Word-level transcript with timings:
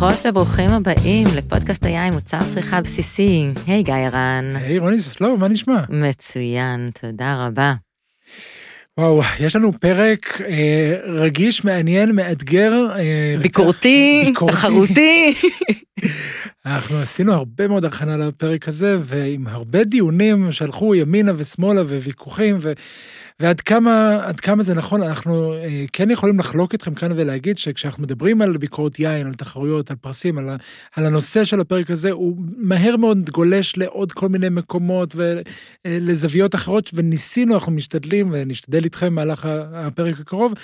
ברוכות 0.00 0.26
וברוכים 0.26 0.70
הבאים 0.70 1.26
לפודקאסט 1.36 1.84
היין 1.84 2.14
מוצר 2.14 2.38
צריכה 2.48 2.80
בסיסי. 2.80 3.46
היי 3.66 3.82
גיא 3.82 3.94
רן. 3.94 4.44
היי 4.56 4.78
רוני 4.78 4.98
ססלוב, 4.98 5.40
מה 5.40 5.48
נשמע? 5.48 5.84
מצוין, 5.88 6.90
תודה 7.00 7.46
רבה. 7.46 7.74
וואו, 8.98 9.20
יש 9.40 9.56
לנו 9.56 9.72
פרק 9.80 10.40
אה, 10.48 10.96
רגיש, 11.06 11.64
מעניין, 11.64 12.12
מאתגר. 12.12 12.72
אה, 12.96 13.34
ביקורתי, 13.42 14.22
ביקורתי, 14.26 14.56
תחרותי. 14.56 15.34
אנחנו 16.66 16.98
עשינו 17.00 17.32
הרבה 17.32 17.68
מאוד 17.68 17.84
הכנה 17.84 18.16
לפרק 18.16 18.68
הזה, 18.68 18.96
ועם 19.00 19.46
הרבה 19.46 19.84
דיונים 19.84 20.52
שהלכו 20.52 20.94
ימינה 20.94 21.32
ושמאלה 21.36 21.82
וויכוחים, 21.82 22.56
ו... 22.60 22.72
ועד 23.42 23.60
כמה, 23.60 24.20
כמה 24.42 24.62
זה 24.62 24.74
נכון, 24.74 25.02
אנחנו 25.02 25.52
אה, 25.54 25.84
כן 25.92 26.10
יכולים 26.10 26.38
לחלוק 26.38 26.72
איתכם 26.72 26.94
כאן 26.94 27.12
ולהגיד 27.16 27.58
שכשאנחנו 27.58 28.02
מדברים 28.02 28.42
על 28.42 28.56
ביקורת 28.56 28.98
יין, 28.98 29.26
על 29.26 29.34
תחרויות, 29.34 29.90
על 29.90 29.96
פרסים, 29.96 30.38
על, 30.38 30.48
על 30.96 31.06
הנושא 31.06 31.44
של 31.44 31.60
הפרק 31.60 31.90
הזה, 31.90 32.10
הוא 32.10 32.36
מהר 32.56 32.96
מאוד 32.96 33.30
גולש 33.30 33.76
לעוד 33.76 34.12
כל 34.12 34.28
מיני 34.28 34.48
מקומות 34.48 35.14
ולזוויות 35.84 36.54
אחרות, 36.54 36.90
וניסינו, 36.94 37.54
אנחנו 37.54 37.72
משתדלים, 37.72 38.28
ונשתדל 38.32 38.84
איתכם 38.84 39.06
במהלך 39.06 39.48
הפרק 39.72 40.20
הקרוב, 40.20 40.54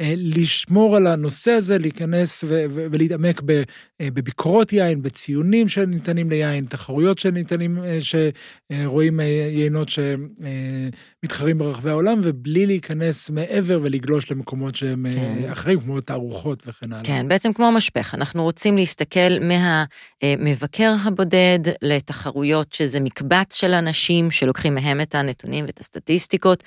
אה, 0.00 0.14
לשמור 0.16 0.96
על 0.96 1.06
הנושא 1.06 1.50
הזה, 1.50 1.78
להיכנס 1.78 2.44
ולהתעמק 2.70 3.40
אה, 3.50 4.08
בביקורות 4.14 4.72
יין, 4.72 5.02
בציונים 5.02 5.68
שניתנים 5.68 6.30
ליין, 6.30 6.64
תחרויות 6.64 7.18
שניתנים, 7.18 7.78
אה, 7.78 7.98
שרואים 8.00 9.20
יינות 9.50 9.88
שמתחרים 9.88 11.58
ברחבי 11.58 11.90
העולם, 11.90 12.18
ובלי 12.22 12.66
להיכנס 12.66 13.30
מעבר 13.30 13.78
ולגלוש 13.82 14.30
למקומות 14.30 14.74
שהם 14.74 15.06
כן. 15.12 15.50
אחרים, 15.52 15.80
כמו 15.80 16.00
תערוכות 16.00 16.62
וכן 16.66 16.92
הלאה. 16.92 17.04
כן, 17.04 17.28
בעצם 17.28 17.52
כמו 17.52 17.72
משפך. 17.72 18.14
אנחנו 18.14 18.42
רוצים 18.42 18.76
להסתכל 18.76 19.38
מהמבקר 19.40 20.94
הבודד 21.04 21.58
לתחרויות 21.82 22.72
שזה 22.72 23.00
מקבץ 23.00 23.54
של 23.54 23.74
אנשים 23.74 24.30
שלוקחים 24.30 24.74
מהם 24.74 25.00
את 25.00 25.14
הנתונים 25.14 25.64
ואת 25.64 25.80
הסטטיסטיקות, 25.80 26.62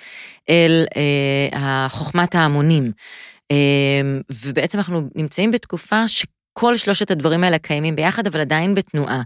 אל 0.50 0.86
חוכמת 1.90 2.36
ההמונים. 2.36 2.92
ובעצם 4.46 4.78
אנחנו 4.78 5.10
נמצאים 5.16 5.52
בתקופה 5.52 6.08
ש... 6.08 6.26
כל 6.58 6.78
שלושת 6.78 7.12
הדברים 7.12 7.44
האלה 7.44 7.58
קיימים 7.58 7.96
ביחד, 7.96 8.28
אבל 8.28 8.40
עדיין 8.40 8.76
בתנועה. 8.76 9.22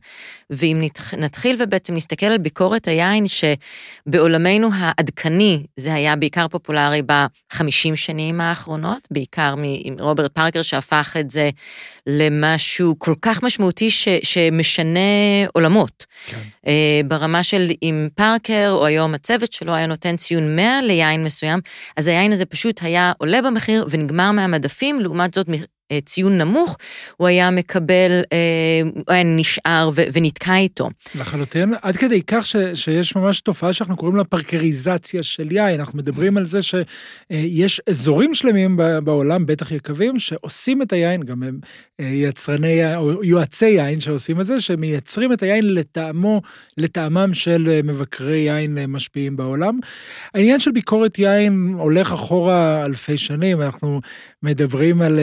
ואם 0.49 0.83
נתחיל 1.17 1.55
ובעצם 1.59 1.93
נסתכל 1.93 2.25
על 2.25 2.37
ביקורת 2.37 2.87
היין, 2.87 3.25
שבעולמנו 3.27 4.69
העדכני 4.73 5.63
זה 5.77 5.93
היה 5.93 6.15
בעיקר 6.15 6.47
פופולרי 6.47 7.01
בחמישים 7.05 7.95
שנים 7.95 8.41
האחרונות, 8.41 9.07
בעיקר 9.11 9.55
מרוברט 9.97 10.31
פארקר 10.31 10.61
שהפך 10.61 11.15
את 11.19 11.31
זה 11.31 11.49
למשהו 12.07 12.95
כל 12.99 13.13
כך 13.21 13.43
משמעותי 13.43 13.91
ש, 13.91 14.07
שמשנה 14.23 14.99
עולמות. 15.53 16.05
כן. 16.27 16.37
אה, 16.67 17.01
ברמה 17.07 17.43
של 17.43 17.71
אם 17.83 18.07
פארקר, 18.15 18.69
או 18.71 18.85
היום 18.85 19.13
הצוות 19.13 19.53
שלו 19.53 19.73
היה 19.73 19.87
נותן 19.87 20.15
ציון 20.15 20.55
100 20.55 20.81
ליין 20.81 21.23
מסוים, 21.23 21.59
אז 21.97 22.07
היין 22.07 22.31
הזה 22.31 22.45
פשוט 22.45 22.83
היה 22.83 23.11
עולה 23.17 23.41
במחיר 23.41 23.85
ונגמר 23.89 24.31
מהמדפים, 24.31 24.99
לעומת 24.99 25.33
זאת 25.33 25.47
ציון 26.05 26.37
נמוך, 26.37 26.77
הוא 27.17 27.27
היה 27.27 27.51
מקבל, 27.51 28.21
אה, 28.33 28.37
הוא 28.93 29.03
היה 29.07 29.23
נשאר 29.23 29.89
ונתקע 30.13 30.55
איתו. 30.55 30.89
לחלוטין, 31.15 31.73
עד 31.81 31.97
כדי 31.97 32.21
כך 32.27 32.45
ש, 32.45 32.55
שיש 32.73 33.15
ממש 33.15 33.41
תופעה 33.41 33.73
שאנחנו 33.73 33.97
קוראים 33.97 34.15
לה 34.15 34.23
פרקריזציה 34.23 35.23
של 35.23 35.51
יין, 35.51 35.79
אנחנו 35.79 35.97
מדברים 35.97 36.37
על 36.37 36.45
זה 36.45 36.59
שיש 36.61 37.81
אזורים 37.89 38.33
שלמים 38.33 38.79
בעולם, 39.03 39.45
בטח 39.45 39.71
יקבים, 39.71 40.19
שעושים 40.19 40.81
את 40.81 40.93
היין, 40.93 41.23
גם 41.23 41.43
הם 41.43 41.59
אה, 41.99 42.05
יצרני, 42.05 42.95
או 42.95 43.23
יועצי 43.23 43.65
יין 43.65 43.99
שעושים 43.99 44.41
את 44.41 44.45
זה, 44.45 44.61
שמייצרים 44.61 45.33
את 45.33 45.43
היין 45.43 45.73
לטעמו, 45.73 46.41
לטעמם 46.77 47.33
של 47.33 47.79
מבקרי 47.83 48.37
יין 48.37 48.77
משפיעים 48.87 49.37
בעולם. 49.37 49.79
העניין 50.33 50.59
של 50.59 50.71
ביקורת 50.71 51.19
יין 51.19 51.75
הולך 51.77 52.11
אחורה 52.13 52.85
אלפי 52.85 53.17
שנים, 53.17 53.61
אנחנו 53.61 54.01
מדברים 54.43 55.01
על 55.01 55.19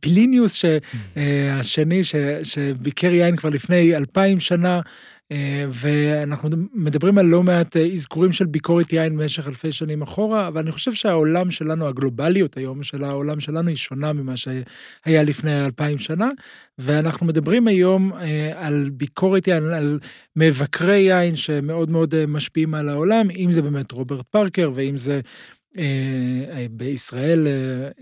פיליניוס 0.00 0.54
שהשני, 0.54 2.00
שביקר 2.42 3.14
יין 3.14 3.36
כבר 3.36 3.50
לפני 3.50 3.96
אלפיים 3.96 4.40
שנה, 4.40 4.80
ואנחנו 5.68 6.48
מדברים 6.74 7.18
על 7.18 7.26
לא 7.26 7.42
מעט 7.42 7.76
אזכורים 7.76 8.32
של 8.32 8.46
ביקורת 8.46 8.92
יין 8.92 9.16
במשך 9.18 9.48
אלפי 9.48 9.72
שנים 9.72 10.02
אחורה, 10.02 10.48
אבל 10.48 10.60
אני 10.60 10.72
חושב 10.72 10.92
שהעולם 10.92 11.50
שלנו, 11.50 11.88
הגלובליות 11.88 12.56
היום 12.56 12.82
של 12.82 13.04
העולם 13.04 13.40
שלנו 13.40 13.68
היא 13.68 13.76
שונה 13.76 14.12
ממה 14.12 14.36
שהיה 14.36 15.22
לפני 15.22 15.64
אלפיים 15.64 15.98
שנה, 15.98 16.30
ואנחנו 16.78 17.26
מדברים 17.26 17.68
היום 17.68 18.12
על 18.54 18.90
ביקורת 18.92 19.48
יין, 19.48 19.64
על 19.64 19.98
מבקרי 20.36 20.98
יין 20.98 21.36
שמאוד 21.36 21.90
מאוד 21.90 22.26
משפיעים 22.26 22.74
על 22.74 22.88
העולם, 22.88 23.30
אם 23.30 23.52
זה 23.52 23.62
באמת 23.62 23.92
רוברט 23.92 24.26
פארקר 24.30 24.70
ואם 24.74 24.96
זה... 24.96 25.20
אה, 25.78 25.84
אה, 26.56 26.66
בישראל 26.70 27.46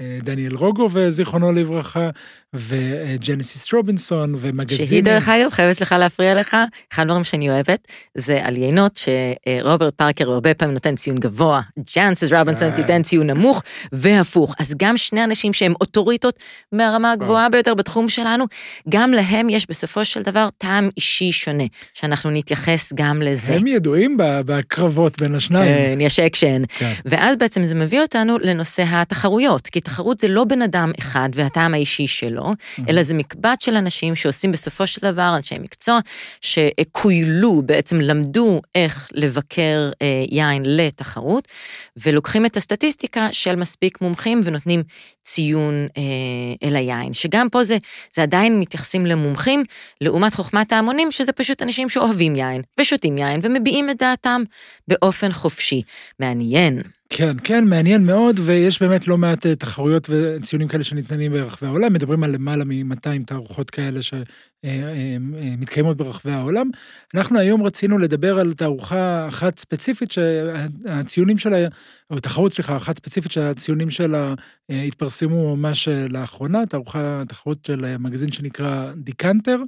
אה, 0.00 0.18
דניאל 0.22 0.54
רוגו, 0.54 0.86
זיכרונו 1.08 1.52
לברכה, 1.52 2.10
וג'נסיס 2.54 3.74
רובינסון, 3.74 4.34
ומגזינים. 4.38 4.86
שהיא 4.86 5.02
דרך 5.02 5.28
אגב, 5.28 5.50
חייבת 5.50 5.72
סליחה 5.76 5.98
להפריע 5.98 6.40
לך, 6.40 6.56
אחד 6.92 7.02
הדברים 7.02 7.24
שאני 7.24 7.50
אוהבת, 7.50 7.88
זה 8.14 8.44
על 8.44 8.56
יינות 8.56 9.00
שרוברט 9.00 9.94
פארקר 9.94 10.30
הרבה 10.30 10.54
פעמים 10.54 10.74
נותן 10.74 10.94
ציון 10.96 11.18
גבוה, 11.18 11.60
ג'נסיס 11.96 12.32
רובינסון 12.32 12.70
תיתן 12.70 13.02
ציון 13.02 13.30
נמוך, 13.30 13.62
והפוך. 13.92 14.54
אז 14.58 14.74
גם 14.76 14.96
שני 14.96 15.24
אנשים 15.24 15.52
שהם 15.52 15.74
אוטוריטות 15.80 16.38
מהרמה 16.72 17.12
הגבוהה 17.12 17.48
ביותר 17.48 17.74
בתחום 17.74 18.08
שלנו, 18.08 18.44
גם 18.88 19.12
להם 19.12 19.48
יש 19.48 19.66
בסופו 19.68 20.04
של 20.04 20.22
דבר 20.22 20.48
טעם 20.58 20.90
אישי 20.96 21.32
שונה, 21.32 21.64
שאנחנו 21.94 22.30
נתייחס 22.30 22.92
גם 22.94 23.22
לזה. 23.22 23.54
הם 23.54 23.66
ידועים 23.66 24.16
בקרבות 24.18 25.22
בין 25.22 25.34
השניים. 25.34 25.74
כן, 25.74 26.00
יש 26.00 26.20
אקשן. 26.20 26.62
כן. 26.68 26.92
ואז 27.04 27.36
בעצם 27.36 27.57
בעצם 27.58 27.68
זה 27.68 27.74
מביא 27.74 28.00
אותנו 28.00 28.38
לנושא 28.38 28.84
התחרויות, 28.86 29.66
כי 29.66 29.80
תחרות 29.80 30.20
זה 30.20 30.28
לא 30.28 30.44
בן 30.44 30.62
אדם 30.62 30.92
אחד 30.98 31.28
והטעם 31.34 31.74
האישי 31.74 32.06
שלו, 32.06 32.44
mm-hmm. 32.44 32.82
אלא 32.88 33.02
זה 33.02 33.14
מקבץ 33.14 33.64
של 33.64 33.76
אנשים 33.76 34.16
שעושים 34.16 34.52
בסופו 34.52 34.86
של 34.86 35.00
דבר, 35.02 35.32
אנשי 35.36 35.58
מקצוע, 35.58 35.98
שכאילו, 36.40 37.62
בעצם 37.62 38.00
למדו 38.00 38.60
איך 38.74 39.08
לבקר 39.12 39.90
אה, 40.02 40.24
יין 40.30 40.62
לתחרות, 40.66 41.48
ולוקחים 41.96 42.46
את 42.46 42.56
הסטטיסטיקה 42.56 43.28
של 43.32 43.56
מספיק 43.56 44.00
מומחים 44.00 44.40
ונותנים 44.44 44.82
ציון 45.22 45.86
אה, 45.96 46.68
אל 46.68 46.76
היין, 46.76 47.12
שגם 47.12 47.48
פה 47.48 47.62
זה, 47.62 47.76
זה 48.14 48.22
עדיין 48.22 48.60
מתייחסים 48.60 49.06
למומחים, 49.06 49.64
לעומת 50.00 50.34
חוכמת 50.34 50.72
ההמונים, 50.72 51.10
שזה 51.10 51.32
פשוט 51.32 51.62
אנשים 51.62 51.88
שאוהבים 51.88 52.36
יין, 52.36 52.62
ושותים 52.80 53.18
יין, 53.18 53.40
ומביעים 53.42 53.90
את 53.90 53.96
דעתם 53.98 54.42
באופן 54.88 55.32
חופשי. 55.32 55.82
מעניין. 56.20 56.82
כן, 57.10 57.36
כן, 57.44 57.64
מעניין 57.64 58.06
מאוד, 58.06 58.40
ויש 58.44 58.82
באמת 58.82 59.08
לא 59.08 59.18
מעט 59.18 59.46
אה, 59.46 59.54
תחרויות 59.54 60.10
וציונים 60.10 60.68
כאלה 60.68 60.84
שניתנים 60.84 61.32
ברחבי 61.32 61.66
העולם, 61.66 61.92
מדברים 61.92 62.24
על 62.24 62.30
למעלה 62.30 62.64
מ-200 62.64 63.24
תערוכות 63.26 63.70
כאלה 63.70 64.00
שמתקיימות 64.02 66.00
אה, 66.00 66.04
אה, 66.04 66.06
ברחבי 66.06 66.32
העולם. 66.32 66.70
אנחנו 67.14 67.38
היום 67.38 67.62
רצינו 67.62 67.98
לדבר 67.98 68.38
על 68.40 68.52
תערוכה 68.52 69.28
אחת 69.28 69.58
ספציפית 69.58 70.10
שהציונים 70.12 71.38
שלה, 71.38 71.66
או 72.10 72.20
תחרות, 72.20 72.52
סליחה, 72.52 72.76
אחת 72.76 72.96
ספציפית 72.96 73.32
שהציונים 73.32 73.90
שלה 73.90 74.34
התפרסמו 74.68 75.56
ממש 75.56 75.88
לאחרונה, 75.88 76.66
תערוכה, 76.66 77.22
תחרות 77.28 77.64
של 77.66 77.96
מגזין 77.96 78.32
שנקרא 78.32 78.90
דיקנטר. 78.96 79.58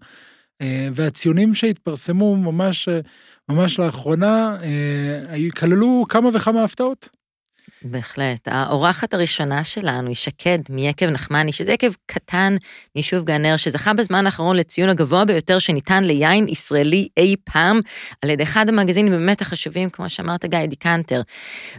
והציונים 0.95 1.55
שהתפרסמו 1.55 2.37
ממש, 2.37 2.89
ממש 3.49 3.79
לאחרונה 3.79 4.57
כללו 5.57 6.05
כמה 6.09 6.29
וכמה 6.35 6.65
הפתעות. 6.65 7.20
בהחלט. 7.83 8.49
האורחת 8.51 9.15
הראשונה 9.15 9.65
שלנו 9.65 10.09
היא 10.09 10.17
שקד 10.17 10.59
מיקב 10.71 11.07
נחמני, 11.07 11.53
שזה 11.53 11.73
יקב 11.73 11.93
קטן 12.07 12.57
מיישוב 12.95 13.25
גנות, 13.25 13.57
שזכה 13.57 13.93
בזמן 13.93 14.27
האחרון 14.27 14.57
לציון 14.57 14.89
הגבוה 14.89 15.25
ביותר 15.25 15.59
שניתן 15.59 16.05
ליין 16.05 16.49
ישראלי 16.49 17.09
אי 17.17 17.37
פעם, 17.45 17.81
על 18.23 18.31
ידי 18.31 18.43
אחד 18.43 18.69
המגזינים 18.69 19.13
באמת 19.13 19.41
החשובים, 19.41 19.91
כמו 19.91 20.09
שאמרת 20.09 20.45
גיא, 20.45 20.67
דיקנטר. 20.67 21.21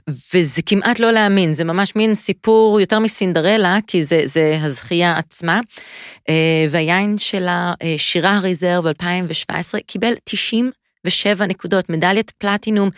וזה 0.10 0.62
כמעט 0.66 1.00
לא 1.00 1.12
להאמין, 1.12 1.54
זה 1.54 1.64
ממש 1.64 1.96
מין 1.96 2.16
סיפור 2.16 2.80
יותר 2.80 3.00
מסינדרלה, 3.00 3.78
כי 3.88 4.04
זה, 4.04 4.22
זה 4.26 4.58
הזכייה 4.62 5.18
עצמה. 5.18 5.60
אה, 6.30 6.66
והיין 6.70 7.18
שלה, 7.18 7.74
אה, 7.84 7.96
שירה 7.98 8.38
ה 8.38 8.44
reserve 8.44 8.88
2017, 8.88 9.82
קיבל 9.82 10.14
90 10.24 10.66
ושבע 10.66 10.81
נקודות, 11.48 11.90
מדליית 11.90 12.32
פלטינום, 12.32 12.90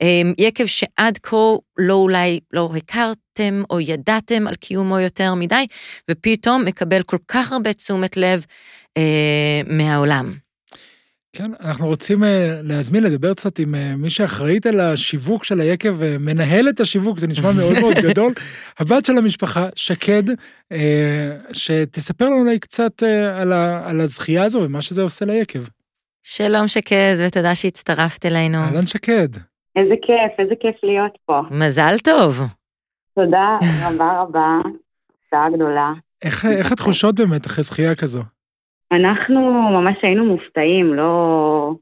אמ, 0.00 0.32
יקב 0.38 0.66
שעד 0.66 1.18
כה 1.22 1.36
לא 1.78 1.94
אולי 1.94 2.40
לא 2.52 2.70
הכרתם 2.76 3.62
או 3.70 3.80
ידעתם 3.80 4.46
על 4.46 4.54
קיומו 4.54 4.98
יותר 4.98 5.34
מדי, 5.34 5.66
ופתאום 6.10 6.64
מקבל 6.64 7.02
כל 7.02 7.18
כך 7.28 7.52
הרבה 7.52 7.72
תשומת 7.72 8.16
לב 8.16 8.44
אה, 8.96 9.60
מהעולם. 9.66 10.34
כן, 11.32 11.52
אנחנו 11.60 11.86
רוצים 11.86 12.24
אה, 12.24 12.60
להזמין 12.62 13.02
לדבר 13.02 13.34
קצת 13.34 13.58
עם 13.58 13.74
אה, 13.74 13.96
מי 13.96 14.10
שאחראית 14.10 14.66
על 14.66 14.80
השיווק 14.80 15.44
של 15.44 15.60
היקב 15.60 15.94
ומנהלת 15.98 16.80
השיווק, 16.80 17.18
זה 17.18 17.26
נשמע 17.26 17.52
מאוד 17.52 17.72
מאוד 17.80 17.94
גדול. 18.08 18.32
הבת 18.78 19.04
של 19.04 19.18
המשפחה, 19.18 19.68
שקד, 19.76 20.22
שתספר 21.52 22.24
לנו 22.24 22.40
אולי 22.40 22.58
קצת 22.58 23.02
על, 23.40 23.52
על 23.84 24.00
הזכייה 24.00 24.44
הזו 24.44 24.58
ומה 24.58 24.80
שזה 24.80 25.02
עושה 25.02 25.24
ליקב. 25.24 25.64
שלום 26.22 26.68
שקד, 26.68 27.14
ותודה 27.26 27.54
שהצטרפת 27.54 28.26
אלינו. 28.26 28.58
אהלן 28.58 28.86
שקד. 28.86 29.28
איזה 29.76 29.94
כיף, 30.02 30.40
איזה 30.40 30.54
כיף 30.60 30.76
להיות 30.82 31.18
פה. 31.26 31.40
מזל 31.50 31.94
טוב. 32.04 32.40
תודה 33.14 33.58
רבה 33.86 34.20
רבה, 34.22 34.58
הצעה 35.26 35.50
גדולה. 35.50 35.92
איך, 36.24 36.46
איך 36.46 36.72
התחושות 36.72 37.14
באמת 37.14 37.46
אחרי 37.46 37.64
זכייה 37.64 37.94
כזו? 37.94 38.20
אנחנו 38.92 39.40
ממש 39.70 39.96
היינו 40.02 40.24
מופתעים, 40.24 40.94
לא, 40.94 41.72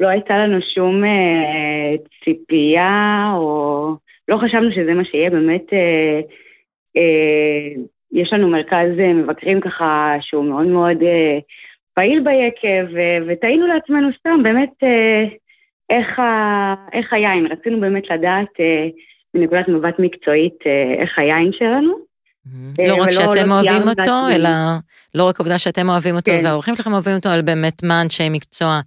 לא 0.00 0.08
הייתה 0.08 0.38
לנו 0.38 0.58
שום 0.74 1.04
אה, 1.04 1.94
ציפייה, 2.24 3.32
או 3.36 3.96
לא 4.28 4.38
חשבנו 4.44 4.70
שזה 4.74 4.94
מה 4.94 5.04
שיהיה, 5.04 5.30
באמת, 5.30 5.72
אה, 5.72 6.20
אה, 6.96 7.82
יש 8.12 8.32
לנו 8.32 8.48
מרכז 8.48 8.98
אה, 8.98 9.12
מבקרים 9.12 9.60
ככה 9.60 10.16
שהוא 10.20 10.44
מאוד 10.44 10.66
מאוד 10.66 11.02
אה, 11.02 11.38
פעיל 11.94 12.20
ביקב, 12.20 12.94
ותהינו 13.28 13.66
לעצמנו 13.66 14.08
סתם, 14.18 14.42
באמת, 14.42 14.72
אה, 14.82 15.24
איך, 15.90 16.18
ה, 16.18 16.74
איך 16.92 17.12
היין, 17.12 17.46
רצינו 17.52 17.80
באמת 17.80 18.02
לדעת 18.10 18.60
אה, 18.60 18.86
מנקודת 19.34 19.68
מבט 19.68 19.94
מקצועית 19.98 20.58
אה, 20.66 21.02
איך 21.02 21.18
היין 21.18 21.50
שלנו. 21.52 22.14
לא 22.88 23.02
רק 23.02 23.10
שאתם 23.10 23.48
לא 23.48 23.54
אוהבים 23.54 23.88
אותו, 23.88 24.28
אלא 24.34 24.48
לא 25.14 25.28
רק 25.28 25.40
העובדה 25.40 25.58
שאתם 25.58 25.88
אוהבים 25.88 26.14
אותו. 26.16 26.32
והאורחים 26.44 26.74
שלכם 26.76 26.92
אוהבים 26.92 27.16
אותו, 27.16 27.28
אלא 27.34 27.42
באמת 27.42 27.82
מה 27.82 28.02
אנשי 28.02 28.28
מקצוע, 28.28 28.80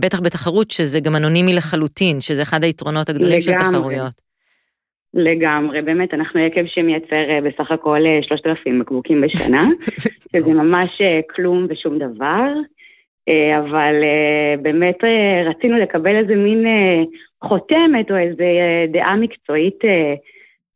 בטח 0.00 0.20
בתחרות, 0.20 0.70
שזה 0.70 1.00
גם 1.00 1.16
אנונימי 1.16 1.54
לחלוטין, 1.54 2.20
שזה 2.20 2.42
אחד 2.42 2.64
היתרונות 2.64 3.08
הגדולים 3.08 3.40
של 3.40 3.52
תחרויות. 3.52 4.25
לגמרי, 5.16 5.82
באמת, 5.82 6.14
אנחנו 6.14 6.40
יקב 6.40 6.66
שמייצר 6.66 7.30
אה, 7.30 7.38
בסך 7.40 7.70
הכל 7.70 8.00
3,000 8.22 8.80
בקבוקים 8.80 9.20
בשנה, 9.20 9.64
שזה 10.32 10.48
ממש 10.48 11.00
כלום 11.34 11.66
ושום 11.70 11.98
דבר, 11.98 12.52
אבל 13.58 13.94
באמת 14.62 14.96
רצינו 15.46 15.78
לקבל 15.78 16.16
איזה 16.16 16.34
מין 16.34 16.64
חותמת 17.44 18.10
או 18.10 18.16
איזה 18.16 18.44
דעה 18.92 19.16
מקצועית 19.16 19.78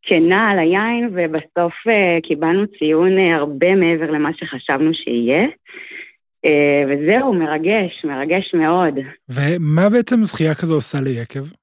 כנה 0.03 0.51
על 0.51 0.59
היין, 0.59 1.09
ובסוף 1.13 1.75
קיבלנו 2.23 2.67
ציון 2.79 3.19
הרבה 3.19 3.75
מעבר 3.75 4.11
למה 4.11 4.31
שחשבנו 4.37 4.95
שיהיה. 4.95 5.47
וזהו, 6.89 7.35
מרגש, 7.35 8.05
מרגש 8.05 8.55
מאוד. 8.55 8.95
ומה 9.29 9.89
בעצם 9.89 10.25
זכייה 10.25 10.55
כזו 10.55 10.75
עושה 10.75 11.01
ליקב? 11.01 11.60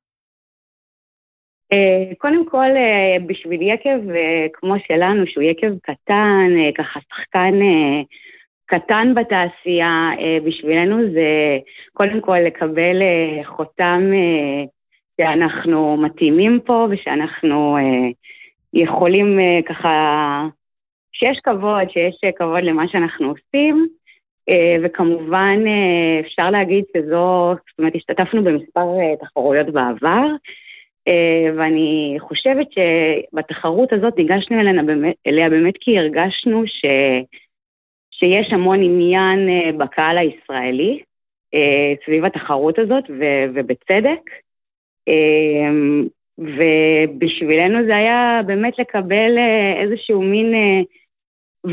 Uh, 1.73 2.15
קודם 2.17 2.45
כל, 2.45 2.69
uh, 2.75 3.23
בשביל 3.27 3.61
יקב 3.61 3.99
uh, 4.09 4.49
כמו 4.53 4.75
שלנו, 4.87 5.27
שהוא 5.27 5.43
יקב 5.43 5.71
קטן, 5.83 6.49
ככה 6.77 6.99
שחקן 7.09 7.53
קטן 8.65 9.13
בתעשייה, 9.15 10.09
בשבילנו 10.45 11.11
זה 11.11 11.57
קודם 11.93 12.21
כל 12.21 12.37
לקבל 12.37 13.01
חותם 13.43 14.11
שאנחנו 15.21 15.97
מתאימים 15.97 16.59
פה 16.65 16.87
ושאנחנו 16.89 17.77
יכולים 18.73 19.39
ככה, 19.65 20.45
שיש 21.13 21.39
כבוד, 21.43 21.89
שיש 21.89 22.15
כבוד 22.35 22.63
למה 22.63 22.87
שאנחנו 22.87 23.27
עושים, 23.27 23.87
וכמובן 24.83 25.59
אפשר 26.19 26.49
להגיד 26.49 26.83
שזו, 26.97 27.53
זאת 27.69 27.79
אומרת, 27.79 27.95
השתתפנו 27.95 28.43
במספר 28.43 29.15
תחרויות 29.19 29.69
בעבר, 29.69 30.25
ואני 31.57 32.15
חושבת 32.19 32.68
שבתחרות 32.71 33.94
הזאת 33.94 34.18
ניגשנו 34.18 34.59
אליה 34.59 34.83
באמת, 34.83 35.15
אליה 35.27 35.50
באמת 35.50 35.74
כי 35.80 36.00
הרגשנו 36.00 36.68
ש, 36.68 36.86
שיש 38.12 38.54
המון 38.54 38.83
עניין 38.83 39.50
uh, 39.50 39.77
בקהל 39.77 40.18
הישראלי 40.18 41.00
uh, 41.56 42.06
סביב 42.06 42.25
התחרות 42.25 42.80
הזאת, 42.80 43.04
ו, 43.09 43.24
ובצדק. 43.54 44.30
ובשבילנו 46.38 47.86
זה 47.86 47.95
היה 47.95 48.42
באמת 48.45 48.80
לקבל 48.80 49.38
אה, 49.38 49.81
איזשהו 49.81 50.21
מין 50.21 50.53
אה, 50.53 50.81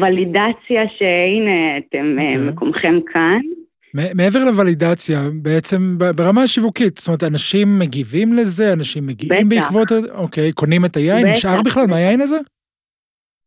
ולידציה 0.01 0.89
שהנה, 0.89 1.79
אתם 1.79 2.17
okay. 2.19 2.21
אה, 2.21 2.25
אוקיי. 2.25 2.51
מקומכם 2.51 3.01
כאן. 3.13 3.41
מעבר 3.95 4.45
לוולידציה, 4.45 5.21
בעצם 5.43 5.99
ברמה 6.17 6.43
השיווקית, 6.43 6.99
זאת 6.99 7.09
אומרת, 7.09 7.23
אנשים 7.23 7.79
מגיבים 7.79 8.33
לזה, 8.33 8.73
אנשים 8.73 9.07
מגיעים 9.07 9.49
בטח. 9.49 9.61
בעקבות, 9.61 9.89
אוקיי, 10.15 10.53
קונים 10.53 10.85
את 10.85 10.97
היין, 10.97 11.27
בטח. 11.27 11.37
נשאר 11.37 11.63
בכלל 11.65 11.87
מהיין 11.87 12.21
הזה? 12.21 12.37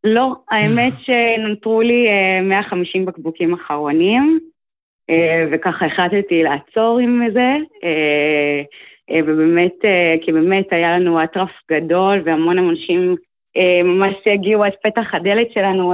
לא, 0.03 0.33
האמת 0.51 0.93
שנותרו 1.05 1.81
לי 1.81 2.07
150 2.43 3.05
בקבוקים 3.05 3.53
אחרונים, 3.53 4.39
וככה 5.51 5.85
החלטתי 5.85 6.43
לעצור 6.43 6.99
עם 6.99 7.27
זה. 7.33 7.55
אה, 9.11 9.19
ובאמת, 9.23 9.85
אה, 9.85 10.15
כי 10.21 10.31
באמת 10.31 10.73
היה 10.73 10.99
לנו 10.99 11.23
אטרף 11.23 11.49
גדול 11.71 12.21
והמון 12.25 12.57
אנשים 12.57 13.15
אה, 13.57 13.83
ממש 13.83 14.13
הגיעו 14.25 14.63
עד 14.63 14.73
פתח 14.83 15.13
הדלת 15.13 15.51
שלנו 15.53 15.93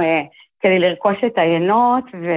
כדי 0.60 0.78
לרכוש 0.78 1.16
את 1.26 1.38
היינות, 1.38 2.04
ו... 2.14 2.28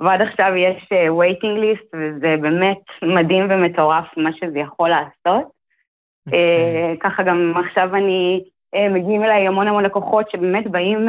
ועד 0.00 0.20
עכשיו 0.20 0.52
יש 0.56 0.88
waiting 0.92 1.60
list, 1.62 1.86
וזה 1.94 2.36
באמת 2.40 2.78
מדהים 3.02 3.46
ומטורף 3.50 4.04
מה 4.16 4.30
שזה 4.32 4.58
יכול 4.58 4.88
לעשות. 4.88 5.56
ככה 7.00 7.22
גם 7.22 7.54
עכשיו 7.56 7.96
אני, 7.96 8.44
מגיעים 8.90 9.24
אליי 9.24 9.46
המון 9.46 9.68
המון 9.68 9.84
לקוחות 9.84 10.30
שבאמת 10.30 10.66
באים 10.66 11.08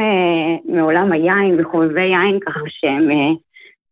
מעולם 0.66 1.12
היין 1.12 1.60
וחובבי 1.60 2.02
יין, 2.02 2.40
ככה 2.40 2.60
שהם 2.68 3.10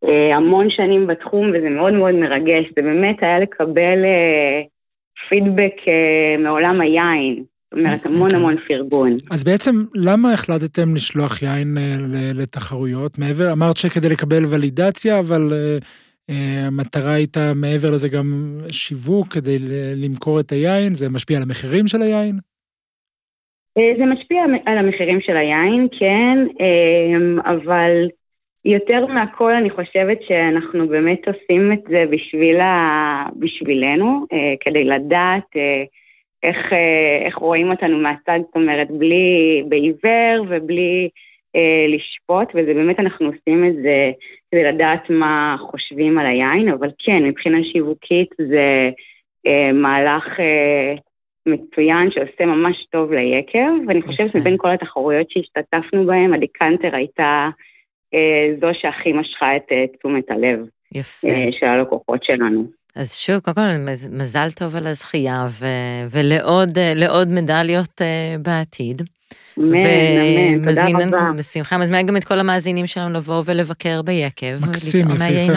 אה, 0.08 0.36
המון 0.36 0.70
שנים 0.70 1.08
בתחום, 1.08 1.50
וזה 1.54 1.70
מאוד 1.70 1.94
מאוד 1.94 2.16
מרגש. 2.16 2.66
זה 2.76 2.82
באמת 2.82 3.24
היה 3.24 3.40
לקבל 3.40 4.06
אה, 4.06 4.62
פידבק 5.30 5.76
אה, 5.88 6.36
מעולם 6.40 6.82
היין. 6.82 7.44
אומרת, 7.76 8.06
המון 8.06 8.22
אוקיי. 8.22 8.40
המון 8.40 8.56
פרגון. 8.68 9.16
אז 9.32 9.44
בעצם, 9.44 9.72
למה 9.96 10.34
החלטתם 10.34 10.96
לשלוח 10.96 11.42
יין 11.42 11.78
לתחרויות? 12.34 13.20
מעבר, 13.20 13.52
אמרת 13.52 13.78
שכדי 13.78 14.10
לקבל 14.10 14.46
ולידציה, 14.50 15.20
אבל 15.20 15.50
המטרה 16.68 17.14
הייתה 17.14 17.52
מעבר 17.56 17.92
לזה 17.92 18.10
גם 18.10 18.60
שיווק 18.70 19.28
כדי 19.28 19.58
למכור 19.96 20.40
את 20.40 20.52
היין? 20.52 20.96
זה 20.96 21.10
משפיע 21.10 21.38
על 21.38 21.44
המחירים 21.44 21.88
של 21.88 22.02
היין? 22.02 22.36
זה 23.98 24.06
משפיע 24.06 24.44
על 24.66 24.78
המחירים 24.78 25.22
של 25.22 25.38
היין, 25.38 25.88
כן, 26.00 26.38
אבל 27.46 28.08
יותר 28.66 29.06
מהכל 29.06 29.54
אני 29.54 29.70
חושבת 29.70 30.20
שאנחנו 30.28 30.88
באמת 30.88 31.28
עושים 31.28 31.72
את 31.74 31.84
זה 31.90 32.04
בשביל 32.12 32.60
ה... 32.60 33.26
בשבילנו, 33.40 34.26
אה, 34.34 34.54
כדי 34.60 34.84
לדעת 34.84 35.56
אה, 35.56 35.84
איך, 36.48 36.74
אה, 36.74 37.26
איך 37.26 37.36
רואים 37.36 37.72
אותנו 37.72 37.98
מהצד, 37.98 38.40
זאת 38.46 38.56
אומרת, 38.56 38.92
בלי, 38.92 39.64
בעיוור 39.70 40.46
ובלי 40.50 41.10
אה, 41.56 41.86
לשפוט, 41.88 42.48
וזה 42.56 42.74
באמת 42.74 43.00
אנחנו 43.00 43.26
עושים 43.28 43.68
את 43.70 43.76
זה 43.76 44.12
כדי 44.52 44.64
לדעת 44.64 45.10
מה 45.10 45.56
חושבים 45.60 46.18
על 46.18 46.26
היין, 46.26 46.70
אבל 46.70 46.90
כן, 47.00 47.24
מבחינה 47.24 47.58
שיווקית 47.64 48.30
זה 48.38 48.90
אה, 49.48 49.72
מהלך 49.74 50.40
אה, 50.40 50.96
מצוין 51.46 52.12
שעושה 52.12 52.46
ממש 52.46 52.86
טוב 52.86 53.14
ליקב, 53.14 53.72
ואני 53.88 54.02
חושבת 54.02 54.28
שבין 54.28 54.56
כל 54.58 54.70
התחרויות 54.70 55.32
שהשתתפנו 55.32 56.06
בהן, 56.06 56.34
הדיקנטר 56.34 56.96
הייתה... 56.96 57.50
אה, 58.16 58.56
זו 58.62 58.68
שהכי 58.80 59.14
משכה 59.14 59.56
את 59.56 59.72
אה, 59.72 59.86
תשומת 59.98 60.32
הלב 60.32 60.60
יפה. 60.94 61.28
אה, 61.28 61.52
של 61.52 61.66
הלקוחות 61.66 62.24
שלנו. 62.24 62.64
אז 62.96 63.16
שוב, 63.16 63.40
קודם 63.40 63.56
כל, 63.56 63.94
מזל 64.12 64.52
טוב 64.52 64.76
על 64.76 64.88
הזכייה, 64.88 65.48
ו- 65.50 66.08
ולעוד 66.12 67.28
מדליות 67.30 68.02
בעתיד. 68.42 69.02
אמן, 69.60 69.76
אמן, 69.76 70.70
תודה 70.70 70.86
רבה. 71.20 71.32
בשמחה, 71.38 71.78
מזמינה 71.78 72.04
גם 72.04 72.18
את 72.18 72.24
כל 72.24 72.40
המאזינים 72.40 72.88
שלנו 72.88 73.14
לבוא 73.14 73.44
ולבקר 73.46 74.02
ביקב. 74.02 74.66
מקסים, 74.70 75.02
יפה, 75.02 75.26
יפה. 75.26 75.54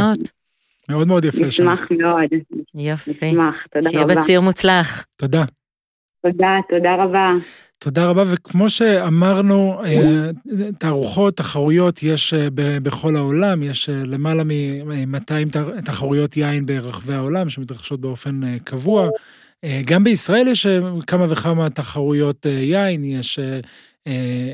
מאוד 0.89 1.09
מאוד 1.09 1.25
יפה 1.25 1.37
שם. 1.37 1.45
נשמח 1.45 1.81
מאוד. 1.91 2.29
יופי. 2.75 3.33
נשמח, 3.33 3.55
תודה 3.73 3.91
שיהיה 3.91 4.03
רבה. 4.05 4.13
שיהיה 4.15 4.23
בציר 4.23 4.41
מוצלח. 4.43 5.05
תודה. 5.17 5.45
תודה, 6.23 6.49
תודה 6.71 6.95
רבה. 7.05 7.31
תודה 7.79 8.07
רבה, 8.07 8.25
וכמו 8.27 8.71
שאמרנו, 8.71 9.81
אה, 9.85 10.31
תערוכות, 10.79 11.37
תחרויות 11.37 12.03
יש 12.03 12.35
אה, 12.35 12.49
בכל 12.83 13.17
העולם, 13.17 13.63
יש 13.63 13.89
אה, 13.89 14.03
למעלה 14.05 14.45
מ-200 14.45 15.81
תחרויות 15.85 16.37
יין 16.37 16.67
ברחבי 16.67 17.15
העולם 17.15 17.49
שמתרחשות 17.49 18.01
באופן 18.01 18.59
קבוע. 18.59 19.09
גם 19.87 20.05
בישראל 20.05 20.49
יש 20.49 20.67
כמה 21.07 21.27
וכמה 21.29 21.71
תחרויות 21.71 22.47
יין, 22.47 23.05
יש 23.05 23.39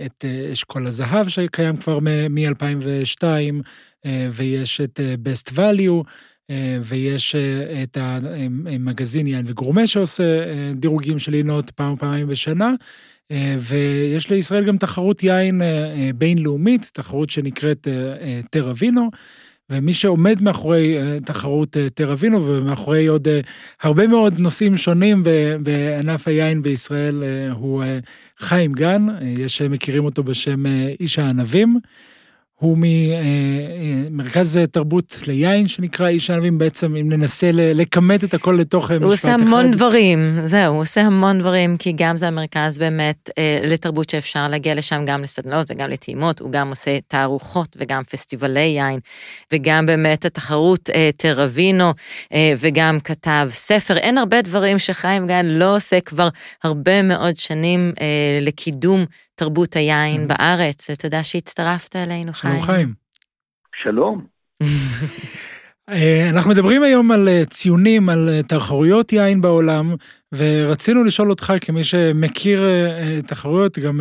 את 0.07 0.25
אשכול 0.52 0.87
הזהב 0.87 1.28
שקיים 1.28 1.76
כבר 1.76 1.99
מ-2002, 2.31 3.23
ויש 4.33 4.81
את 4.81 5.00
best 5.25 5.52
value. 5.57 6.11
ויש 6.83 7.35
את 7.83 7.99
המגזין 8.00 9.26
יין 9.26 9.45
וגורמה 9.49 9.87
שעושה 9.87 10.25
דירוגים 10.75 11.19
של 11.19 11.33
עינות 11.33 11.71
פעם 11.71 11.93
או 11.93 11.99
פעמיים 11.99 12.28
בשנה. 12.28 12.75
ויש 13.59 14.31
לישראל 14.31 14.64
גם 14.64 14.76
תחרות 14.76 15.23
יין 15.23 15.61
בינלאומית, 16.14 16.91
תחרות 16.95 17.31
שנקראת 17.31 17.88
טראבינו. 18.50 19.11
ומי 19.71 19.93
שעומד 19.93 20.43
מאחורי 20.43 20.99
אה, 20.99 21.19
תחרות 21.25 21.76
אה, 21.76 21.91
טראבינו 21.91 22.47
ומאחורי 22.47 23.07
עוד 23.07 23.29
אה, 23.29 23.41
הרבה 23.83 24.07
מאוד 24.07 24.38
נושאים 24.38 24.76
שונים 24.76 25.23
בענף 25.62 26.29
היין 26.29 26.62
בישראל 26.62 27.23
הוא 27.53 27.85
חיים 28.38 28.73
גן, 28.73 29.07
יש 29.23 29.57
שמכירים 29.57 30.05
אותו 30.05 30.23
בשם 30.23 30.67
איש 31.00 31.19
הענבים. 31.19 31.79
הוא 32.61 32.79
ממרכז 34.11 34.61
תרבות 34.73 35.17
ליין 35.27 35.69
שנקרא 35.69 36.09
איש 36.09 36.31
הענבים, 36.31 36.59
בעצם 36.59 36.97
אם 36.97 37.09
ננסה 37.09 37.51
לכמת 37.53 38.25
את 38.25 38.35
הכל 38.35 38.57
לתוך 38.61 38.85
משפט 38.85 38.97
אחד. 38.97 39.05
הוא 39.05 39.13
עושה 39.13 39.35
המון 39.35 39.71
דברים, 39.71 40.39
זהו, 40.45 40.75
הוא 40.75 40.83
עושה 40.83 41.01
המון 41.01 41.39
דברים, 41.39 41.77
כי 41.77 41.93
גם 41.97 42.17
זה 42.17 42.29
המרכז 42.29 42.79
באמת 42.79 43.31
אה, 43.39 43.61
לתרבות 43.63 44.11
שאפשר 44.11 44.49
להגיע 44.49 44.75
לשם 44.75 45.03
גם 45.07 45.23
לסדנאות 45.23 45.71
וגם 45.71 45.91
לטעימות, 45.91 46.41
הוא 46.41 46.51
גם 46.51 46.69
עושה 46.69 46.99
תערוכות 47.09 47.77
וגם 47.81 48.03
פסטיבלי 48.05 48.61
יין, 48.61 48.99
וגם 49.53 49.87
באמת 49.87 50.25
התחרות 50.25 50.91
אה, 50.91 51.11
טרווינו, 51.17 51.93
אה, 52.35 52.55
וגם 52.59 52.99
כתב 53.05 53.49
ספר. 53.51 53.97
אין 53.97 54.19
הרבה 54.19 54.43
דברים 54.43 54.79
שחיים 54.79 55.27
גן 55.27 55.47
לא 55.47 55.77
עושה 55.77 56.01
כבר 56.01 56.29
הרבה 56.65 57.03
מאוד 57.03 57.37
שנים 57.37 57.93
לקידום 58.41 59.05
תרבות 59.35 59.76
היין 59.76 60.29
בארץ, 60.29 60.91
ותודה 60.91 61.23
שהצטרפת 61.23 61.97
אלינו, 61.97 62.33
חיים. 62.33 62.55
שלום, 62.55 62.67
חיים. 62.67 62.95
שלום. 63.83 64.26
אה, 65.88 66.31
אנחנו 66.31 66.50
מדברים 66.50 66.83
היום 66.83 67.11
על 67.11 67.29
אה, 67.29 67.43
ציונים, 67.45 68.09
על 68.09 68.29
אה, 68.29 68.43
תחרויות 68.43 69.12
יין 69.12 69.41
בעולם, 69.41 69.95
ורצינו 70.35 71.05
לשאול 71.05 71.31
אותך, 71.31 71.53
כמי 71.61 71.85
שמכיר 71.85 72.64
תחרויות, 73.26 73.79
גם 73.79 74.00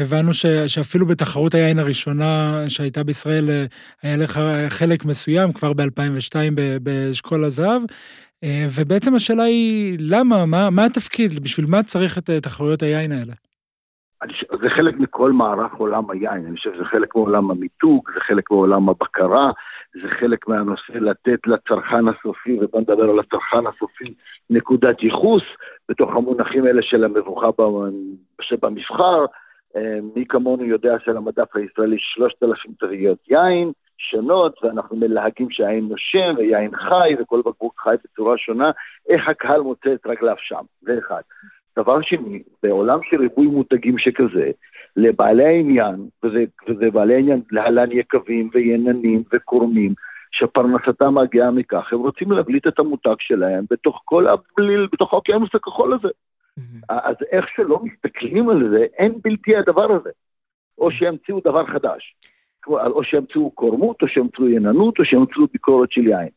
הבנו 0.00 0.32
ש, 0.32 0.46
שאפילו 0.46 1.06
בתחרות 1.06 1.54
היין 1.54 1.78
הראשונה 1.78 2.62
שהייתה 2.68 3.04
בישראל, 3.04 3.66
היה 4.02 4.16
לך 4.16 4.40
חלק 4.68 5.04
מסוים 5.04 5.52
כבר 5.52 5.72
ב-2002 5.72 6.34
באשכול 6.82 7.44
הזהב, 7.44 7.82
ובעצם 8.44 9.14
השאלה 9.14 9.42
היא, 9.42 9.96
למה, 10.00 10.46
מה, 10.46 10.70
מה 10.70 10.84
התפקיד, 10.84 11.38
בשביל 11.40 11.66
מה 11.66 11.82
צריך 11.82 12.18
את 12.18 12.30
תחרויות 12.30 12.82
היין 12.82 13.12
האלה? 13.12 13.32
זה 14.60 14.70
חלק 14.70 14.94
מכל 14.98 15.32
מערך 15.32 15.74
עולם 15.74 16.10
היין, 16.10 16.46
אני 16.46 16.56
חושב 16.56 16.74
שזה 16.74 16.84
חלק 16.84 17.14
מעולם 17.16 17.50
המיתוג, 17.50 18.10
זה 18.14 18.20
חלק 18.20 18.50
מעולם 18.50 18.88
הבקרה, 18.88 19.50
זה 20.02 20.08
חלק 20.20 20.48
מהנושא 20.48 20.92
לתת 20.92 21.46
לצרכן 21.46 22.08
הסופי, 22.08 22.58
ובוא 22.60 22.80
נדבר 22.80 23.10
על 23.10 23.18
הצרכן 23.18 23.66
הסופי, 23.66 24.14
נקודת 24.50 25.02
ייחוס 25.02 25.42
בתוך 25.88 26.10
המונחים 26.10 26.66
האלה 26.66 26.82
של 26.82 27.04
המבוכה 27.04 27.48
שבמבחר. 28.40 29.24
אה, 29.76 29.98
מי 30.16 30.26
כמונו 30.26 30.64
יודע 30.64 30.96
שעל 31.04 31.16
המדף 31.16 31.56
הישראלי 31.56 31.96
3,000 31.98 32.72
תוויות 32.72 33.18
יין 33.28 33.72
שונות, 33.98 34.58
ואנחנו 34.62 34.96
מלהגים 34.96 35.50
שהיין 35.50 35.88
נושם 35.88 36.34
ויין 36.36 36.76
חי, 36.76 37.14
וכל 37.18 37.42
בקבוק 37.44 37.80
חי 37.80 37.94
בצורה 38.04 38.38
שונה, 38.38 38.70
איך 39.08 39.28
הקהל 39.28 39.60
מוצא 39.60 39.94
את 39.94 40.06
רגליו 40.06 40.36
שם, 40.38 40.64
זה 40.82 40.98
אחד. 40.98 41.22
דבר 41.78 42.02
שני, 42.02 42.42
בעולם 42.62 42.98
של 43.10 43.16
ריבוי 43.20 43.46
מותגים 43.46 43.98
שכזה, 43.98 44.50
לבעלי 44.96 45.44
העניין, 45.44 46.08
וזה, 46.22 46.44
וזה 46.68 46.90
בעלי 46.90 47.14
העניין 47.14 47.42
להלן 47.50 47.92
יקבים 47.92 48.50
ויננים 48.54 49.22
וקורמים, 49.32 49.94
שפרנסתם 50.32 51.14
מגיעה 51.14 51.50
מכך, 51.50 51.92
הם 51.92 52.00
רוצים 52.00 52.32
להבליט 52.32 52.66
את 52.66 52.78
המותג 52.78 53.14
שלהם 53.18 53.64
בתוך 53.70 54.02
כל 54.04 54.26
הבליל, 54.26 54.88
בתוך 54.92 55.12
האוקיינוס 55.12 55.54
הכחול 55.54 55.94
הזה. 55.94 56.08
Mm-hmm. 56.08 56.84
אז 56.88 57.16
איך 57.30 57.46
שלא 57.56 57.80
מסתכלים 57.82 58.48
על 58.48 58.68
זה, 58.70 58.86
אין 58.98 59.12
בלתי 59.24 59.56
הדבר 59.56 59.92
הזה. 59.92 60.10
או 60.78 60.90
שימציאו 60.90 61.40
דבר 61.40 61.66
חדש. 61.66 62.16
או 62.66 63.04
שימצאו 63.04 63.50
קורמות, 63.50 64.02
או 64.02 64.08
שימצאו 64.08 64.48
יננות, 64.48 64.98
או 64.98 65.04
שימצאו 65.04 65.46
ביקורת 65.52 65.92
של 65.92 66.06
יין. 66.06 66.28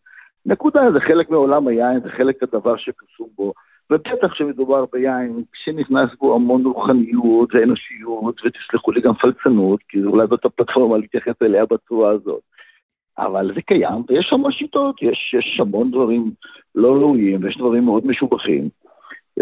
נקודה, 0.46 0.82
זה 0.94 1.00
חלק 1.00 1.30
מעולם 1.30 1.68
היין, 1.68 2.00
זה 2.00 2.10
חלק 2.10 2.44
הדבר 2.44 2.78
שקסום 2.78 3.28
בו. 3.36 3.54
ובטח 3.92 4.34
שמדובר 4.34 4.86
ביין 4.94 5.44
שנכנס 5.54 6.10
בו 6.20 6.36
המון 6.36 6.66
רוחניות 6.66 7.56
ואנושיות, 7.56 8.42
ותסלחו 8.46 8.92
לי 8.92 9.02
גם 9.02 9.14
פלצנות, 9.14 9.80
כי 9.90 10.04
אולי 10.04 10.28
זאת 10.28 10.46
הפלטפורמה 10.46 10.98
להתייחס 10.98 11.42
אליה 11.42 11.66
בצורה 11.66 12.12
הזאת. 12.12 12.42
אבל 13.18 13.52
זה 13.56 13.62
קיים, 13.62 14.04
ויש 14.10 14.34
המון 14.34 14.52
שיטות, 14.52 15.02
יש, 15.02 15.36
יש 15.40 15.60
המון 15.60 15.92
דברים 15.92 16.32
לא 16.76 16.96
ראויים, 16.96 17.44
ויש 17.44 17.58
דברים 17.58 17.86
מאוד 17.86 18.08
משובחים. 18.08 18.70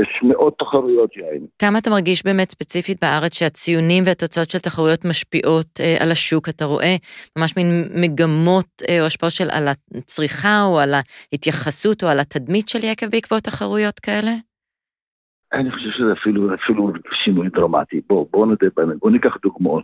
יש 0.02 0.20
מאות 0.24 0.54
תחרויות 0.60 1.18
יין. 1.18 1.46
כמה 1.62 1.80
אתה 1.80 1.90
מרגיש 1.90 2.25
באמת 2.25 2.50
ספציפית 2.50 2.98
בארץ 3.02 3.40
שהציונים 3.40 4.04
והתוצאות 4.06 4.50
של 4.50 4.60
תחרויות 4.60 5.06
משפיעות 5.06 5.70
אה, 5.80 5.98
על 6.04 6.12
השוק? 6.12 6.50
אתה 6.50 6.66
רואה 6.66 6.96
ממש 7.38 7.58
מין 7.58 7.68
מגמות 8.04 8.70
אה, 8.90 9.02
או 9.02 9.06
השפעות 9.06 9.32
של 9.32 9.50
על 9.52 9.68
הצריכה 9.68 10.64
או 10.64 10.80
על 10.80 10.94
ההתייחסות 10.94 12.04
או 12.04 12.08
על 12.08 12.20
התדמית 12.20 12.68
של 12.68 12.80
יקב 12.84 13.08
בעקבות 13.12 13.44
תחרויות 13.44 14.00
כאלה? 14.00 14.32
אני 15.54 15.72
חושב 15.72 15.90
שזה 15.92 16.14
אפילו, 16.14 16.54
אפילו 16.54 16.94
שינוי 17.24 17.50
דרמטי. 17.50 18.02
בואו 18.10 18.28
בוא 18.32 18.46
נדע 18.46 18.68
באמת, 18.78 18.98
בואו 19.00 19.12
ניקח 19.12 19.38
דוגמאות 19.44 19.84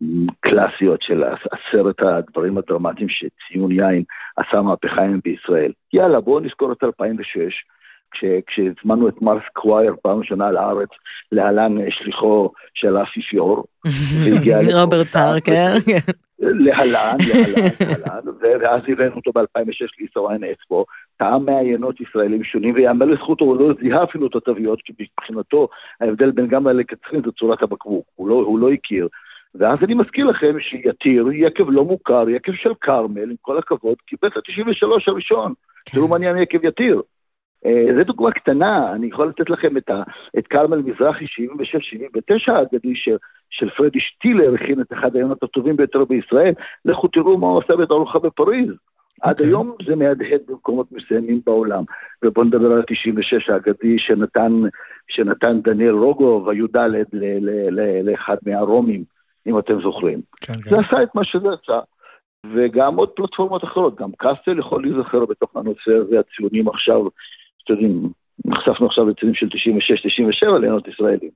מהקלאסיות 0.00 1.02
של 1.02 1.22
עשרת 1.24 2.00
הדברים 2.00 2.58
הדרמטיים 2.58 3.08
שציון 3.08 3.72
יין 3.72 4.02
עשה 4.36 4.62
מהפכה 4.62 5.02
בישראל. 5.24 5.72
יאללה, 5.92 6.20
בואו 6.20 6.40
נזכור 6.40 6.72
את 6.72 6.84
2006. 6.84 7.64
כשהזמנו 8.46 9.08
את 9.08 9.22
מארק 9.22 9.42
סקווייר 9.52 9.94
פעם 10.02 10.18
ראשונה 10.18 10.50
לארץ, 10.50 10.88
להלן 11.32 11.76
שליחו 11.90 12.50
של 12.74 12.96
האפיפיור. 12.96 13.64
רוברט 14.80 15.06
פארקר. 15.06 15.74
להלן, 16.38 16.88
להלן, 16.90 17.16
להלן, 18.06 18.60
ואז 18.62 18.82
הבאנו 18.88 19.16
אותו 19.16 19.32
ב-2006 19.34 19.86
לישראל 20.00 20.52
אקספו, 20.52 20.84
טעם 21.16 21.44
מעיינות 21.44 22.00
ישראליים 22.00 22.44
שונים, 22.44 22.74
ויאמר 22.74 23.06
לזכותו, 23.06 23.44
הוא 23.44 23.56
לא 23.56 23.74
זיהה 23.80 24.04
אפילו 24.04 24.26
את 24.26 24.36
התוויות, 24.36 24.78
כי 24.84 24.92
מבחינתו 25.00 25.68
ההבדל 26.00 26.30
בין 26.30 26.46
גמלה 26.46 26.72
לקצרין 26.72 27.22
זה 27.24 27.32
צורת 27.38 27.62
הבקבוק, 27.62 28.06
הוא 28.14 28.28
לא, 28.28 28.34
הוא 28.34 28.58
לא 28.58 28.70
הכיר. 28.72 29.08
ואז 29.54 29.78
אני 29.82 29.94
מזכיר 29.94 30.26
לכם 30.26 30.60
שיתיר, 30.60 31.28
יקב 31.32 31.70
לא 31.70 31.84
מוכר, 31.84 32.28
יקב 32.28 32.52
של 32.52 32.72
כרמל, 32.80 33.30
עם 33.30 33.36
כל 33.40 33.58
הכבוד, 33.58 33.96
קיבל 34.06 34.28
את 34.28 34.36
ה-93 34.36 34.86
הראשון. 35.06 35.52
זה 35.92 36.00
לא 36.00 36.08
מעניין 36.08 36.38
יקב 36.38 36.64
יתיר. 36.64 37.02
אה, 37.66 37.94
זו 37.96 38.04
דוגמה 38.04 38.32
קטנה, 38.32 38.92
אני 38.92 39.06
יכול 39.06 39.28
לתת 39.28 39.50
לכם 39.50 39.76
את, 39.76 39.90
ה, 39.90 40.02
את 40.38 40.46
קרמל 40.46 40.78
מזרחי 40.78 41.24
76-79 41.24 42.52
האגדי 42.52 42.94
של, 42.94 43.16
של 43.50 43.70
פרדי 43.70 44.00
שטילר, 44.00 44.54
הכין 44.54 44.80
את 44.80 44.92
אחד 44.92 45.16
העיונות 45.16 45.42
הטובים 45.42 45.76
ביותר 45.76 46.04
בישראל, 46.04 46.52
לכו 46.84 47.08
תראו 47.08 47.38
מה 47.38 47.46
הוא 47.46 47.56
עושה 47.56 47.76
בתערוכה 47.76 48.18
בפריז. 48.18 48.70
Okay. 48.70 49.28
עד 49.28 49.32
אוקיי. 49.32 49.46
היום 49.46 49.76
זה 49.86 49.96
מהדהד 49.96 50.40
במקומות 50.48 50.92
מסוימים 50.92 51.40
בעולם. 51.46 51.84
ובואו 52.24 52.46
נדבר 52.46 52.72
על 52.72 52.78
ה-96 52.78 53.52
האגדי 53.52 53.98
שנתן, 53.98 54.52
שנתן 55.08 55.60
דניאל 55.60 55.94
רוגוב, 55.94 56.48
הי"ד, 56.48 56.76
לאחד 58.02 58.36
מהרומים, 58.46 59.04
אם 59.46 59.58
אתם 59.58 59.80
זוכרים. 59.80 60.20
כן, 60.40 60.52
כן. 60.52 60.70
זה 60.70 60.76
עשה 60.76 61.02
את 61.02 61.14
מה 61.14 61.24
שזה 61.24 61.48
עשה. 61.62 61.80
וגם 62.54 62.96
עוד 62.96 63.10
פלטפורמות 63.16 63.64
אחרות, 63.64 64.00
גם 64.00 64.10
קאסטל 64.18 64.58
יכול 64.58 64.82
להיזכר 64.82 65.24
בתוך 65.24 65.56
הנושא 65.56 65.92
הזה, 65.92 66.20
הציונים 66.20 66.68
עכשיו 66.68 67.00
אתם 67.72 67.84
יודעים, 67.84 68.12
נחשפנו 68.44 68.86
עכשיו 68.86 69.08
לציונים 69.08 69.34
של 69.34 69.46
96-97 70.46 70.58
לעינות 70.58 70.88
ישראלים, 70.88 71.30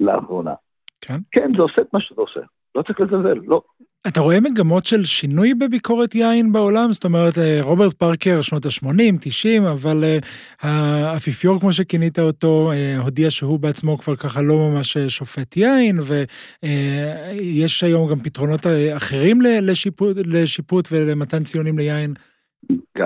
לאחרונה. 0.00 0.54
כן? 1.00 1.14
כן, 1.32 1.52
זה 1.56 1.62
עושה 1.62 1.82
את 1.82 1.86
מה 1.92 2.00
שזה 2.00 2.20
עושה. 2.20 2.40
לא 2.74 2.82
צריך 2.82 3.00
לזלזל, 3.00 3.40
לא. 3.46 3.62
אתה 4.08 4.20
רואה 4.20 4.40
מגמות 4.40 4.86
של 4.86 5.02
שינוי 5.02 5.54
בביקורת 5.54 6.14
יין 6.14 6.52
בעולם? 6.52 6.92
זאת 6.92 7.04
אומרת, 7.04 7.38
אה, 7.38 7.58
רוברט 7.62 7.92
פארקר, 7.92 8.42
שנות 8.42 8.66
ה-80, 8.66 9.18
90, 9.20 9.64
אבל 9.64 10.04
האפיפיור, 10.60 11.60
כמו 11.60 11.72
שכינית 11.72 12.18
אותו, 12.18 12.72
uh, 12.72 13.00
הודיע 13.00 13.30
שהוא 13.30 13.60
בעצמו 13.60 13.98
כבר 13.98 14.16
ככה 14.16 14.42
לא 14.42 14.54
ממש 14.56 14.98
שופט 14.98 15.56
יין, 15.56 15.96
ויש 16.62 17.84
היום 17.84 18.10
גם 18.10 18.20
פתרונות 18.20 18.60
אחרים 18.96 19.38
לשיפוט, 19.40 20.16
לשיפוט 20.32 20.88
ולמתן 20.92 21.42
ציונים 21.42 21.78
ליין. 21.78 22.14
גיא, 22.96 23.04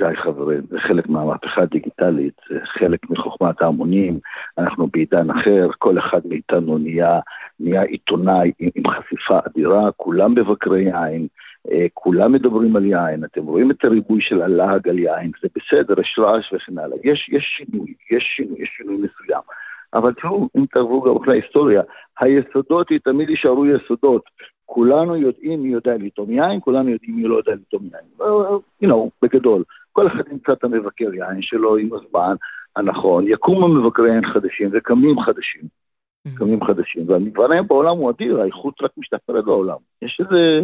גיא 0.00 0.22
חברים, 0.22 0.60
זה 0.70 0.80
חלק 0.80 1.08
מהמהפכה 1.08 1.62
הדיגיטלית, 1.62 2.34
זה 2.50 2.58
חלק 2.64 3.10
מחוכמת 3.10 3.62
ההמונים, 3.62 4.18
אנחנו 4.58 4.86
בעידן 4.86 5.30
אחר, 5.30 5.68
כל 5.78 5.98
אחד 5.98 6.20
מאיתנו 6.24 6.78
נהיה, 6.78 7.20
נהיה 7.60 7.82
עיתונאי 7.82 8.52
עם, 8.58 8.68
עם 8.74 8.82
חשיפה 8.88 9.38
אדירה, 9.46 9.92
כולם 9.96 10.34
מבקרי 10.34 10.82
יין, 10.82 11.26
אה, 11.70 11.86
כולם 11.94 12.32
מדברים 12.32 12.76
על 12.76 12.84
יין, 12.84 13.24
אתם 13.24 13.46
רואים 13.46 13.70
את 13.70 13.84
הריבוי 13.84 14.20
של 14.20 14.42
הלעג 14.42 14.88
על 14.88 14.98
יין, 14.98 15.30
זה 15.42 15.48
בסדר, 15.56 16.00
יש 16.00 16.18
רעש 16.18 16.52
וכן 16.52 16.78
הלאה, 16.78 16.96
יש, 17.04 17.28
יש 17.32 17.44
שינוי, 17.56 17.94
יש 18.10 18.24
שינוי, 18.36 18.62
יש 18.62 18.68
שינוי 18.76 18.96
מסוים. 18.96 19.42
אבל 19.94 20.12
תראו, 20.12 20.48
אם 20.56 20.64
תעברו 20.72 21.00
גם 21.00 21.16
אחרי 21.16 21.38
ההיסטוריה, 21.38 21.82
היסודות 22.20 22.88
תמיד 23.04 23.30
יישארו 23.30 23.66
יסודות. 23.66 24.22
כולנו 24.66 25.16
יודעים 25.16 25.62
מי 25.62 25.68
יודע 25.68 25.96
לטעום 25.96 26.30
יין, 26.30 26.60
כולנו 26.60 26.88
יודעים 26.88 27.16
מי 27.16 27.22
לא 27.22 27.36
יודע 27.36 27.52
לטעום 27.52 27.82
יין. 27.82 28.28
you 28.84 28.86
know, 28.86 29.10
בגדול. 29.22 29.64
כל 29.92 30.06
אחד 30.06 30.32
ימצא 30.32 30.52
את 30.52 30.64
המבקר 30.64 31.14
יין 31.14 31.42
שלו 31.42 31.76
עם 31.76 31.88
הזמן 31.92 32.34
הנכון. 32.76 33.28
יקומו 33.28 33.68
מבקרי 33.68 34.10
יין 34.10 34.26
חדשים 34.26 34.70
וקמים 34.72 35.20
חדשים. 35.20 35.62
Mm-hmm. 35.62 36.38
קמים 36.38 36.64
חדשים. 36.64 37.08
והמגוון 37.08 37.52
היום 37.52 37.66
בעולם 37.66 37.96
הוא 37.96 38.10
אדיר, 38.10 38.40
האיכות 38.40 38.74
רק 38.82 38.90
משתפרת 38.96 39.44
בעולם. 39.44 39.76
יש 40.02 40.20
איזה 40.20 40.60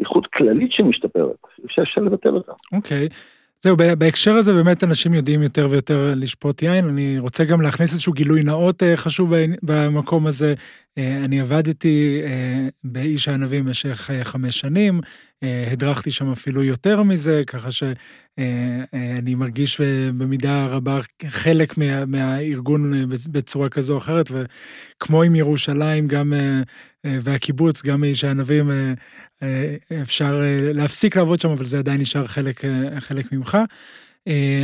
איכות 0.00 0.26
כללית 0.26 0.72
שמשתפרת, 0.72 1.36
אפשר 1.64 1.82
לבטל 2.02 2.34
אותה. 2.34 2.52
אוקיי. 2.72 3.08
Okay. 3.10 3.39
זהו, 3.62 3.76
בהקשר 3.76 4.34
הזה 4.34 4.52
באמת 4.52 4.84
אנשים 4.84 5.14
יודעים 5.14 5.42
יותר 5.42 5.68
ויותר 5.70 6.12
לשפוט 6.16 6.62
יין. 6.62 6.88
אני 6.88 7.18
רוצה 7.18 7.44
גם 7.44 7.60
להכניס 7.60 7.92
איזשהו 7.92 8.12
גילוי 8.12 8.42
נאות 8.42 8.82
אה, 8.82 8.96
חשוב 8.96 9.34
במקום 9.62 10.26
הזה. 10.26 10.54
אה, 10.98 11.24
אני 11.24 11.40
עבדתי 11.40 12.20
אה, 12.24 12.68
באיש 12.84 13.28
הענבים 13.28 13.64
במשך 13.64 14.10
חמש 14.22 14.60
שנים, 14.60 15.00
הדרכתי 15.72 16.10
שם 16.10 16.30
אפילו 16.30 16.64
יותר 16.64 17.02
מזה, 17.02 17.42
ככה 17.46 17.68
שאני 17.70 19.34
מרגיש 19.34 19.80
במידה 20.16 20.66
רבה 20.66 20.98
חלק 21.28 21.78
מה, 21.78 22.04
מהארגון 22.04 23.08
בצורה 23.30 23.68
כזו 23.68 23.92
או 23.92 23.98
אחרת, 23.98 24.30
וכמו 24.30 25.22
עם 25.22 25.34
ירושלים 25.36 26.08
גם, 26.08 26.32
והקיבוץ, 27.04 27.82
גם 27.82 28.00
מאיש 28.00 28.24
הענבים, 28.24 28.70
אפשר 30.02 30.42
להפסיק 30.74 31.16
לעבוד 31.16 31.40
שם, 31.40 31.48
אבל 31.48 31.64
זה 31.64 31.78
עדיין 31.78 32.00
נשאר 32.00 32.24
חלק, 32.24 32.60
חלק 32.98 33.32
ממך. 33.32 33.58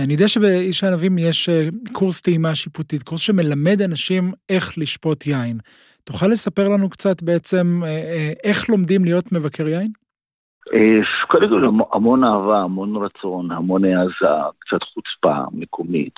אני 0.05 0.13
יודע 0.13 0.29
שבאיש 0.29 0.85
הענבים 0.85 1.19
יש 1.19 1.49
קורס 1.93 2.21
טעימה 2.21 2.55
שיפוטית, 2.55 3.03
קורס 3.03 3.21
שמלמד 3.21 3.83
אנשים 3.83 4.33
איך 4.49 4.79
לשפוט 4.79 5.27
יין. 5.27 5.59
תוכל 6.05 6.27
לספר 6.27 6.69
לנו 6.69 6.91
קצת 6.91 7.23
בעצם 7.23 7.83
איך 8.45 8.69
לומדים 8.71 9.05
להיות 9.05 9.33
מבקר 9.33 9.69
יין? 9.69 9.91
קודם 11.29 11.49
כל 11.49 11.87
המון 11.93 12.25
אהבה, 12.25 12.63
המון 12.63 12.97
רצון, 12.97 13.51
המון 13.51 13.85
העזה, 13.85 14.43
קצת 14.59 14.83
חוצפה 14.83 15.35
מקומית, 15.53 16.13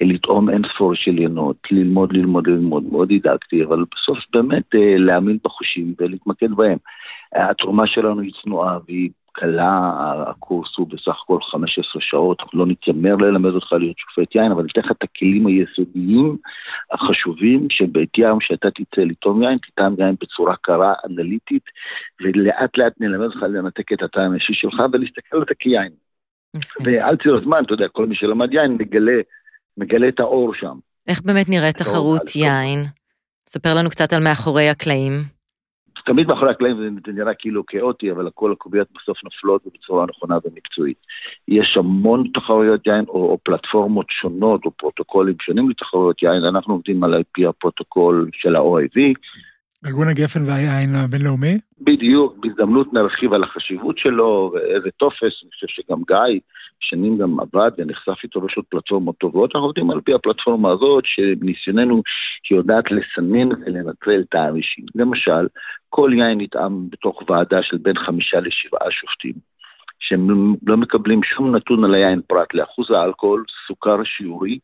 לטעום 0.00 0.50
אין 0.50 0.62
ספור 0.74 0.94
של 0.94 1.18
ינות, 1.18 1.56
ללמוד, 1.70 2.12
ללמוד, 2.12 2.46
ללמוד, 2.46 2.84
מאוד 2.92 3.08
דידקטי, 3.08 3.64
אבל 3.64 3.84
בסוף 3.94 4.18
באמת 4.32 4.64
להאמין 4.98 5.38
בחושים 5.44 5.94
ולהתמקד 6.00 6.50
בהם. 6.56 6.78
התרומה 7.34 7.86
שלנו 7.86 8.20
היא 8.20 8.32
צנועה 8.42 8.78
והיא 8.88 9.10
קלה, 9.34 9.92
הקורס 10.26 10.68
הוא 10.76 10.88
בסך 10.88 11.16
הכל 11.24 11.38
15 11.42 12.02
שעות, 12.02 12.40
אנחנו 12.40 12.58
לא 12.58 12.66
נתיימר 12.66 13.14
ללמד 13.14 13.50
אותך 13.50 13.72
להיות 13.72 13.96
שופט 13.98 14.34
יין, 14.34 14.52
אבל 14.52 14.62
ניתן 14.62 14.80
לך 14.80 14.90
את 14.90 15.02
הכלים 15.02 15.46
היסודיים 15.46 16.36
החשובים 16.92 17.66
שבעטיין 17.70 18.36
שאתה 18.40 18.68
תצא 18.70 19.00
לטעום 19.00 19.42
יין, 19.42 19.58
תטעם 19.58 19.94
יין 19.98 20.14
בצורה 20.20 20.56
קרה, 20.56 20.94
אנליטית, 21.06 21.62
ולאט 22.20 22.78
לאט 22.78 22.92
נלמד 23.00 23.24
אותך 23.24 23.42
לנתק 23.42 23.92
את 23.92 24.02
הטעם 24.02 24.32
האישי 24.32 24.54
שלך 24.54 24.82
ולהסתכל 24.92 25.36
על 25.36 25.44
זה 25.48 25.54
כיין. 25.58 25.92
ועל 26.84 27.16
ציר 27.22 27.36
הזמן, 27.36 27.62
אתה 27.64 27.74
יודע, 27.74 27.88
כל 27.88 28.06
מי 28.06 28.14
שלמד 28.14 28.52
יין 28.52 28.72
מגלה, 28.72 29.20
מגלה 29.76 30.08
את 30.08 30.20
האור 30.20 30.54
שם. 30.54 30.76
איך 31.08 31.22
באמת 31.22 31.48
נראית 31.48 31.76
תחרות 31.76 32.36
יין? 32.36 32.84
ספר 33.48 33.74
לנו 33.74 33.90
קצת 33.90 34.12
על 34.12 34.22
מאחורי 34.24 34.68
הקלעים. 34.68 35.33
תמיד 36.04 36.28
מאחורי 36.28 36.50
הקלעים 36.50 36.76
זה 37.06 37.12
נראה 37.12 37.34
כאילו 37.34 37.66
כאוטי, 37.66 38.10
אבל 38.10 38.30
כל 38.34 38.52
הקוביות 38.52 38.88
בסוף 38.94 39.24
נופלות 39.24 39.62
בצורה 39.74 40.06
נכונה 40.06 40.38
ומקצועית. 40.44 40.96
יש 41.48 41.76
המון 41.76 42.30
תחרויות 42.34 42.86
יין 42.86 43.04
או, 43.08 43.14
או 43.14 43.38
פלטפורמות 43.42 44.06
שונות 44.10 44.64
או 44.64 44.70
פרוטוקולים 44.70 45.34
שונים 45.40 45.70
לתחרויות 45.70 46.22
יין, 46.22 46.44
אנחנו 46.44 46.74
עובדים 46.74 47.04
על 47.04 47.22
פי 47.32 47.46
הפרוטוקול 47.46 48.30
של 48.32 48.56
ה-OIV. 48.56 49.14
ארגון 49.86 50.08
הגפן 50.08 50.44
והיין 50.46 50.94
הבינלאומי? 50.94 51.58
בדיוק, 51.80 52.36
בהזדמנות 52.40 52.92
נרחיב 52.92 53.32
על 53.32 53.44
החשיבות 53.44 53.98
שלו 53.98 54.52
ואיזה 54.54 54.90
טופס, 54.96 55.42
אני 55.42 55.50
חושב 55.50 55.66
שגם 55.68 56.02
גיא 56.08 56.40
שנים 56.80 57.18
גם 57.18 57.40
עבד 57.40 57.70
ונחשף 57.78 58.22
איתו 58.22 58.46
פשוט 58.46 58.64
פלטפורמות 58.68 59.16
טובות, 59.18 59.50
אנחנו 59.54 59.66
עובדים 59.66 59.90
על 59.90 60.00
פי 60.00 60.14
הפלטפורמה 60.14 60.70
הזאת, 60.70 61.04
שניסיוננו 61.06 62.02
היא 62.50 62.58
יודעת 62.58 62.84
לסנן 62.90 63.48
ולנטרל 63.52 64.24
את 64.28 64.34
האנשים. 64.34 64.84
למשל, 64.94 65.48
כל 65.88 66.10
יין 66.14 66.40
נטעם 66.40 66.90
בתוך 66.90 67.22
ועדה 67.28 67.62
של 67.62 67.76
בין 67.76 67.96
חמישה 67.96 68.40
לשבעה 68.40 68.90
שופטים, 68.90 69.34
שהם 70.00 70.54
לא 70.66 70.76
מקבלים 70.76 71.22
שום 71.22 71.56
נתון 71.56 71.84
על 71.84 71.94
היין 71.94 72.20
פרט 72.26 72.54
לאחוז 72.54 72.90
האלכוהול, 72.90 73.44
סוכר 73.66 74.04
שיעורי 74.04 74.58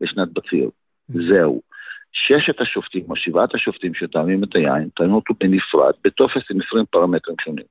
ושנת 0.00 0.28
בציר. 0.32 0.70
זהו. 1.08 1.73
ששת 2.14 2.60
השופטים 2.60 3.04
או 3.08 3.16
שבעת 3.16 3.54
השופטים 3.54 3.94
שטעמים 3.94 4.44
את 4.44 4.54
היין, 4.54 4.88
טענו 4.88 5.14
אותו 5.14 5.34
בנפרד, 5.40 5.92
בטופס 6.04 6.42
עם 6.50 6.58
20 6.66 6.84
פרמטרים 6.90 7.36
שונים. 7.44 7.64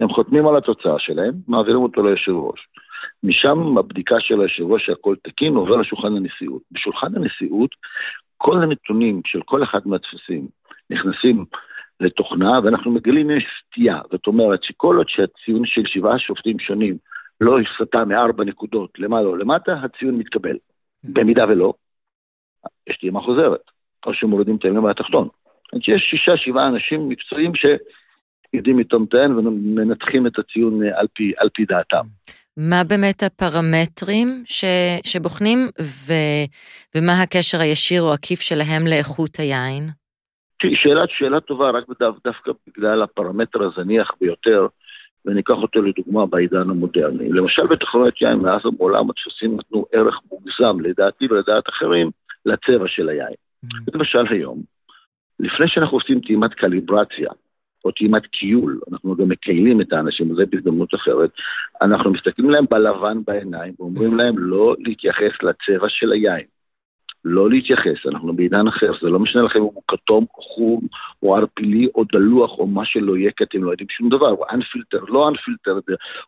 הם 0.00 0.08
חותמים 0.08 0.46
על 0.46 0.56
התוצאה 0.56 0.98
שלהם, 0.98 1.34
מעבירים 1.48 1.82
אותו 1.82 2.02
ליושב 2.02 2.32
ראש. 2.32 2.68
משם 3.22 3.78
הבדיקה 3.78 4.20
של 4.20 4.40
היושב 4.40 4.62
ראש 4.62 4.86
שהכל 4.86 5.14
תקין 5.22 5.54
עובר 5.54 5.76
לשולחן 5.76 6.16
הנשיאות. 6.16 6.62
בשולחן 6.72 7.16
הנשיאות 7.16 7.70
כל 8.36 8.62
הנתונים 8.62 9.20
של 9.26 9.40
כל 9.44 9.62
אחד 9.62 9.80
מהטפסים 9.84 10.48
נכנסים 10.90 11.44
לתוכנה 12.00 12.60
ואנחנו 12.64 12.90
מגלים 12.90 13.30
יש 13.30 13.44
סטייה. 13.66 14.00
זאת 14.10 14.26
אומרת 14.26 14.62
שכל 14.62 14.96
עוד 14.96 15.08
שהציון 15.08 15.66
של 15.66 15.82
שבעה 15.86 16.18
שופטים 16.18 16.58
שונים 16.58 16.96
לא 17.40 17.58
הסטה 17.60 18.04
מארבע 18.04 18.44
נקודות 18.44 18.98
למעלה 18.98 19.26
או 19.26 19.36
למטה, 19.36 19.72
הציון 19.72 20.14
מתקבל. 20.14 20.56
במידה 21.04 21.44
ולא, 21.48 21.72
יש 22.88 22.96
טעימה 22.96 23.20
חוזרת, 23.20 23.60
או 24.06 24.14
שמורידים 24.14 24.56
את 24.56 24.64
הימים 24.64 24.82
מהתחתון. 24.82 25.28
אומרת 25.72 25.84
שיש 25.84 26.02
שישה, 26.10 26.36
שבעה 26.36 26.68
אנשים 26.68 27.08
מקצועיים 27.08 27.52
שיודעים 27.54 28.80
את 28.80 28.92
ומנתחים 29.38 30.26
את 30.26 30.38
הציון 30.38 30.82
על 30.94 31.06
פי, 31.14 31.32
על 31.38 31.48
פי 31.54 31.64
דעתם. 31.64 32.06
מה 32.56 32.84
באמת 32.84 33.22
הפרמטרים 33.22 34.42
ש, 34.44 34.64
שבוחנים, 35.04 35.58
ו, 35.80 36.12
ומה 36.94 37.22
הקשר 37.22 37.60
הישיר 37.60 38.02
או 38.02 38.12
עקיף 38.12 38.40
שלהם 38.40 38.86
לאיכות 38.86 39.36
היין? 39.36 39.82
שאלה, 40.74 41.04
שאלה 41.08 41.40
טובה, 41.40 41.70
רק 41.70 41.84
דו, 42.00 42.12
דווקא 42.24 42.52
בגלל 42.66 43.02
הפרמטר 43.02 43.62
הזניח 43.62 44.10
ביותר, 44.20 44.66
וניקח 45.24 45.54
אותו 45.54 45.82
לדוגמה 45.82 46.26
בעידן 46.26 46.70
המודרני. 46.70 47.28
למשל 47.28 47.66
בתחרויות 47.66 48.22
יין 48.22 48.38
מאז 48.38 48.66
ומעולם 48.66 49.10
הדפוסים 49.10 49.56
נתנו 49.56 49.86
ערך 49.92 50.20
מוגזם, 50.30 50.80
לדעתי 50.80 51.26
ולדעת 51.30 51.68
אחרים, 51.68 52.10
לצבע 52.46 52.88
של 52.88 53.08
היין. 53.08 53.34
Mm-hmm. 53.64 53.90
למשל 53.94 54.26
היום, 54.30 54.62
לפני 55.40 55.68
שאנחנו 55.68 55.96
עושים 55.96 56.20
טעימת 56.20 56.54
קליברציה, 56.54 57.30
או 57.84 57.90
טעימת 57.90 58.26
קיול, 58.26 58.80
אנחנו 58.92 59.16
גם 59.16 59.28
מקיילים 59.28 59.80
את 59.80 59.92
האנשים, 59.92 60.30
וזה 60.30 60.46
בהזדמנות 60.50 60.94
אחרת, 60.94 61.30
אנחנו 61.82 62.10
מסתכלים 62.10 62.50
להם 62.50 62.64
בלבן 62.70 63.18
בעיניים 63.26 63.74
ואומרים 63.78 64.16
להם 64.16 64.38
לא 64.38 64.76
להתייחס 64.78 65.32
לצבע 65.42 65.88
של 65.88 66.12
היין. 66.12 66.46
לא 67.24 67.50
להתייחס, 67.50 68.06
אנחנו 68.06 68.32
בעידן 68.32 68.68
אחר, 68.68 68.92
זה 69.02 69.08
לא 69.08 69.18
משנה 69.18 69.42
לכם 69.42 69.58
אם 69.58 69.64
הוא 69.64 69.82
כתום, 69.88 70.26
חום, 70.32 70.80
או 71.22 71.36
ערפילי, 71.36 71.88
או 71.94 72.04
דלוח, 72.12 72.58
או 72.58 72.66
מה 72.66 72.84
שלא 72.84 73.16
יהיה, 73.16 73.30
כי 73.36 73.44
אתם 73.44 73.64
לא 73.64 73.70
יודעים 73.70 73.88
שום 73.90 74.08
דבר, 74.08 74.28
הוא 74.28 74.44
אנפילטר, 74.52 75.04
לא 75.08 75.28
אנפילטר, 75.28 75.78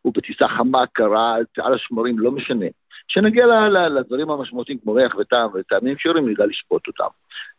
הוא 0.02 0.12
בטיסה 0.16 0.48
חמה, 0.48 0.86
קרה, 0.86 1.36
על 1.58 1.74
השמרים, 1.74 2.18
לא 2.18 2.30
משנה. 2.30 2.66
כשנגיע 3.08 3.46
לדברים 3.88 4.30
המשמעותיים 4.30 4.78
כמו 4.78 4.92
ריח 4.94 5.14
וטעם 5.18 5.50
וטעמים 5.54 5.96
שיורים, 5.98 6.28
נדע 6.28 6.46
לשפוט 6.46 6.86
אותם. 6.86 7.08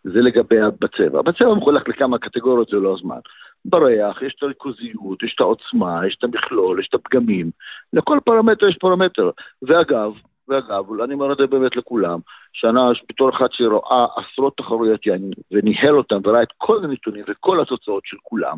זה 0.03 0.21
לגבי 0.21 0.55
בצבע. 0.79 1.21
בצבע 1.21 1.53
מחולק 1.53 1.89
לכמה 1.89 2.17
קטגוריות, 2.17 2.69
זה 2.69 2.77
לא 2.77 2.93
הזמן. 2.93 3.19
בריח, 3.65 4.21
יש 4.21 4.35
את 4.37 4.43
הריכוזיות, 4.43 5.23
יש 5.23 5.35
את 5.35 5.39
העוצמה, 5.39 6.07
יש 6.07 6.15
את 6.19 6.23
המכלול, 6.23 6.79
יש 6.79 6.87
את 6.87 6.93
הפגמים. 6.93 7.51
לכל 7.93 8.19
פרמטר 8.25 8.67
יש 8.67 8.77
פרמטר. 8.77 9.29
ואגב, 9.61 10.11
ואגב, 10.47 11.01
אני 11.01 11.13
אומר 11.13 11.33
את 11.33 11.37
זה 11.37 11.47
באמת 11.47 11.75
לכולם, 11.75 12.19
שנה 12.53 12.89
בתור 13.09 13.29
אחד 13.29 13.47
שרואה 13.51 14.05
עשרות 14.15 14.57
תחרויות 14.57 15.05
יין 15.05 15.31
וניהל 15.51 15.97
אותם 15.97 16.19
וראה 16.23 16.43
את 16.43 16.53
כל 16.57 16.83
הנתונים 16.83 17.23
וכל 17.27 17.61
התוצאות 17.61 18.03
של 18.05 18.17
כולם, 18.23 18.57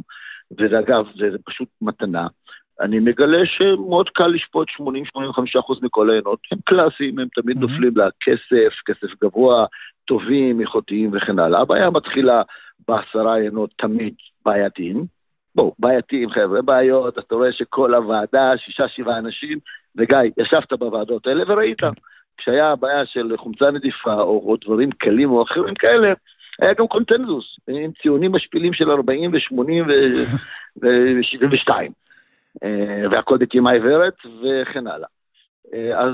ואגב, 0.57 1.05
זה, 1.17 1.31
זה 1.31 1.37
פשוט 1.45 1.67
מתנה, 1.81 2.27
אני 2.81 2.99
מגלה 2.99 3.45
שמאוד 3.45 4.09
קל 4.09 4.27
לשפוט 4.27 4.67
80-85% 4.69 4.81
מכל 5.81 6.09
העיינות, 6.09 6.39
הם 6.51 6.57
קלאסיים, 6.65 7.19
הם 7.19 7.27
תמיד 7.35 7.57
mm-hmm. 7.57 7.59
נופלים 7.59 7.93
לכסף, 7.97 8.73
כסף 8.85 9.07
גבוה, 9.23 9.65
טובים, 10.05 10.61
איכותיים 10.61 11.11
וכן 11.13 11.39
הלאה. 11.39 11.61
הבעיה 11.61 11.89
מתחילה 11.89 12.41
בעשרה 12.87 13.35
עיינות 13.35 13.69
תמיד 13.77 14.13
בעייתיים. 14.45 15.05
בואו, 15.55 15.75
בעייתיים 15.79 16.29
חבר'ה, 16.29 16.61
בעיות, 16.61 17.17
אתה 17.17 17.35
רואה 17.35 17.51
שכל 17.51 17.93
הוועדה, 17.93 18.57
שישה, 18.57 18.87
שבעה 18.87 19.17
אנשים, 19.17 19.59
וגיא, 19.95 20.17
ישבת 20.37 20.73
בוועדות 20.73 21.27
האלה 21.27 21.43
וראית. 21.47 21.81
כן. 21.81 21.87
כשהיה 22.37 22.75
בעיה 22.75 23.05
של 23.05 23.37
חומצה 23.37 23.71
נדיפה 23.71 24.13
או, 24.13 24.43
או 24.45 24.55
דברים 24.65 24.91
קלים 24.91 25.31
או 25.31 25.43
אחרים 25.43 25.73
כאלה, 25.73 26.13
היה 26.61 26.73
גם 26.73 26.87
קונטנזוס, 26.87 27.59
עם 27.67 27.91
ציונים 28.01 28.31
משפילים 28.31 28.73
של 28.73 28.91
40 28.91 29.31
ו-80 29.33 29.91
ו-72. 30.81 31.71
והכל 33.11 33.37
בטעימה 33.37 33.71
עיוורת 33.71 34.15
וכן 34.43 34.87
הלאה. 34.87 35.07
אה, 35.73 35.99
אז 35.99 36.13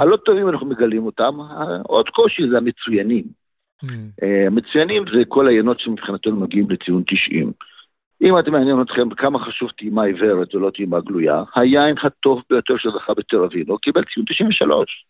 הלא 0.00 0.16
טובים 0.16 0.48
אנחנו 0.48 0.66
מגלים 0.66 1.06
אותם, 1.06 1.34
עוד 1.82 2.08
קושי 2.08 2.42
זה 2.50 2.56
המצוינים. 2.58 3.24
Mm. 3.84 3.88
המצוינים 4.46 5.04
זה 5.12 5.22
כל 5.28 5.46
העיינות 5.46 5.80
שמבחינתנו 5.80 6.36
מגיעים 6.36 6.70
לציון 6.70 7.02
90. 7.06 7.52
אם 8.22 8.38
אתם 8.38 8.52
מעניין 8.52 8.82
אתכם 8.82 9.10
כמה 9.10 9.38
חשוב 9.38 9.70
טעימה 9.70 10.04
עיוורת 10.04 10.54
ולא 10.54 10.70
טעימה 10.70 11.00
גלויה, 11.00 11.42
היין 11.54 11.96
הטוב 12.02 12.42
ביותר 12.50 12.76
שזכה 12.78 13.14
בתל 13.14 13.36
אביב, 13.36 13.70
הוא 13.70 13.78
קיבל 13.78 14.04
ציון 14.14 14.26
93. 14.28 15.06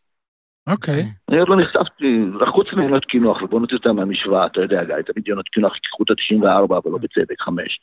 אוקיי. 0.66 1.04
אני 1.28 1.38
עוד 1.38 1.48
לא 1.48 1.56
נחשפתי, 1.56 2.24
חוץ 2.46 2.72
מיונות 2.72 3.04
קינוח, 3.04 3.42
ובוא 3.42 3.60
נוציא 3.60 3.76
אותם 3.76 3.96
מהמשוואה, 3.96 4.46
אתה 4.46 4.60
יודע, 4.60 4.84
גיא, 4.84 4.94
תמיד 5.06 5.28
יונות 5.28 5.48
קינוח 5.48 5.74
ייקחו 5.74 6.02
את 6.02 6.10
ה-94, 6.10 6.78
אבל 6.78 6.90
לא 6.90 6.98
בצדק, 6.98 7.40
5. 7.40 7.80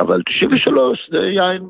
אבל 0.00 0.22
93 0.26 1.10
זה 1.10 1.26
יין 1.26 1.62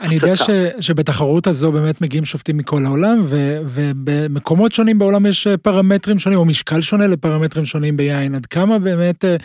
אני 0.00 0.14
יודע 0.14 0.36
ש, 0.36 0.50
שבתחרות 0.80 1.46
הזו 1.46 1.72
באמת 1.72 2.00
מגיעים 2.00 2.24
שופטים 2.24 2.56
מכל 2.56 2.84
העולם, 2.84 3.22
ו, 3.24 3.58
ובמקומות 3.66 4.72
שונים 4.72 4.98
בעולם 4.98 5.26
יש 5.26 5.46
אה, 5.46 5.56
פרמטרים 5.56 6.18
שונים, 6.18 6.38
או 6.38 6.44
משקל 6.44 6.80
שונה 6.80 7.06
לפרמטרים 7.06 7.66
שונים 7.66 7.96
ביין. 7.96 8.34
עד 8.34 8.46
כמה 8.46 8.78
באמת 8.78 9.24
אה, 9.24 9.36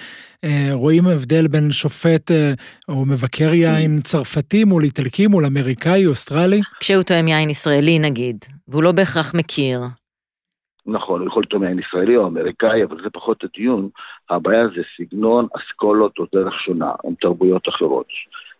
אה, 0.43 0.69
רואים 0.71 1.07
הבדל 1.07 1.47
בין 1.47 1.71
שופט 1.71 2.31
אה, 2.31 2.53
או 2.89 3.05
מבקר 3.05 3.53
יין 3.53 4.01
צרפתי 4.01 4.63
מול 4.63 4.83
איטלקי, 4.83 5.27
מול 5.27 5.45
אמריקאי, 5.45 6.05
אוסטרלי? 6.05 6.61
כשהוא 6.79 7.03
טועם 7.03 7.27
יין 7.27 7.49
ישראלי 7.49 7.99
נגיד, 7.99 8.37
והוא 8.67 8.83
לא 8.83 8.91
בהכרח 8.91 9.33
מכיר. 9.35 9.81
נכון, 10.91 11.21
הוא 11.21 11.27
יכול 11.27 11.43
לטעום 11.43 11.63
יין 11.63 11.79
ישראלי 11.79 12.17
או 12.17 12.27
אמריקאי, 12.27 12.83
אבל 12.83 13.03
זה 13.03 13.09
פחות 13.09 13.43
הדיון. 13.43 13.89
הבעיה 14.29 14.67
זה 14.67 14.81
סגנון, 14.97 15.47
אסכולות 15.57 16.19
או 16.19 16.25
דרך 16.33 16.53
שונה, 16.59 16.91
הן 17.03 17.13
תרבויות 17.21 17.69
אחרות. 17.69 18.07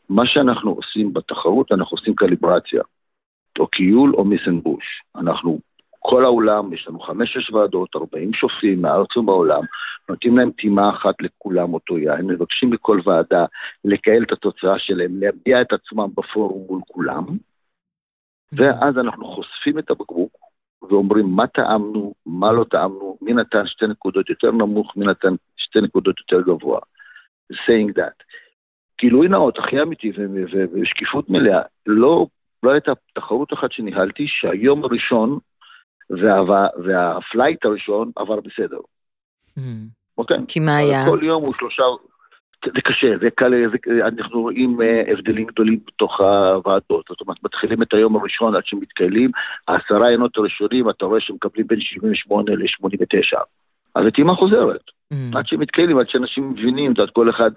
מה 0.09 0.25
שאנחנו 0.25 0.71
עושים 0.71 1.13
בתחרות, 1.13 1.71
אנחנו 1.71 1.97
עושים 1.97 2.15
קליברציה, 2.15 2.81
או 3.59 3.67
קיול 3.67 4.13
או 4.15 4.25
מיסנבוש. 4.25 5.03
אנחנו, 5.15 5.59
כל 5.99 6.25
העולם, 6.25 6.73
יש 6.73 6.87
לנו 6.87 6.99
חמש-שש 6.99 7.51
ועדות, 7.51 7.89
ארבעים 7.95 8.33
שופטים 8.33 8.81
מהארץ 8.81 9.17
ובעולם, 9.17 9.61
נותנים 10.09 10.37
להם 10.37 10.51
טעימה 10.51 10.89
אחת 10.89 11.15
לכולם 11.21 11.73
אותו 11.73 11.97
יין, 11.97 12.27
מבקשים 12.27 12.69
מכל 12.69 12.99
ועדה 13.05 13.45
לקהל 13.85 14.23
את 14.23 14.31
התוצאה 14.31 14.79
שלהם, 14.79 15.11
להביע 15.21 15.61
את 15.61 15.73
עצמם 15.73 16.09
בפורום 16.17 16.65
מול 16.67 16.81
כולם, 16.87 17.25
ואז 18.53 18.97
אנחנו 18.97 19.25
חושפים 19.25 19.79
את 19.79 19.91
הבקבוק 19.91 20.48
ואומרים 20.81 21.25
מה 21.25 21.47
טעמנו, 21.47 22.13
מה 22.25 22.51
לא 22.51 22.63
טעמנו, 22.63 23.17
מי 23.21 23.33
נתן 23.33 23.67
שתי 23.67 23.87
נקודות 23.87 24.29
יותר 24.29 24.51
נמוך, 24.51 24.97
מי 24.97 25.05
נתן 25.05 25.35
שתי 25.57 25.81
נקודות 25.81 26.15
יותר 26.19 26.41
גבוה. 26.41 26.79
saying 27.53 27.93
that. 27.97 28.23
גילוי 28.99 29.27
נאות, 29.27 29.57
הכי 29.57 29.81
אמיתי 29.81 30.11
ושקיפות 30.73 31.29
מלאה, 31.29 31.61
לא, 31.85 32.27
לא 32.63 32.71
הייתה 32.71 32.91
תחרות 33.15 33.53
אחת 33.53 33.71
שניהלתי 33.71 34.27
שהיום 34.27 34.83
הראשון 34.83 35.39
וה, 36.09 36.67
והפלייט 36.85 37.65
הראשון 37.65 38.11
עבר 38.15 38.39
בסדר. 38.39 38.79
Mm. 39.57 39.61
אוקיי? 40.17 40.37
כי 40.47 40.59
מה 40.59 40.77
היה? 40.77 41.05
כל 41.09 41.19
יום 41.23 41.43
הוא 41.43 41.53
שלושה... 41.57 41.83
זה 42.65 42.81
קשה, 42.81 43.17
זה 43.21 43.29
קל, 43.29 43.53
זה, 43.69 44.07
אנחנו 44.07 44.41
רואים 44.41 44.81
אה, 44.81 45.03
הבדלים 45.11 45.45
גדולים 45.45 45.79
בתוך 45.87 46.21
הוועדות. 46.21 47.05
זאת 47.09 47.21
אומרת, 47.21 47.37
מתחילים 47.43 47.81
את 47.81 47.93
היום 47.93 48.15
הראשון 48.15 48.55
עד 48.55 48.65
שמתקהלים, 48.65 49.31
העשרה 49.67 50.07
עיינות 50.07 50.37
הראשונים, 50.37 50.89
אתה 50.89 51.05
רואה 51.05 51.19
שמקבלים 51.19 51.67
בין 51.67 51.81
78 51.81 52.55
ל-89. 52.55 53.39
אז 53.95 54.05
הטעימה 54.05 54.35
חוזרת. 54.35 54.81
Mm. 55.13 55.37
עד 55.37 55.47
שמתקיימים, 55.47 55.97
עד 55.97 56.09
שאנשים 56.09 56.49
מבינים, 56.49 56.91
את 56.91 57.09
כל 57.09 57.29
אחד, 57.29 57.51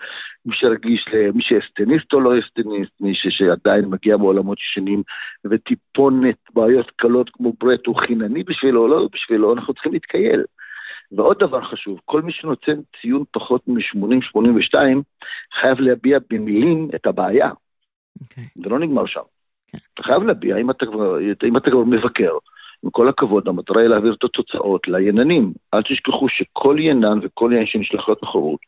מי 0.47 0.55
שרגיש, 0.57 1.07
מי 1.35 1.43
שאסטניסט 1.43 2.13
או 2.13 2.21
לא 2.21 2.39
אסטניסט, 2.39 2.93
מי 3.01 3.15
שעדיין 3.15 3.85
מגיע 3.85 4.17
מעולמות 4.17 4.59
ישנים, 4.61 5.03
וטיפונת 5.45 6.37
בעיות 6.55 6.91
קלות 6.97 7.31
כמו 7.31 7.53
ברט 7.61 7.87
הוא 7.87 7.97
חינני 7.97 8.43
בשבילו 8.43 8.83
או 8.83 8.89
לא 8.89 9.09
בשבילו, 9.13 9.55
אנחנו 9.55 9.75
צריכים 9.75 9.93
להתקייל. 9.93 10.45
ועוד 11.17 11.37
דבר 11.39 11.63
חשוב, 11.63 12.01
כל 12.05 12.23
מי 12.23 12.33
שנותן 12.33 12.81
ציון 13.01 13.25
פחות 13.31 13.69
מ-80-82, 13.69 14.75
חייב 15.61 15.81
להביע 15.81 16.19
במילים 16.31 16.89
את 16.95 17.07
הבעיה. 17.07 17.49
Okay. 17.49 18.21
אוקיי. 18.21 18.45
זה 18.55 18.69
לא 18.69 18.79
נגמר 18.79 19.07
שם. 19.07 19.21
Okay. 19.21 19.73
כן. 19.73 19.79
אתה 19.95 20.03
חייב 20.03 20.23
להביע, 20.23 20.57
אם 20.57 20.71
אתה 20.71 20.87
כבר, 20.87 21.21
אם 21.45 21.57
אתה 21.57 21.71
כבר 21.71 21.85
מבקר, 21.85 22.33
עם 22.85 22.91
כל 22.91 23.09
הכבוד, 23.09 23.49
המטרה 23.49 23.81
היא 23.81 23.89
להעביר 23.89 24.15
את 24.15 24.25
התוצאות 24.25 24.89
לייננים. 24.89 25.53
אל 25.75 25.83
תשכחו 25.83 26.29
שכל 26.29 26.77
ינן 26.81 27.19
וכל 27.23 27.51
יין 27.55 27.67
שנשלח 27.67 28.09
לתחרות, 28.09 28.61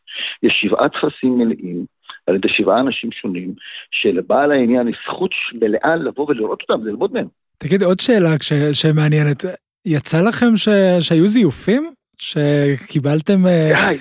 יש 0.43 0.53
שבעה 0.61 0.89
טפסים 0.89 1.37
מלאים 1.37 1.85
על 2.27 2.35
ידי 2.35 2.49
שבעה 2.49 2.79
אנשים 2.79 3.11
שונים, 3.11 3.53
שלבעל 3.91 4.51
העניין 4.51 4.87
יש 4.87 4.97
זכות 5.07 5.31
מלאה 5.61 5.95
לבוא 5.95 6.25
ולראות 6.29 6.61
אותם, 6.61 6.83
זה 6.83 6.89
ללמוד 6.89 7.13
מהם. 7.13 7.27
תגיד, 7.57 7.83
עוד 7.83 7.99
שאלה 7.99 8.29
שמעניינת, 8.71 9.45
יצא 9.85 10.21
לכם 10.21 10.55
ש... 10.55 10.69
שהיו 10.99 11.27
זיופים? 11.27 11.91
שקיבלתם... 12.17 13.45
אה, 13.47 13.91
די, 13.91 13.97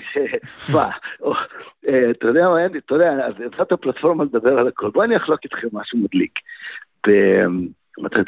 מה, 0.72 0.90
אה, 1.88 2.10
אתה 2.10 2.26
יודע 2.28 2.48
מה, 2.48 2.64
אנדי, 2.64 2.78
אתה 2.78 2.94
יודע, 2.94 3.12
אז 3.12 3.34
יצאת 3.46 3.72
הפלטפורמה 3.72 4.24
לדבר 4.24 4.58
על 4.58 4.68
הכל. 4.68 4.90
בוא 4.90 5.04
אני 5.04 5.16
אחלוק 5.16 5.40
איתכם 5.44 5.68
משהו 5.72 5.98
מדליק. 5.98 6.38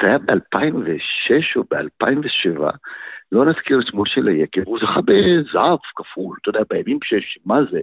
זה 0.01 0.07
היה 0.07 0.17
ב-2006 0.17 1.55
או 1.55 1.63
ב-2007, 1.71 2.61
לא 3.31 3.45
נזכיר 3.45 3.79
את 3.79 3.87
שמו 3.87 4.05
של 4.05 4.27
היקב, 4.27 4.61
הוא 4.65 4.79
זכה 4.79 4.99
בזהב 5.01 5.79
כפול, 5.95 6.37
אתה 6.41 6.49
יודע, 6.49 6.61
בימים 6.69 6.99
שיש, 7.03 7.39
מה 7.45 7.59
זה? 7.71 7.79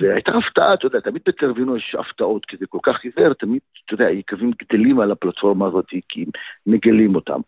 והייתה 0.00 0.32
הפתעה, 0.36 0.74
אתה 0.74 0.86
יודע, 0.86 1.00
תמיד 1.00 1.22
בטרווינו 1.26 1.76
יש 1.76 1.96
הפתעות, 1.98 2.46
כי 2.46 2.56
זה 2.56 2.66
כל 2.66 2.78
כך 2.82 3.04
עיוור, 3.04 3.32
תמיד, 3.32 3.60
אתה 3.84 3.94
יודע, 3.94 4.10
יקבים 4.10 4.50
גדלים 4.62 5.00
על 5.00 5.10
הפלטפורמה 5.10 5.66
הזאת, 5.66 5.86
כי 6.08 6.24
מגלים 6.66 7.14
אותם. 7.14 7.40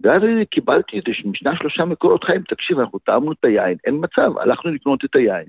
ואז 0.00 0.22
קיבלתי 0.50 0.96
איזה 0.96 1.28
משנה 1.30 1.56
שלושה 1.56 1.84
מקורות 1.84 2.24
חיים, 2.24 2.42
תקשיב, 2.42 2.78
אנחנו 2.78 2.98
טעמנו 2.98 3.32
את 3.32 3.44
היין, 3.44 3.76
אין 3.84 3.94
מצב, 4.00 4.38
הלכנו 4.38 4.70
לקנות 4.70 5.04
את 5.04 5.16
היין. 5.16 5.46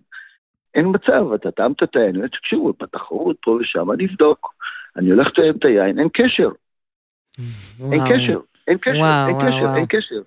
אין 0.75 0.85
מצב, 0.93 1.33
אתה 1.35 1.51
טעמת 1.51 1.83
את 1.83 1.95
היין, 1.95 2.27
תקשיבו, 2.27 2.73
בתחרות 2.79 3.37
פה 3.41 3.51
ושם, 3.51 3.91
אני 3.91 4.05
אבדוק. 4.05 4.53
אני 4.97 5.09
הולך 5.09 5.27
לטעם 5.27 5.55
את 5.59 5.65
היין, 5.65 5.99
אין 5.99 6.07
קשר. 6.13 6.49
אין 7.91 8.01
קשר, 8.09 8.39
אין 8.67 8.77
קשר, 8.77 9.25
אין 9.27 9.37
קשר. 9.41 9.75
אין 9.75 9.85
קשר. 9.89 10.21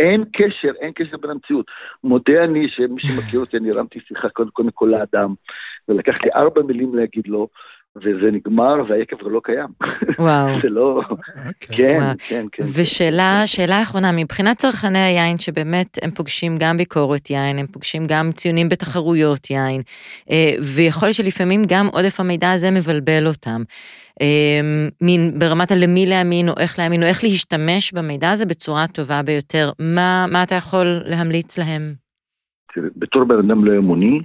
אין 0.00 0.24
קשר, 0.32 0.72
אין 0.80 0.92
קשר 0.94 1.16
בין 1.16 1.30
המציאות. 1.30 1.66
מודה 2.04 2.44
אני 2.44 2.68
שמי 2.68 3.02
שמכיר 3.02 3.40
אותי, 3.40 3.56
אני 3.56 3.70
הרמתי 3.70 4.00
שיחה 4.08 4.28
קודם 4.28 4.50
כל 4.50 4.62
מכל 4.62 4.94
האדם, 4.94 5.34
ולקח 5.88 6.14
לי 6.24 6.30
ארבע 6.34 6.62
מילים 6.62 6.94
להגיד 6.94 7.26
לו, 7.26 7.48
וזה 7.96 8.30
נגמר 8.32 8.74
והיקב 8.88 9.16
לא 9.22 9.40
קיים. 9.44 9.68
וואו. 10.18 10.48
זה 10.62 10.68
לא... 10.68 11.00
Okay. 11.36 11.76
כן, 11.76 11.98
וואו. 12.00 12.14
כן, 12.28 12.46
כן. 12.52 12.62
ושאלה, 12.80 13.42
שאלה 13.46 13.82
אחרונה, 13.82 14.12
מבחינת 14.12 14.56
צרכני 14.56 14.98
היין, 14.98 15.38
שבאמת 15.38 15.98
הם 16.02 16.10
פוגשים 16.10 16.56
גם 16.60 16.76
ביקורת 16.76 17.30
יין, 17.30 17.58
הם 17.58 17.66
פוגשים 17.66 18.02
גם 18.08 18.32
ציונים 18.32 18.68
בתחרויות 18.68 19.50
יין, 19.50 19.80
אה, 20.30 20.52
ויכול 20.76 21.06
להיות 21.06 21.16
שלפעמים 21.16 21.62
גם 21.68 21.86
עודף 21.92 22.20
המידע 22.20 22.52
הזה 22.52 22.70
מבלבל 22.70 23.26
אותם. 23.26 23.62
אה, 24.20 24.60
מין 25.00 25.38
ברמת 25.38 25.70
הלמי 25.70 26.06
להאמין, 26.06 26.48
או 26.48 26.54
איך 26.58 26.78
להאמין, 26.78 27.02
או 27.02 27.08
איך 27.08 27.24
להשתמש 27.24 27.92
במידע 27.92 28.30
הזה 28.30 28.46
בצורה 28.46 28.82
הטובה 28.82 29.22
ביותר. 29.22 29.70
מה, 29.78 30.26
מה 30.32 30.42
אתה 30.42 30.54
יכול 30.54 30.86
להמליץ 31.06 31.58
להם? 31.58 31.82
בתור 32.96 33.24
בן 33.24 33.38
אדם 33.38 33.64
לא 33.64 33.78
אמוני, 33.78 34.20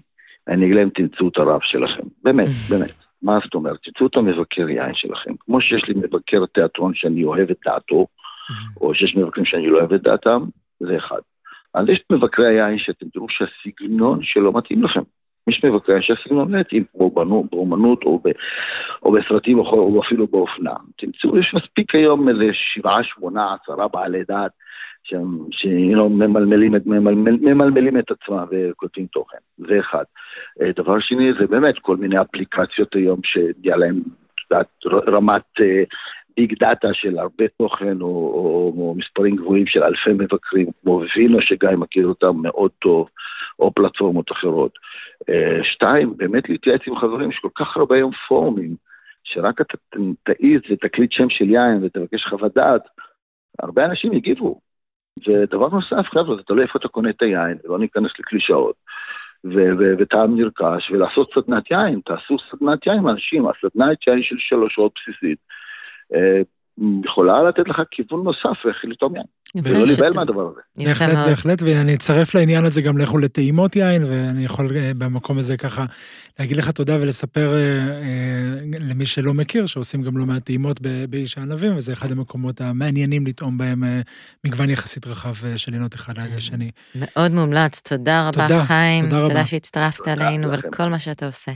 אני 0.47 0.65
אגיד 0.65 0.75
להם 0.75 0.89
תמצאו 0.89 1.28
את 1.28 1.38
הרב 1.38 1.60
שלכם. 1.63 2.04
באמת, 2.23 2.47
באמת. 2.69 3.05
מה 3.26 3.40
זאת 3.44 3.54
אומרת? 3.54 3.78
תמצאו 3.84 4.08
את 4.08 4.16
המבקר 4.16 4.70
יין 4.70 4.94
שלכם. 4.94 5.32
כמו 5.40 5.62
שיש 5.62 5.86
לי 5.88 5.94
מבקר 5.94 6.46
תיאטרון 6.46 6.94
שאני 6.96 7.24
אוהב 7.24 7.50
את 7.50 7.58
דעתו, 7.66 8.06
mm-hmm. 8.06 8.82
או 8.82 8.96
שיש 8.96 9.16
מבקרים 9.16 9.46
שאני 9.46 9.68
לא 9.68 9.78
אוהב 9.78 9.94
את 9.94 10.02
דעתם, 10.02 10.44
זה 10.80 10.98
אחד. 10.98 11.20
אז 11.74 11.90
יש 11.90 12.04
מבקרי 12.12 12.48
היין 12.48 12.78
שאתם 12.78 13.10
תראו 13.10 13.28
שהסגנון 13.30 14.20
שלו 14.24 14.52
מתאים 14.52 14.84
לכם. 14.84 15.02
יש 15.48 15.64
מבקרי 15.64 15.96
יין 15.96 16.04
שהסגנון 16.04 16.56
לא 16.56 16.60
יתאים, 16.60 16.84
באומנות 17.52 18.04
או, 18.04 18.20
ב, 18.20 18.30
או 19.04 19.12
בסרטים 19.12 19.60
או, 19.60 19.64
או 19.64 20.02
אפילו 20.02 20.28
באופנה. 20.28 20.74
תמצאו, 20.98 21.38
יש 21.38 21.54
מספיק 21.54 21.96
היום 21.96 22.30
איזה 22.30 22.50
שבעה, 22.54 23.04
שמונה, 23.04 23.56
עשרה 23.64 23.88
בעלי 23.88 24.24
דעת 24.28 24.52
שממלמלים 25.52 26.76
את, 26.76 26.86
ממלמל, 26.86 27.38
ממלמלים 27.41 28.00
את 28.00 28.12
עצמם 28.12 28.46
וכותבים 28.52 29.06
תוכן, 29.06 29.38
זה 29.58 29.80
אחד. 29.80 30.04
אה, 30.62 30.72
דבר 30.76 31.00
שני 31.00 31.34
זה 31.39 31.48
באמת 31.48 31.80
כל 31.80 31.98
מיני 31.98 32.22
אפליקציות 32.22 32.96
היום 32.96 33.20
שהיה 33.24 33.76
להם 33.78 34.02
רמת 35.08 35.44
ביג 36.38 36.54
uh, 36.54 36.56
דאטה 36.60 36.94
של 36.94 37.20
הרבה 37.20 37.46
תוכן 37.58 38.02
או, 38.02 38.08
או, 38.08 38.74
או 38.78 38.96
מספרים 38.98 39.36
גבוהים 39.36 39.68
של 39.68 39.84
אלפי 39.84 40.13
מבקרים, 40.13 40.68
כמו 40.82 41.02
וינו 41.15 41.41
שגיא 41.41 41.70
מכיר 41.70 42.08
אותם 42.08 42.34
מאוד 42.41 42.72
טוב, 42.80 43.10
או 43.60 43.74
פלטפורמות 43.74 44.32
אחרות. 44.32 44.72
Uh, 45.22 45.63
שתיים, 45.63 46.18
באמת 46.18 46.50
להתייעץ 46.50 46.82
עם 46.88 46.96
חברים, 46.96 47.30
יש 47.30 47.39
כל 47.41 47.50
כך 47.56 47.78
הרבה 47.78 47.96
היום 47.96 48.12
פורומים, 48.28 48.76
שרק 49.24 49.62
אתה 49.62 49.78
תעיז 50.24 50.62
ותקליט 50.70 51.12
שם 51.12 51.30
של 51.30 51.50
יין 51.50 51.84
ותבקש 51.84 52.26
חוות 52.26 52.56
דעת, 52.56 52.82
הרבה 53.60 53.86
אנשים 53.86 54.13
יגיבו, 54.13 54.60
ודבר 55.19 55.67
נוסף, 55.69 56.10
חבר'ה, 56.13 56.36
זה 56.36 56.43
תלוי 56.43 56.63
איפה 56.63 56.80
אתה 56.80 56.88
קונה 56.88 57.10
את 57.10 57.21
היין, 57.21 57.58
לא 57.63 57.80
ניכנס 57.80 58.12
לקלישאות, 58.19 58.75
וטעם 59.99 60.39
נרכש, 60.39 60.91
ולעשות 60.91 61.32
סדנת 61.34 61.71
יין, 61.71 61.99
תעשו 62.06 62.38
סדנת 62.51 62.88
יין 62.88 62.97
עם 62.97 63.10
אנשים, 63.10 63.45
הסדנת 63.47 64.08
יין 64.08 64.23
של 64.23 64.36
שלוש 64.39 64.75
שעות 64.75 64.91
בסיסית, 64.95 65.38
אה, 66.13 66.41
יכולה 67.04 67.43
לתת 67.43 67.67
לך 67.69 67.82
כיוון 67.91 68.23
נוסף 68.23 68.65
איך 68.65 68.86
לטעום 68.86 69.15
יין. 69.15 69.25
ולא 69.63 69.86
להיבהל 69.86 70.12
מהדבר 70.15 70.41
הזה. 70.41 70.62
יפה 70.78 70.89
בהחלט, 70.89 71.15
מאוד. 71.15 71.30
בהחלט, 71.30 71.62
ואני 71.62 71.94
אצרף 71.94 72.36
לעניין 72.36 72.65
הזה 72.65 72.82
גם 72.82 72.98
לכו 72.98 73.18
לטעימות 73.18 73.76
יין, 73.76 74.04
ואני 74.04 74.46
יכול 74.46 74.68
אה, 74.76 74.91
במקום 74.98 75.38
הזה 75.38 75.58
ככה 75.58 75.86
להגיד 76.39 76.58
לך 76.58 76.72
תודה 76.72 76.96
ולספר 77.02 77.54
אה, 77.54 77.60
אה, 77.60 78.80
למי 78.89 79.06
שלא 79.06 79.34
מכיר, 79.34 79.65
שעושים 79.65 80.02
גם 80.02 80.18
לא 80.18 80.26
מעט 80.26 80.44
טעימות 80.44 80.80
באיש 81.10 81.38
הענבים, 81.38 81.76
וזה 81.76 81.94
אחד 81.94 82.12
המקומות 82.12 82.62
המעניינים 82.62 83.28
לטעום 83.28 83.58
בהם 83.58 83.84
מגוון 84.46 84.70
יחסית 84.70 85.08
רחב 85.08 85.34
של 85.56 85.74
עינות 85.74 85.96
אחד 85.96 86.18
ליד 86.18 86.34
השני. 86.38 86.72
מאוד 86.96 87.32
מומלץ, 87.32 87.82
תודה 87.82 88.28
רבה 88.28 88.48
תודה, 88.48 88.63
חיים, 88.63 89.06
תודה 89.06 89.20
רבה. 89.20 89.30
תודה 89.30 89.46
שהצטרפת 89.46 90.08
אלינו 90.08 90.50
ועל. 90.50 90.62
כל 90.62 90.88
מה 90.89 91.00
שאתה 91.00 91.26
עושה. 91.26 91.52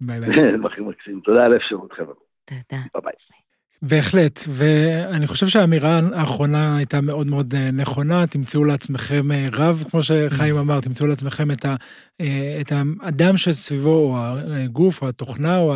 ביי 0.00 0.20
ביי. 0.20 0.30
תודה 1.24 1.44
על 1.44 1.52
האפשרות, 1.52 1.92
חבר'ה. 1.92 2.14
תודה. 2.44 2.82
ביי 2.94 3.02
ביי. 3.02 3.43
בהחלט, 3.82 4.44
ואני 4.48 5.26
חושב 5.26 5.48
שהאמירה 5.48 5.98
האחרונה 6.14 6.76
הייתה 6.76 7.00
מאוד 7.00 7.26
מאוד 7.26 7.54
אה, 7.54 7.70
נכונה, 7.70 8.26
תמצאו 8.26 8.64
לעצמכם 8.64 9.32
אה, 9.32 9.42
רב, 9.52 9.84
כמו 9.90 10.02
שחיים 10.02 10.56
אמר, 10.56 10.80
תמצאו 10.80 11.06
לעצמכם 11.06 11.50
את, 11.50 11.64
ה, 11.64 11.76
אה, 12.20 12.58
את 12.60 12.72
האדם 13.02 13.36
שסביבו, 13.36 13.90
או 13.90 14.16
הגוף, 14.64 15.02
או 15.02 15.08
התוכנה, 15.08 15.58
או 15.58 15.74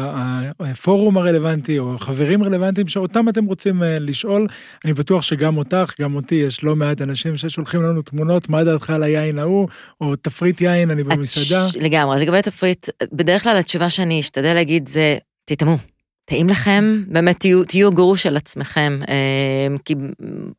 הפורום 0.61 1.17
הרלוונטי, 1.17 1.79
או 1.79 1.99
חברים 1.99 2.45
רלוונטיים, 2.45 2.89
שאותם 2.89 3.29
אתם 3.29 3.45
רוצים 3.45 3.83
לשאול. 3.85 4.47
אני 4.85 4.93
בטוח 4.93 5.23
שגם 5.23 5.57
אותך, 5.57 5.95
גם 6.01 6.15
אותי, 6.15 6.35
יש 6.35 6.65
לא 6.65 6.77
מעט 6.77 7.03
אנשים 7.03 7.37
ששולחים 7.37 7.83
לנו 7.83 8.03
תמונות, 8.03 8.49
מה 8.49 8.65
דעתך 8.65 8.91
על 8.91 9.03
היין 9.03 9.39
ההוא, 9.39 9.69
או 10.01 10.17
תפריט 10.17 10.61
יין, 10.61 10.91
אני 10.91 11.05
במסעדה. 11.05 11.67
לגמרי, 11.81 12.21
לגבי 12.21 12.43
תפריט, 12.43 12.89
בדרך 13.13 13.43
כלל 13.43 13.57
התשובה 13.57 13.91
שאני 13.91 14.21
אשתדל 14.21 14.55
להגיד 14.55 14.89
זה, 14.89 15.17
תטעמו. 15.45 15.98
טעים 16.29 16.49
לכם, 16.49 17.03
באמת 17.07 17.41
תהיו, 17.41 17.65
תהיו 17.65 17.93
גורו 17.93 18.17
של 18.17 18.37
עצמכם, 18.37 18.99
אה, 19.09 19.77
כי 19.85 19.95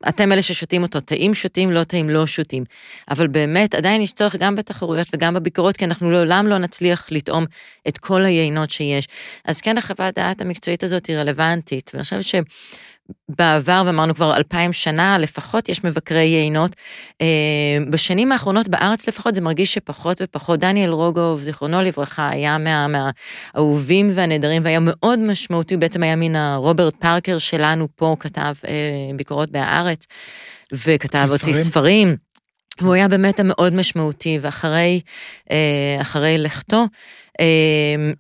אתם 0.10 0.32
אלה 0.32 0.42
ששותים 0.42 0.84
אותו, 0.84 1.00
טעים 1.00 1.34
שותים, 1.34 1.72
לא 1.72 1.84
טעים 1.84 2.10
לא 2.10 2.28
שותים. 2.28 2.64
אבל 3.12 3.28
באמת 3.28 3.76
עדיין 3.76 4.02
יש 4.02 4.14
צורך 4.14 4.36
גם 4.36 4.56
בתחרויות 4.56 5.08
וגם 5.14 5.34
בביקורות, 5.34 5.78
כי 5.78 5.86
אנחנו 5.86 6.12
לעולם 6.12 6.48
לא 6.48 6.58
נצליח 6.58 7.08
לטעום 7.12 7.46
את 7.88 7.98
כל 7.98 8.26
היינות 8.26 8.70
שיש. 8.70 9.08
אז 9.46 9.62
כן, 9.62 9.78
החוות 9.78 10.16
דעת 10.16 10.42
המקצועית 10.42 10.84
הזאת 10.84 11.06
היא 11.06 11.18
רלוונטית, 11.18 11.92
ואני 11.94 12.04
חושבת 12.04 12.24
ש... 12.24 12.36
בעבר, 13.30 13.84
ואמרנו 13.86 14.16
כבר 14.16 14.36
אלפיים 14.38 14.74
שנה, 14.74 15.18
לפחות 15.18 15.70
יש 15.70 15.84
מבקרי 15.84 16.20
יינות. 16.24 16.76
אה, 17.22 17.26
בשנים 17.90 18.32
האחרונות 18.32 18.68
בארץ 18.70 19.08
לפחות 19.08 19.36
זה 19.36 19.42
מרגיש 19.42 19.74
שפחות 19.74 20.22
ופחות. 20.24 20.60
דניאל 20.60 20.90
רוגוב, 20.92 21.40
זיכרונו 21.40 21.82
לברכה, 21.82 22.30
היה 22.30 22.58
מה- 22.58 22.88
מהאהובים 22.88 24.12
והנהדרים 24.16 24.62
והיה 24.66 24.80
מאוד 24.82 25.20
משמעותי, 25.20 25.74
הוא 25.74 25.82
בעצם 25.82 26.04
היה 26.04 26.16
מן 26.16 26.36
הרוברט 26.36 26.96
פארקר 27.00 27.38
שלנו 27.38 27.88
פה, 27.96 28.16
כתב 28.20 28.54
אה, 28.68 28.74
ביקורות 29.16 29.52
בהארץ, 29.52 30.06
וכתב 30.74 31.20
הוציא 31.20 31.34
הוציא 31.34 31.54
ספרים. 31.54 32.16
ספרים. 32.80 32.88
הוא 32.88 32.96
היה 32.96 33.08
באמת 33.08 33.40
המאוד 33.40 33.74
משמעותי, 33.74 34.40
ואחרי 34.42 35.02
אה, 35.52 35.98
אחרי 36.02 36.38
לכתו, 36.38 36.86
אה, 37.40 37.46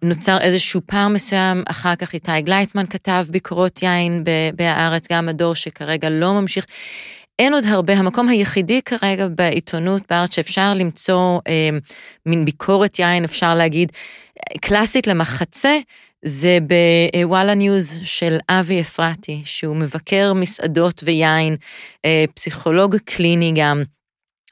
נוצר 0.04 0.38
איזשהו 0.41 0.82
פער 0.86 1.08
מסוים, 1.08 1.63
אחר 1.67 1.95
כך 1.95 2.13
איתי 2.13 2.41
גלייטמן 2.41 2.86
כתב 2.89 3.26
ביקורות 3.30 3.84
יין 3.84 4.24
בהארץ, 4.56 5.08
גם 5.12 5.30
הדור 5.30 5.56
שכרגע 5.56 6.10
לא 6.10 6.34
ממשיך. 6.34 6.65
אין 7.39 7.54
עוד 7.54 7.65
הרבה, 7.65 7.93
המקום 7.93 8.30
היחידי 8.30 8.82
כרגע 8.82 9.28
בעיתונות 9.28 10.02
בארץ 10.10 10.36
שאפשר 10.36 10.74
למצוא 10.76 11.39
אה, 11.48 11.69
מין 12.26 12.45
ביקורת 12.45 13.00
יין, 13.00 13.24
אפשר 13.24 13.56
להגיד, 13.56 13.91
קלאסית 14.62 15.08
למחצה, 15.08 15.78
זה 16.26 16.58
בוואלה 16.62 17.54
ניוז 17.54 18.00
של 18.04 18.38
אבי 18.50 18.82
אפרתי, 18.82 19.41
שהוא 19.45 19.76
מבקר 19.76 20.34
מסעדות 20.34 21.02
ויין, 21.04 21.56
אה, 22.06 22.26
פסיכולוג 22.36 22.95
קליני 23.06 23.54
גם. 23.56 23.84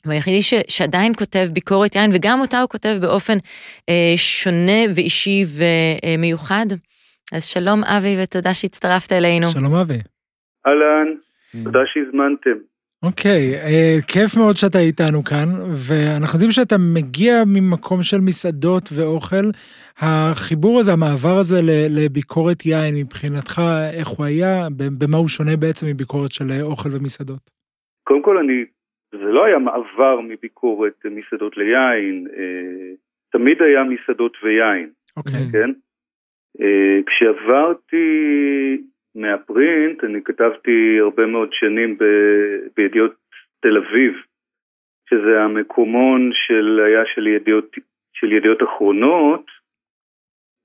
הוא 0.05 0.13
היחידי 0.13 0.41
ש, 0.41 0.53
שעדיין 0.67 1.13
כותב 1.17 1.47
ביקורת 1.53 1.95
יין, 1.95 2.11
וגם 2.13 2.39
אותה 2.39 2.61
הוא 2.61 2.69
כותב 2.69 2.97
באופן 3.01 3.37
אה, 3.89 4.13
שונה 4.17 4.81
ואישי 4.95 5.43
ומיוחד. 5.57 6.65
אז 7.33 7.45
שלום 7.45 7.83
אבי, 7.83 8.15
ותודה 8.23 8.53
שהצטרפת 8.53 9.11
אלינו. 9.11 9.47
שלום 9.47 9.75
אבי. 9.75 9.99
אהלן, 10.67 11.07
תודה 11.63 11.79
שהזמנתם. 11.85 12.59
אוקיי, 13.03 13.55
אה, 13.55 13.97
כיף 14.07 14.37
מאוד 14.37 14.57
שאתה 14.57 14.79
איתנו 14.79 15.23
כאן, 15.23 15.49
ואנחנו 15.71 16.35
יודעים 16.35 16.51
שאתה 16.51 16.75
מגיע 16.77 17.43
ממקום 17.45 18.01
של 18.01 18.21
מסעדות 18.21 18.89
ואוכל. 18.93 19.45
החיבור 19.97 20.79
הזה, 20.79 20.93
המעבר 20.93 21.37
הזה 21.37 21.57
לביקורת 21.89 22.65
יין, 22.65 22.95
מבחינתך, 22.95 23.61
איך 23.93 24.07
הוא 24.07 24.25
היה, 24.25 24.67
במה 24.97 25.17
הוא 25.17 25.27
שונה 25.27 25.57
בעצם 25.57 25.87
מביקורת 25.87 26.31
של 26.31 26.51
אה, 26.51 26.61
אוכל 26.61 26.89
ומסעדות? 26.91 27.49
קודם 28.03 28.23
כל, 28.23 28.37
אני, 28.37 28.53
זה 29.11 29.31
לא 29.31 29.45
היה 29.45 29.57
מעבר 29.57 30.21
מביקורת 30.21 31.05
מסעדות 31.05 31.57
ליין, 31.57 32.27
אה, 32.37 32.93
תמיד 33.31 33.61
היה 33.61 33.83
מסעדות 33.83 34.37
ויין, 34.43 34.89
אוקיי. 35.17 35.33
כן? 35.51 35.69
אה, 36.61 36.99
כשעברתי 37.05 38.07
מהפרינט, 39.15 40.03
אני 40.03 40.23
כתבתי 40.23 40.99
הרבה 40.99 41.25
מאוד 41.25 41.49
שנים 41.51 41.97
ב- 41.97 42.67
בידיעות 42.77 43.13
תל 43.59 43.77
אביב, 43.77 44.13
שזה 45.09 45.41
המקומון 45.41 46.31
של, 46.33 46.79
היה 46.87 47.03
של 47.15 47.27
ידיעות, 47.27 47.75
של 48.13 48.31
ידיעות 48.31 48.63
אחרונות, 48.63 49.45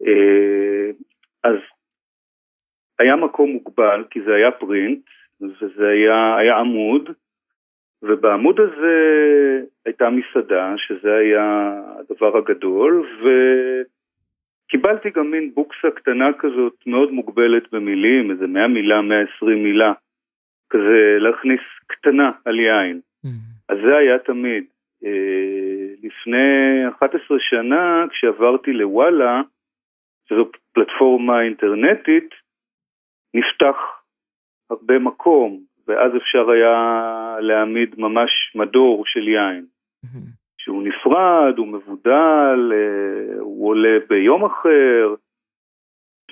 אה, 0.07 0.91
אז 1.45 1.57
היה 2.99 3.17
מקום 3.17 3.51
מוגבל, 3.51 4.05
כי 4.11 4.23
זה 4.23 4.35
היה 4.35 4.51
פרינט, 4.51 5.05
וזה 5.41 5.89
היה, 5.89 6.37
היה 6.37 6.57
עמוד, 6.57 7.11
ובעמוד 8.03 8.61
הזה 8.61 8.97
הייתה 9.87 10.11
מסעדה, 10.11 10.75
שזה 10.77 11.15
היה 11.15 11.73
הדבר 11.99 12.37
הגדול, 12.37 13.07
וקיבלתי 14.69 15.11
גם 15.11 15.31
מין 15.31 15.55
בוקסה 15.55 15.91
קטנה 15.95 16.31
כזאת, 16.39 16.87
מאוד 16.87 17.11
מוגבלת 17.13 17.73
במילים, 17.73 18.31
איזה 18.31 18.47
100 18.47 18.69
מילה, 18.69 19.03
120 19.03 19.63
מילה, 19.65 19.93
כזה 20.71 21.17
להכניס 21.19 21.61
קטנה 21.87 22.31
על 22.45 22.61
יין. 22.61 23.01
אז 23.69 23.79
זה 23.87 23.97
היה 23.97 24.19
תמיד. 24.19 24.65
אה, 25.05 25.95
לפני 26.03 26.89
11 26.99 27.37
שנה, 27.41 28.05
כשעברתי 28.11 28.73
לוואלה, 28.73 29.43
שזו 30.29 30.51
פלטפורמה 30.73 31.43
אינטרנטית, 31.43 32.31
נפתח 33.35 33.77
הרבה 34.71 34.99
מקום, 34.99 35.61
ואז 35.89 36.17
אפשר 36.17 36.51
היה 36.51 37.37
להעמיד 37.41 37.95
ממש 37.99 38.31
מדור 38.55 39.03
של 39.07 39.29
יין. 39.29 39.65
שהוא 40.59 40.83
נפרד, 40.83 41.59
הוא 41.59 41.69
מבודל, 41.69 42.73
אה, 42.73 43.41
הוא 43.41 43.69
עולה 43.69 43.99
ביום 44.09 44.45
אחר, 44.45 45.15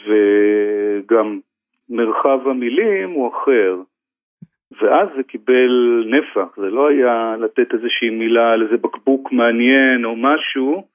וגם 0.06 1.40
מרחב 1.88 2.48
המילים 2.48 3.10
הוא 3.10 3.32
אחר. 3.34 3.76
ואז 4.80 5.08
זה 5.16 5.22
קיבל 5.22 6.04
נפח, 6.06 6.56
זה 6.56 6.70
לא 6.70 6.88
היה 6.88 7.36
לתת 7.38 7.74
איזושהי 7.74 8.10
מילה 8.10 8.52
על 8.52 8.62
איזה 8.62 8.76
בקבוק 8.76 9.32
מעניין 9.32 10.04
או 10.04 10.16
משהו, 10.16 10.86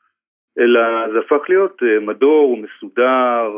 אלא 0.60 0.82
זה 1.14 1.20
הפך 1.20 1.50
להיות 1.50 1.84
אה, 1.84 2.00
מדור 2.00 2.58
מסודר, 2.58 3.58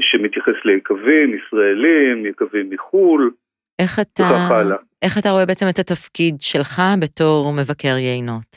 שמתייחס 0.00 0.64
ליקבים 0.64 1.34
ישראלים, 1.34 2.26
יקבים 2.26 2.70
מחו"ל, 2.70 3.30
איך 3.78 3.98
אתה, 4.00 4.22
וכך 4.22 4.50
הלאה. 4.50 4.76
איך 5.02 5.18
אתה 5.20 5.30
רואה 5.30 5.46
בעצם 5.46 5.66
את 5.72 5.78
התפקיד 5.78 6.34
שלך 6.40 6.74
בתור 7.02 7.52
מבקר 7.58 7.96
יינות? 7.98 8.50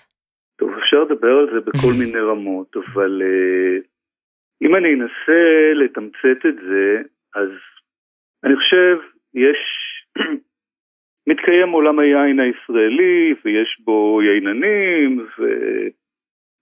טוב, 0.60 0.70
אפשר 0.80 1.04
לדבר 1.04 1.34
על 1.40 1.48
זה 1.54 1.60
בכל 1.60 1.94
מיני 2.00 2.20
רמות, 2.20 2.76
אבל 2.78 3.22
אה, 3.22 3.78
אם 4.62 4.76
אני 4.76 4.94
אנסה 4.94 5.42
לתמצת 5.76 6.46
את 6.50 6.56
זה, 6.56 7.02
אז 7.36 7.50
אני 8.44 8.56
חושב, 8.56 8.98
יש, 9.34 9.62
מתקיים 11.30 11.70
עולם 11.70 12.00
היין 12.00 12.40
הישראלי, 12.40 13.34
ויש 13.46 13.78
בו 13.80 14.22
ייננים, 14.22 15.28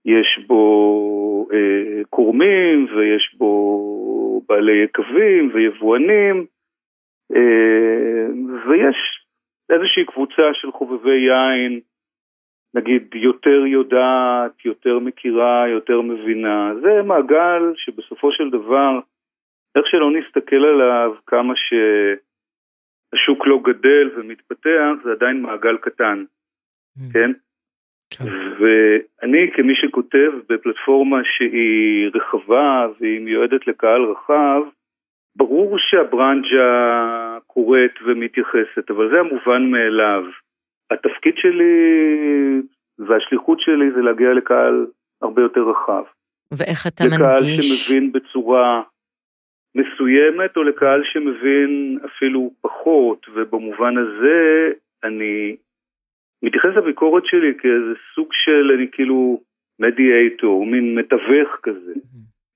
ויש 0.05 0.39
בו 0.47 1.47
אה, 1.53 2.03
קורמים, 2.09 2.87
ויש 2.95 3.35
בו 3.37 4.41
בעלי 4.47 4.83
יקבים 4.83 5.51
ויבואנים, 5.53 6.45
אה, 7.35 8.25
ויש 8.67 8.97
איזושהי 9.69 10.05
קבוצה 10.05 10.53
של 10.53 10.71
חובבי 10.71 11.19
יין, 11.19 11.79
נגיד 12.75 13.15
יותר 13.15 13.65
יודעת, 13.65 14.65
יותר 14.65 14.99
מכירה, 14.99 15.67
יותר 15.67 16.01
מבינה. 16.01 16.73
זה 16.81 17.01
מעגל 17.03 17.73
שבסופו 17.75 18.31
של 18.31 18.49
דבר, 18.49 18.99
איך 19.75 19.85
שלא 19.87 20.11
נסתכל 20.11 20.65
עליו, 20.65 21.11
כמה 21.25 21.53
שהשוק 21.55 23.47
לא 23.47 23.59
גדל 23.63 24.09
ומתפתח, 24.15 24.89
זה 25.03 25.11
עדיין 25.11 25.41
מעגל 25.41 25.77
קטן, 25.77 26.23
כן? 27.13 27.31
כן. 28.17 28.25
ואני 28.59 29.51
כמי 29.53 29.73
שכותב 29.75 30.31
בפלטפורמה 30.49 31.17
שהיא 31.23 32.09
רחבה 32.15 32.87
והיא 32.99 33.21
מיועדת 33.21 33.67
לקהל 33.67 34.01
רחב, 34.03 34.61
ברור 35.35 35.77
שהברנג'ה 35.79 37.37
קורית 37.47 37.91
ומתייחסת, 38.05 38.91
אבל 38.91 39.09
זה 39.11 39.19
המובן 39.19 39.71
מאליו. 39.71 40.23
התפקיד 40.91 41.33
שלי 41.37 41.73
והשליחות 42.99 43.59
שלי 43.59 43.91
זה 43.95 44.01
להגיע 44.01 44.33
לקהל 44.33 44.85
הרבה 45.21 45.41
יותר 45.41 45.61
רחב. 45.61 46.03
ואיך 46.57 46.87
אתה 46.87 47.03
לקהל 47.05 47.41
מנגיש? 47.41 47.87
שמבין 47.87 48.11
בצורה 48.11 48.81
מסוימת, 49.75 50.57
או 50.57 50.63
לקהל 50.63 51.01
שמבין 51.03 51.99
אפילו 52.05 52.51
פחות, 52.61 53.25
ובמובן 53.33 53.97
הזה 53.97 54.71
אני 55.03 55.55
מתייחס 56.43 56.69
לביקורת 56.75 57.25
שלי 57.25 57.53
כאיזה 57.57 57.93
סוג 58.15 58.27
של, 58.31 58.71
אני 58.75 58.87
כאילו 58.91 59.41
מדיאטור, 59.79 60.65
מין 60.65 60.95
מתווך 60.95 61.59
כזה, 61.63 61.93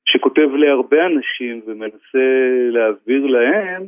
שכותב 0.06 0.50
להרבה 0.56 1.06
אנשים 1.06 1.62
ומנסה 1.66 2.28
להעביר 2.72 3.26
להם 3.26 3.84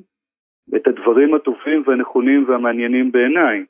את 0.75 0.87
הדברים 0.87 1.33
הטובים 1.33 1.83
והנכונים 1.85 2.45
והמעניינים 2.47 3.11
בעיניי. 3.11 3.65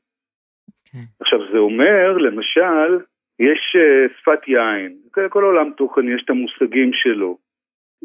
כן. 0.91 0.97
עכשיו 1.19 1.39
זה 1.51 1.57
אומר, 1.57 2.17
למשל, 2.17 2.99
יש 3.39 3.75
uh, 3.75 4.13
שפת 4.21 4.47
יין, 4.47 4.95
כל 5.29 5.43
עולם 5.43 5.71
תוכן 5.77 6.07
יש 6.07 6.21
את 6.25 6.29
המושגים 6.29 6.91
שלו, 6.93 7.37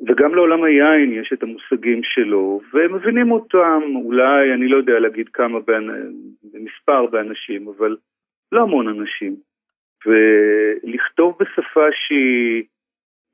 וגם 0.09 0.35
לעולם 0.35 0.63
היין 0.65 1.13
יש 1.13 1.31
את 1.33 1.43
המושגים 1.43 2.01
שלו, 2.03 2.61
והם 2.73 2.95
מבינים 2.95 3.33
אותם, 3.33 3.83
אולי, 3.95 4.55
אני 4.55 4.69
לא 4.69 4.77
יודע 4.77 4.99
להגיד 4.99 5.29
כמה, 5.29 5.59
במספר 6.53 7.07
באנשים, 7.07 7.69
אבל 7.69 7.97
לא 8.55 8.63
המון 8.63 8.89
אנשים. 8.89 9.37
ולכתוב 10.07 11.39
בשפה 11.41 11.87
שהיא 11.93 12.65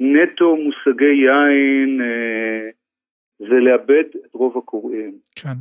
נטו 0.00 0.56
מושגי 0.56 1.04
יין, 1.04 2.00
uh, 2.00 2.74
זה 3.38 3.54
לאבד 3.54 4.04
את 4.26 4.34
רוב 4.34 4.58
הקוראים. 4.58 5.18
כן. 5.36 5.56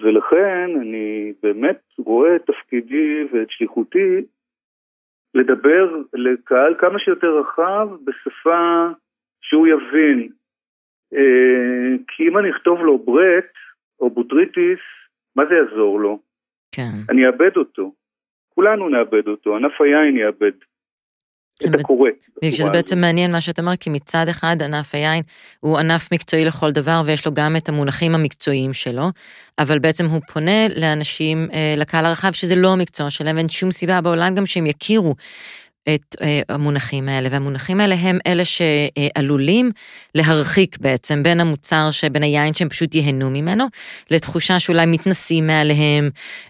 ולכן 0.00 0.80
אני 0.80 1.32
באמת 1.42 1.80
רואה 1.98 2.36
את 2.36 2.42
תפקידי 2.46 3.24
ואת 3.32 3.50
שליחותי 3.50 4.24
לדבר 5.34 5.96
לקהל 6.12 6.74
כמה 6.78 6.98
שיותר 6.98 7.38
רחב 7.38 7.88
בשפה 8.04 8.88
שהוא 9.40 9.66
יבין. 9.66 10.28
אה, 11.14 11.96
כי 12.08 12.28
אם 12.28 12.38
אני 12.38 12.50
אכתוב 12.50 12.80
לו 12.80 12.98
ברט 12.98 13.52
או 14.00 14.10
בוטריטיס, 14.10 14.80
מה 15.36 15.42
זה 15.46 15.54
יעזור 15.54 16.00
לו? 16.00 16.18
כן. 16.74 16.92
אני 17.08 17.26
אאבד 17.26 17.56
אותו. 17.56 17.92
כולנו 18.58 18.88
נאבד 18.88 19.28
אותו, 19.28 19.56
ענף 19.56 19.72
היין 19.80 20.16
יאבד 20.16 20.56
את 21.64 21.80
הקורא. 21.80 22.10
שזה 22.44 22.70
בעצם. 22.70 23.00
מעניין 23.00 23.32
מה 23.32 23.40
שאתה 23.40 23.62
אומר, 23.62 23.76
כי 23.80 23.90
מצד 23.90 24.26
אחד 24.30 24.56
ענף 24.62 24.94
היין 24.94 25.22
הוא 25.60 25.78
ענף 25.78 26.12
מקצועי 26.12 26.44
לכל 26.44 26.70
דבר, 26.70 27.02
ויש 27.04 27.26
לו 27.26 27.34
גם 27.34 27.56
את 27.56 27.68
המונחים 27.68 28.14
המקצועיים 28.14 28.72
שלו, 28.72 29.08
אבל 29.58 29.78
בעצם 29.78 30.06
הוא 30.06 30.20
פונה 30.32 30.68
לאנשים, 30.80 31.48
אה, 31.52 31.74
לקהל 31.76 32.06
הרחב, 32.06 32.32
שזה 32.32 32.54
לא 32.56 32.72
המקצוע 32.72 33.10
שלהם, 33.10 33.36
ואין 33.36 33.48
שום 33.48 33.70
סיבה 33.70 34.00
בעולם 34.00 34.34
גם 34.34 34.46
שהם 34.46 34.66
יכירו. 34.66 35.14
את 35.94 36.08
אה, 36.22 36.54
המונחים 36.54 37.04
האלה, 37.08 37.28
והמונחים 37.32 37.80
האלה 37.80 37.96
הם 38.04 38.16
אלה 38.28 38.44
שעלולים 38.54 39.66
להרחיק 40.18 40.70
בעצם 40.84 41.16
בין 41.22 41.38
המוצר, 41.40 41.86
בין 42.12 42.22
היין 42.22 42.52
שהם 42.54 42.68
פשוט 42.68 42.90
ייהנו 42.94 43.28
ממנו, 43.36 43.64
לתחושה 44.12 44.56
שאולי 44.58 44.86
מתנסים 44.94 45.44
מעליהם, 45.46 46.04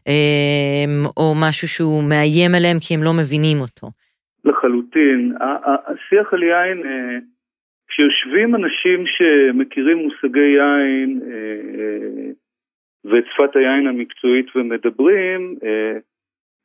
אה, 0.09 0.87
או 1.16 1.27
משהו 1.46 1.68
שהוא 1.68 2.03
מאיים 2.11 2.53
עליהם 2.59 2.79
כי 2.85 2.90
הם 2.94 3.03
לא 3.03 3.12
מבינים 3.20 3.59
אותו. 3.66 3.87
לחלוטין. 4.44 5.33
השיח 5.87 6.33
על 6.33 6.42
יין, 6.42 6.79
אה, 6.87 7.18
כשיושבים 7.88 8.55
אנשים 8.55 9.05
שמכירים 9.07 9.98
מושגי 9.98 10.51
יין 10.59 11.20
אה, 11.31 12.31
ואת 13.05 13.24
שפת 13.33 13.57
היין 13.57 13.87
המקצועית 13.87 14.57
ומדברים, 14.57 15.55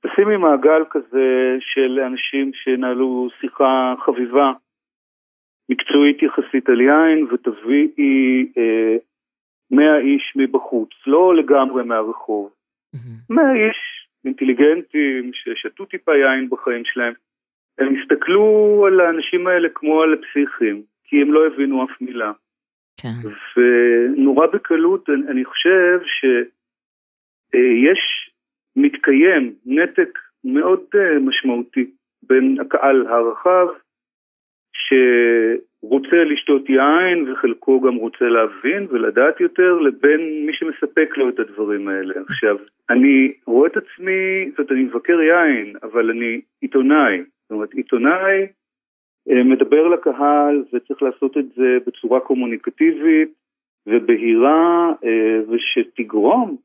תשימי 0.07 0.37
מעגל 0.37 0.83
כזה 0.89 1.57
של 1.59 1.99
אנשים 1.99 2.51
שינהלו 2.53 3.29
שיחה 3.41 3.93
חביבה, 4.05 4.51
מקצועית 5.69 6.23
יחסית 6.23 6.69
על 6.69 6.81
יין, 6.81 7.27
ותביאי 7.31 8.51
אה, 8.57 8.95
100 9.71 9.97
איש 9.97 10.33
מבחוץ, 10.35 10.89
לא 11.07 11.35
לגמרי 11.35 11.83
מהרחוב. 11.83 12.49
100 13.29 13.43
איש 13.53 14.07
אינטליגנטים 14.25 15.31
ששתו 15.33 15.85
טיפה 15.85 16.11
יין 16.15 16.49
בחיים 16.49 16.85
שלהם, 16.85 17.13
הם 17.77 17.95
הסתכלו 17.95 18.83
על 18.87 18.99
האנשים 18.99 19.47
האלה 19.47 19.69
כמו 19.75 20.01
על 20.01 20.15
פסיכים, 20.15 20.83
כי 21.03 21.21
הם 21.21 21.33
לא 21.33 21.47
הבינו 21.47 21.83
אף 21.83 22.01
מילה. 22.01 22.31
כן. 23.01 23.29
ונורא 23.57 24.47
בקלות, 24.47 25.09
אני, 25.09 25.27
אני 25.31 25.45
חושב 25.45 25.99
שיש, 27.53 27.99
מתקיים 28.75 29.53
נתק 29.65 30.19
מאוד 30.43 30.79
uh, 30.95 31.19
משמעותי 31.19 31.85
בין 32.23 32.57
הקהל 32.61 33.07
הרחב, 33.07 33.67
שרוצה 34.73 36.23
לשתות 36.23 36.69
יין 36.69 37.31
וחלקו 37.31 37.81
גם 37.81 37.95
רוצה 37.95 38.25
להבין 38.25 38.87
ולדעת 38.89 39.39
יותר, 39.39 39.79
לבין 39.79 40.45
מי 40.45 40.53
שמספק 40.53 41.17
לו 41.17 41.29
את 41.29 41.39
הדברים 41.39 41.87
האלה. 41.87 42.13
עכשיו, 42.29 42.57
אני 42.89 43.33
רואה 43.47 43.67
את 43.67 43.77
עצמי, 43.77 44.49
זאת 44.49 44.59
אומרת, 44.59 44.71
אני 44.71 44.83
מבקר 44.83 45.21
יין, 45.21 45.75
אבל 45.83 46.09
אני 46.09 46.41
עיתונאי. 46.61 47.17
זאת 47.17 47.51
אומרת, 47.51 47.73
עיתונאי 47.73 48.47
אה, 49.29 49.43
מדבר 49.43 49.87
לקהל 49.87 50.63
וצריך 50.73 51.01
לעשות 51.01 51.37
את 51.37 51.45
זה 51.55 51.77
בצורה 51.87 52.19
קומוניקטיבית 52.19 53.29
ובהירה 53.87 54.91
אה, 55.03 55.39
ושתגרום 55.49 56.57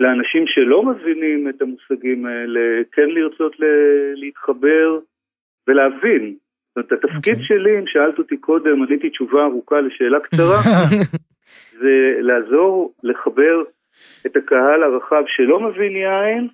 לאנשים 0.00 0.44
שלא 0.46 0.82
מבינים 0.82 1.48
את 1.48 1.62
המושגים 1.62 2.26
האלה 2.26 2.82
כן 2.92 3.08
לרצות 3.08 3.56
להתחבר 4.14 4.98
ולהבין. 5.68 6.34
זאת 6.76 6.90
אומרת, 6.90 7.04
התפקיד 7.04 7.36
okay. 7.36 7.44
שלי, 7.44 7.78
אם 7.78 7.86
שאלת 7.86 8.18
אותי 8.18 8.36
קודם, 8.36 8.82
עניתי 8.82 9.10
תשובה 9.10 9.44
ארוכה 9.44 9.80
לשאלה 9.80 10.20
קצרה, 10.20 10.60
זה 11.80 12.16
לעזור 12.20 12.94
לחבר 13.02 13.62
את 14.26 14.36
הקהל 14.36 14.82
הרחב 14.82 15.22
שלא 15.26 15.60
מבין 15.60 15.96
יין 15.96 16.48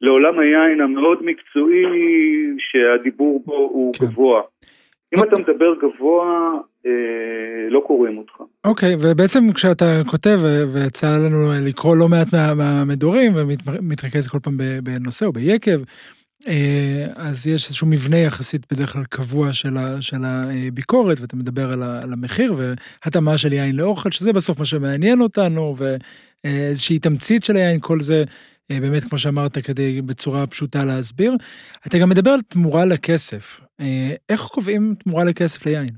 לעולם 0.00 0.38
היין 0.38 0.80
המאוד 0.80 1.18
מקצועי 1.24 1.84
שהדיבור 2.58 3.42
בו 3.44 3.54
הוא 3.54 3.94
כן. 3.94 4.06
גבוה. 4.06 4.42
אם 5.14 5.24
אתה 5.24 5.36
מדבר 5.36 5.74
גבוה, 5.82 6.52
אה, 6.86 7.70
לא 7.70 7.82
קוראים 7.86 8.18
אותך. 8.18 8.32
אוקיי, 8.64 8.96
ובעצם 9.00 9.52
כשאתה 9.52 10.00
כותב, 10.06 10.40
ויצא 10.72 11.16
לנו 11.16 11.52
לקרוא 11.66 11.96
לא 11.96 12.08
מעט 12.08 12.34
מה, 12.34 12.54
מהמדורים, 12.54 13.32
ומתרכז 13.34 14.28
כל 14.28 14.38
פעם 14.38 14.56
בנושא 14.82 15.26
או 15.26 15.32
ביקב, 15.32 15.80
אז 17.16 17.46
יש 17.46 17.66
איזשהו 17.66 17.86
מבנה 17.86 18.16
יחסית 18.16 18.72
בדרך 18.72 18.92
כלל 18.92 19.04
קבוע 19.04 19.52
של, 19.52 19.76
ה, 19.76 20.02
של 20.02 20.16
הביקורת, 20.24 21.20
ואתה 21.20 21.36
מדבר 21.36 21.72
על, 21.72 21.82
ה, 21.82 22.02
על 22.02 22.12
המחיר 22.12 22.54
והתאמה 22.56 23.38
של 23.38 23.52
יין 23.52 23.76
לאוכל, 23.76 24.10
שזה 24.10 24.32
בסוף 24.32 24.58
מה 24.58 24.64
שמעניין 24.64 25.20
אותנו, 25.20 25.74
ואיזושהי 26.44 26.98
תמצית 26.98 27.44
של 27.44 27.56
היין, 27.56 27.80
כל 27.80 28.00
זה 28.00 28.24
באמת, 28.82 29.02
כמו 29.08 29.18
שאמרת, 29.18 29.54
כדי 29.66 30.02
בצורה 30.02 30.46
פשוטה 30.46 30.78
להסביר. 30.84 31.32
אתה 31.86 31.96
גם 32.02 32.08
מדבר 32.08 32.30
על 32.30 32.40
תמורה 32.40 32.84
לכסף. 32.92 33.60
איך 34.30 34.40
קובעים 34.54 34.94
תמורה 35.04 35.24
לכסף 35.24 35.66
ליין? 35.66 35.94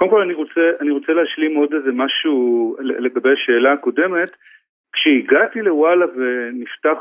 קודם 0.00 0.10
כל 0.10 0.22
אני 0.22 0.34
רוצה, 0.34 0.60
אני 0.80 0.90
רוצה 0.90 1.12
להשלים 1.12 1.56
עוד 1.56 1.74
איזה 1.74 1.92
משהו 1.92 2.76
לגבי 2.80 3.32
השאלה 3.32 3.72
הקודמת. 3.72 4.36
כשהגעתי 4.92 5.62
לוואלה 5.62 6.06
ונפתח 6.16 6.98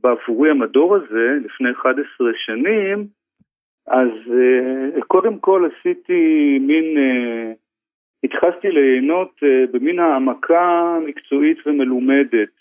בעבורי 0.00 0.50
המדור 0.50 0.96
הזה 0.96 1.38
לפני 1.44 1.70
11 1.70 2.30
שנים, 2.36 3.06
אז 3.86 4.08
uh, 4.26 5.04
קודם 5.06 5.38
כל 5.38 5.68
עשיתי 5.70 6.58
מין, 6.60 6.96
uh, 6.96 7.56
התחסתי 8.24 8.68
ליהנות 8.70 9.32
uh, 9.42 9.72
במין 9.72 9.98
העמקה 9.98 10.98
מקצועית 11.06 11.66
ומלומדת. 11.66 12.54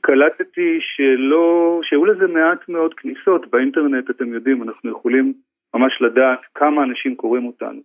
קלטתי 0.00 0.78
שלא, 0.80 1.80
שהיו 1.82 2.04
לזה 2.04 2.26
מעט 2.26 2.68
מאוד 2.68 2.94
כניסות 2.94 3.50
באינטרנט, 3.50 4.10
אתם 4.10 4.32
יודעים, 4.34 4.62
אנחנו 4.62 4.90
יכולים 4.90 5.32
ממש 5.74 6.02
לדעת 6.02 6.40
כמה 6.54 6.82
אנשים 6.82 7.16
קוראים 7.16 7.46
אותנו. 7.46 7.80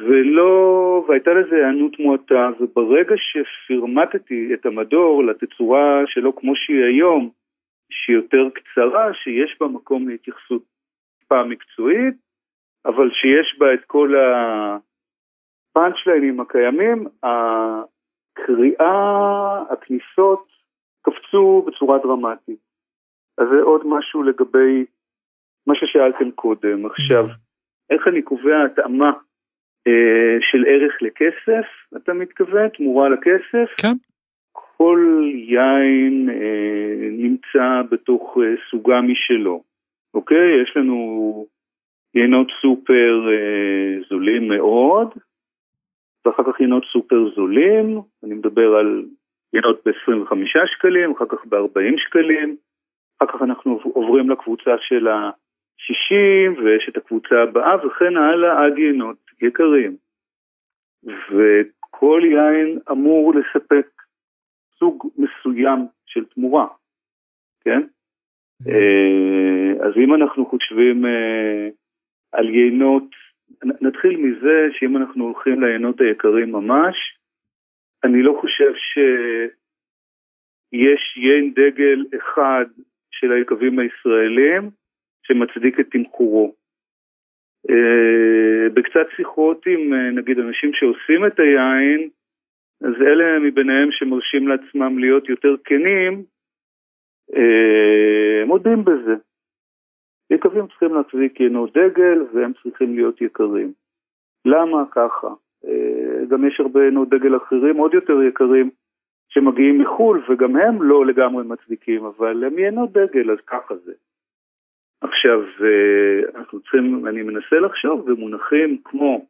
ולא, 0.00 1.04
והייתה 1.08 1.30
לזה 1.30 1.56
היענות 1.56 1.98
מועטה, 1.98 2.50
וברגע 2.60 3.14
שפרמטתי 3.16 4.54
את 4.54 4.66
המדור 4.66 5.24
לתצורה 5.24 6.02
שלו 6.06 6.36
כמו 6.36 6.56
שהיא 6.56 6.84
היום, 6.84 7.30
שהיא 7.90 8.16
יותר 8.16 8.48
קצרה, 8.54 9.14
שיש 9.14 9.56
בה 9.60 9.66
מקום 9.66 10.08
להתייחסות 10.08 10.62
פעם 11.28 11.48
מקצועית, 11.48 12.14
אבל 12.86 13.10
שיש 13.10 13.58
בה 13.58 13.74
את 13.74 13.84
כל 13.86 14.14
הפאנצ'ליינים 15.76 16.40
הקיימים, 16.40 17.06
הקריאה, 18.32 18.92
הכניסות, 19.70 20.51
קפצו 21.02 21.64
בצורה 21.66 21.98
דרמטית. 21.98 22.58
אז 23.38 23.46
זה 23.52 23.62
עוד 23.62 23.86
משהו 23.86 24.22
לגבי 24.22 24.84
מה 25.66 25.74
ששאלתם 25.74 26.30
קודם. 26.30 26.86
עכשיו, 26.86 27.26
איך 27.90 28.08
אני 28.08 28.22
קובע 28.22 28.64
התאמה 28.64 29.12
אה, 29.86 30.36
של 30.40 30.64
ערך 30.68 31.02
לכסף, 31.02 31.66
אתה 31.96 32.12
מתכוון? 32.12 32.68
תמורה 32.68 33.08
לכסף? 33.08 33.74
כן. 33.80 33.96
כל 34.52 35.30
יין 35.48 36.30
אה, 36.30 37.08
נמצא 37.10 37.82
בתוך 37.90 38.38
אה, 38.42 38.54
סוגה 38.70 39.00
משלו, 39.00 39.62
אוקיי? 40.14 40.62
יש 40.62 40.76
לנו 40.76 41.46
יינות 42.14 42.48
סופר 42.62 43.28
אה, 43.32 44.02
זולים 44.08 44.48
מאוד, 44.48 45.08
ואחר 46.24 46.42
כך 46.52 46.60
יינות 46.60 46.84
סופר 46.92 47.34
זולים, 47.34 48.00
אני 48.24 48.34
מדבר 48.34 48.74
על 48.74 49.04
יינות 49.52 49.80
ב-25 49.86 50.36
שקלים, 50.66 51.12
אחר 51.12 51.24
כך 51.28 51.46
ב-40 51.46 51.98
שקלים, 51.98 52.56
אחר 53.18 53.32
כך 53.32 53.42
אנחנו 53.42 53.80
עוברים 53.82 54.30
לקבוצה 54.30 54.70
של 54.78 55.08
ה-60, 55.08 56.60
ויש 56.64 56.88
את 56.88 56.96
הקבוצה 56.96 57.42
הבאה, 57.42 57.86
וכן 57.86 58.16
הלאה 58.16 58.64
עד 58.64 58.78
יינות 58.78 59.16
יקרים. 59.42 59.96
וכל 61.04 62.20
יין 62.24 62.78
אמור 62.90 63.34
לספק 63.34 63.86
סוג 64.78 65.06
מסוים 65.18 65.86
של 66.06 66.24
תמורה, 66.24 66.66
כן? 67.64 67.82
אה, 68.68 69.86
אז 69.86 69.92
אם 69.96 70.14
אנחנו 70.14 70.46
חושבים 70.46 71.06
אה, 71.06 71.68
על 72.32 72.48
יינות, 72.48 73.10
נתחיל 73.80 74.16
מזה 74.16 74.68
שאם 74.72 74.96
אנחנו 74.96 75.24
הולכים 75.24 75.60
ליינות 75.60 76.00
היקרים 76.00 76.52
ממש, 76.52 76.96
אני 78.04 78.22
לא 78.22 78.38
חושב 78.40 78.72
שיש 78.74 79.16
ייין 81.16 81.54
דגל 81.54 82.04
אחד 82.16 82.64
של 83.10 83.32
היקבים 83.32 83.78
הישראלים 83.78 84.70
שמצדיק 85.22 85.80
את 85.80 85.86
תמחורו. 85.90 86.54
אה, 87.70 88.68
בקצת 88.74 89.06
שיחות 89.16 89.66
עם 89.66 89.94
נגיד 90.18 90.38
אנשים 90.38 90.70
שעושים 90.74 91.26
את 91.26 91.40
היין, 91.40 92.08
אז 92.80 92.94
אלה 93.02 93.38
מביניהם 93.38 93.88
שמרשים 93.90 94.48
לעצמם 94.48 94.98
להיות 94.98 95.28
יותר 95.28 95.54
כנים, 95.64 96.24
אה, 97.36 98.44
מודים 98.46 98.84
בזה. 98.84 99.14
יקבים 100.30 100.66
צריכים 100.66 100.94
להחזיק 100.94 101.40
יינות 101.40 101.72
דגל 101.72 102.22
והם 102.34 102.52
צריכים 102.62 102.94
להיות 102.94 103.20
יקרים. 103.20 103.72
למה 104.44 104.84
ככה? 104.90 105.28
גם 106.28 106.46
יש 106.46 106.60
הרבה 106.60 106.84
יינות 106.84 107.08
דגל 107.08 107.36
אחרים, 107.36 107.76
עוד 107.76 107.94
יותר 107.94 108.22
יקרים, 108.22 108.70
שמגיעים 109.28 109.78
מחו"ל 109.78 110.22
וגם 110.28 110.56
הם 110.56 110.82
לא 110.82 111.06
לגמרי 111.06 111.44
מצדיקים, 111.44 112.04
אבל 112.04 112.44
הם 112.44 112.58
יינות 112.58 112.92
דגל, 112.92 113.30
אז 113.30 113.38
ככה 113.46 113.74
זה. 113.76 113.92
עכשיו, 115.00 115.40
אה, 115.40 116.38
אנחנו 116.38 116.60
צריכים, 116.60 117.06
אני 117.06 117.22
מנסה 117.22 117.56
לחשוב 117.60 118.10
במונחים 118.10 118.78
כמו 118.84 119.26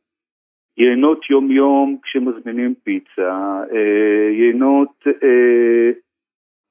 יינות 0.76 1.30
יום-יום 1.30 1.98
כשמזמינים 2.02 2.74
פיצה, 2.74 3.62
אה, 3.72 4.30
יינות 4.30 5.04
אה, 5.06 5.90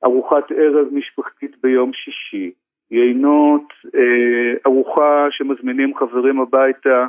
ארוחת 0.06 0.52
ערב 0.52 0.88
משפחתית 0.92 1.62
ביום 1.64 1.94
שישי, 1.94 2.52
יינות 2.92 3.74
אה, 3.96 4.54
ארוחה 4.66 5.28
שמזמינים 5.32 5.98
חברים 5.98 6.40
הביתה 6.40 7.08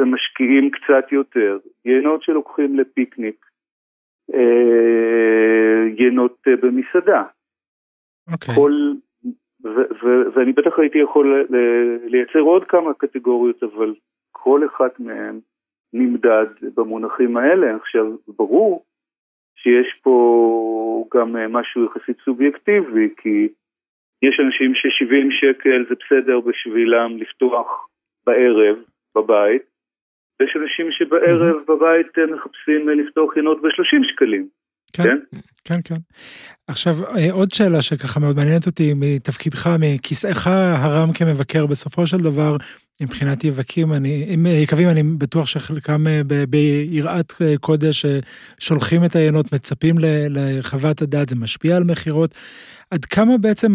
ומשקיעים 0.00 0.70
קצת 0.70 1.12
יותר, 1.12 1.58
יינות 1.84 2.22
שלוקחים 2.22 2.78
לפיקניק, 2.78 3.46
יינות 5.98 6.36
במסעדה. 6.46 7.22
Okay. 7.22 8.32
אוקיי. 8.32 8.54
כל, 8.54 8.72
ואני 10.34 10.52
בטח 10.52 10.78
הייתי 10.78 10.98
יכול 10.98 11.46
לייצר 12.04 12.38
עוד 12.38 12.64
כמה 12.64 12.94
קטגוריות, 12.94 13.62
אבל 13.62 13.94
כל 14.32 14.66
אחת 14.66 15.00
מהן 15.00 15.40
נמדד 15.92 16.46
במונחים 16.74 17.36
האלה. 17.36 17.76
עכשיו, 17.76 18.16
ברור 18.36 18.84
שיש 19.56 20.00
פה 20.02 21.04
גם 21.14 21.36
אה, 21.36 21.48
משהו 21.48 21.84
יחסית 21.84 22.16
סובייקטיבי, 22.24 23.08
כי 23.16 23.48
יש 24.22 24.40
אנשים 24.46 24.74
ש-70 24.74 25.26
שקל 25.40 25.84
זה 25.88 25.94
בסדר 25.94 26.40
בשבילם 26.40 27.16
לפתוח 27.16 27.88
בערב 28.26 28.76
בבית, 29.16 29.62
ויש 30.40 30.56
אנשים 30.62 30.86
שבערב 30.90 31.56
בבית 31.68 32.18
אה, 32.18 32.26
מחפשים 32.36 32.88
אה, 32.88 32.94
לפתוח 32.94 33.36
ינות 33.36 33.62
ב-30 33.62 34.12
שקלים. 34.12 34.48
כן, 34.92 35.02
כן, 35.04 35.40
כן. 35.64 35.80
כן. 35.84 36.00
עכשיו, 36.68 36.94
עוד 37.32 37.52
שאלה 37.52 37.82
שככה 37.82 38.20
מאוד 38.20 38.36
מעניינת 38.36 38.66
אותי, 38.66 38.94
מתפקידך, 38.96 39.70
מכיסאך 39.80 40.46
הרם 40.46 41.12
כמבקר, 41.12 41.66
בסופו 41.66 42.06
של 42.06 42.16
דבר, 42.16 42.56
מבחינת 43.00 43.44
יבקים, 43.44 43.92
אני, 43.92 44.24
עם 44.28 44.46
יקבים, 44.46 44.88
אני 44.88 45.02
בטוח 45.02 45.46
שחלקם 45.46 46.06
אה, 46.06 46.20
ביראת 46.48 47.32
אה, 47.42 47.54
קודש 47.60 48.04
אה, 48.04 48.18
שולחים 48.58 49.04
את 49.04 49.16
העיינות, 49.16 49.52
מצפים 49.52 49.96
לחוות 50.30 51.02
הדעת, 51.02 51.28
זה 51.28 51.36
משפיע 51.36 51.76
על 51.76 51.84
מכירות. 51.84 52.34
עד 52.90 53.04
כמה 53.04 53.38
בעצם, 53.38 53.74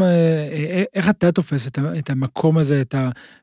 איך 0.94 1.10
אתה 1.10 1.32
תופס 1.32 1.68
את 2.00 2.10
המקום 2.10 2.58
הזה, 2.58 2.82
את 2.82 2.96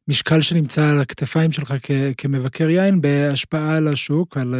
המשקל 0.08 0.40
שנמצא 0.40 0.86
על 0.86 1.00
הכתפיים 1.00 1.52
שלך 1.52 1.74
כמבקר 2.18 2.70
יין 2.70 3.00
בהשפעה 3.00 3.76
על 3.76 3.88
השוק, 3.88 4.36
על 4.36 4.54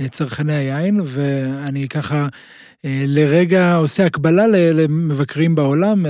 צרכני 0.00 0.52
היין, 0.52 1.00
ואני 1.04 1.88
ככה 1.88 2.26
לרגע 2.84 3.76
עושה 3.76 4.06
הקבלה 4.06 4.46
למבקרים 4.46 5.54
בעולם. 5.54 6.06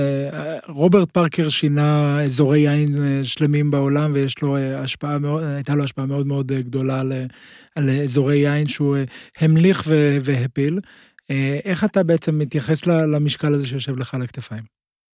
רוברט 0.67 1.11
פארקר 1.11 1.49
שינה 1.49 2.21
אזורי 2.23 2.59
יין 2.59 2.87
שלמים 3.23 3.71
בעולם, 3.71 4.11
ויש 4.13 4.43
לו 4.43 4.57
השפעה 4.57 5.19
מאוד, 5.19 5.43
הייתה 5.43 5.75
לו 5.75 5.83
השפעה 5.83 6.05
מאוד 6.05 6.27
מאוד 6.27 6.47
גדולה 6.47 6.99
על, 7.01 7.11
על 7.77 7.83
אזורי 8.03 8.37
יין 8.37 8.65
שהוא 8.65 8.97
המליך 9.41 9.83
והפיל. 10.23 10.79
איך 11.65 11.83
אתה 11.83 12.03
בעצם 12.03 12.39
מתייחס 12.39 12.87
למשקל 12.87 13.53
הזה 13.53 13.67
שיושב 13.67 13.97
לך 13.99 14.15
על 14.15 14.21
הכתפיים? 14.21 14.63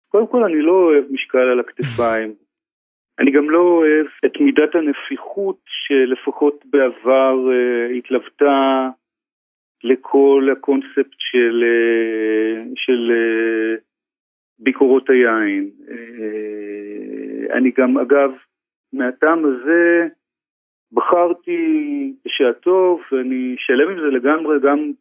קודם 0.07 0.28
כל 0.28 0.43
אני 0.43 0.61
לא 0.61 0.72
אוהב 0.72 1.03
משקל 1.11 1.38
על 1.38 1.59
הכתפיים. 1.59 2.34
אני 3.20 3.32
גם 3.32 3.49
לא 3.49 3.59
אוהב 3.59 4.05
את 4.26 4.32
מידת 4.39 4.76
הנפיחות 4.76 5.59
שלפחות 5.68 6.66
בעבר 6.66 7.36
uh, 7.49 7.97
התלוותה 7.97 8.89
לכל 9.84 10.47
הקונספט 10.51 11.16
של, 11.18 11.63
uh, 11.63 12.72
של 12.76 13.11
uh, 13.11 13.82
ביקורות 14.59 15.09
היין. 15.09 15.70
אני 17.53 17.72
גם, 17.78 17.97
אגב, 17.97 18.32
מהטעם 18.93 19.45
הזה 19.45 20.07
בחרתי 20.91 22.13
בשעתו, 22.26 22.99
ואני 23.11 23.55
שלם 23.57 23.89
עם 23.89 23.99
זה 23.99 24.07
לגמרי, 24.07 24.59
גם 24.59 24.91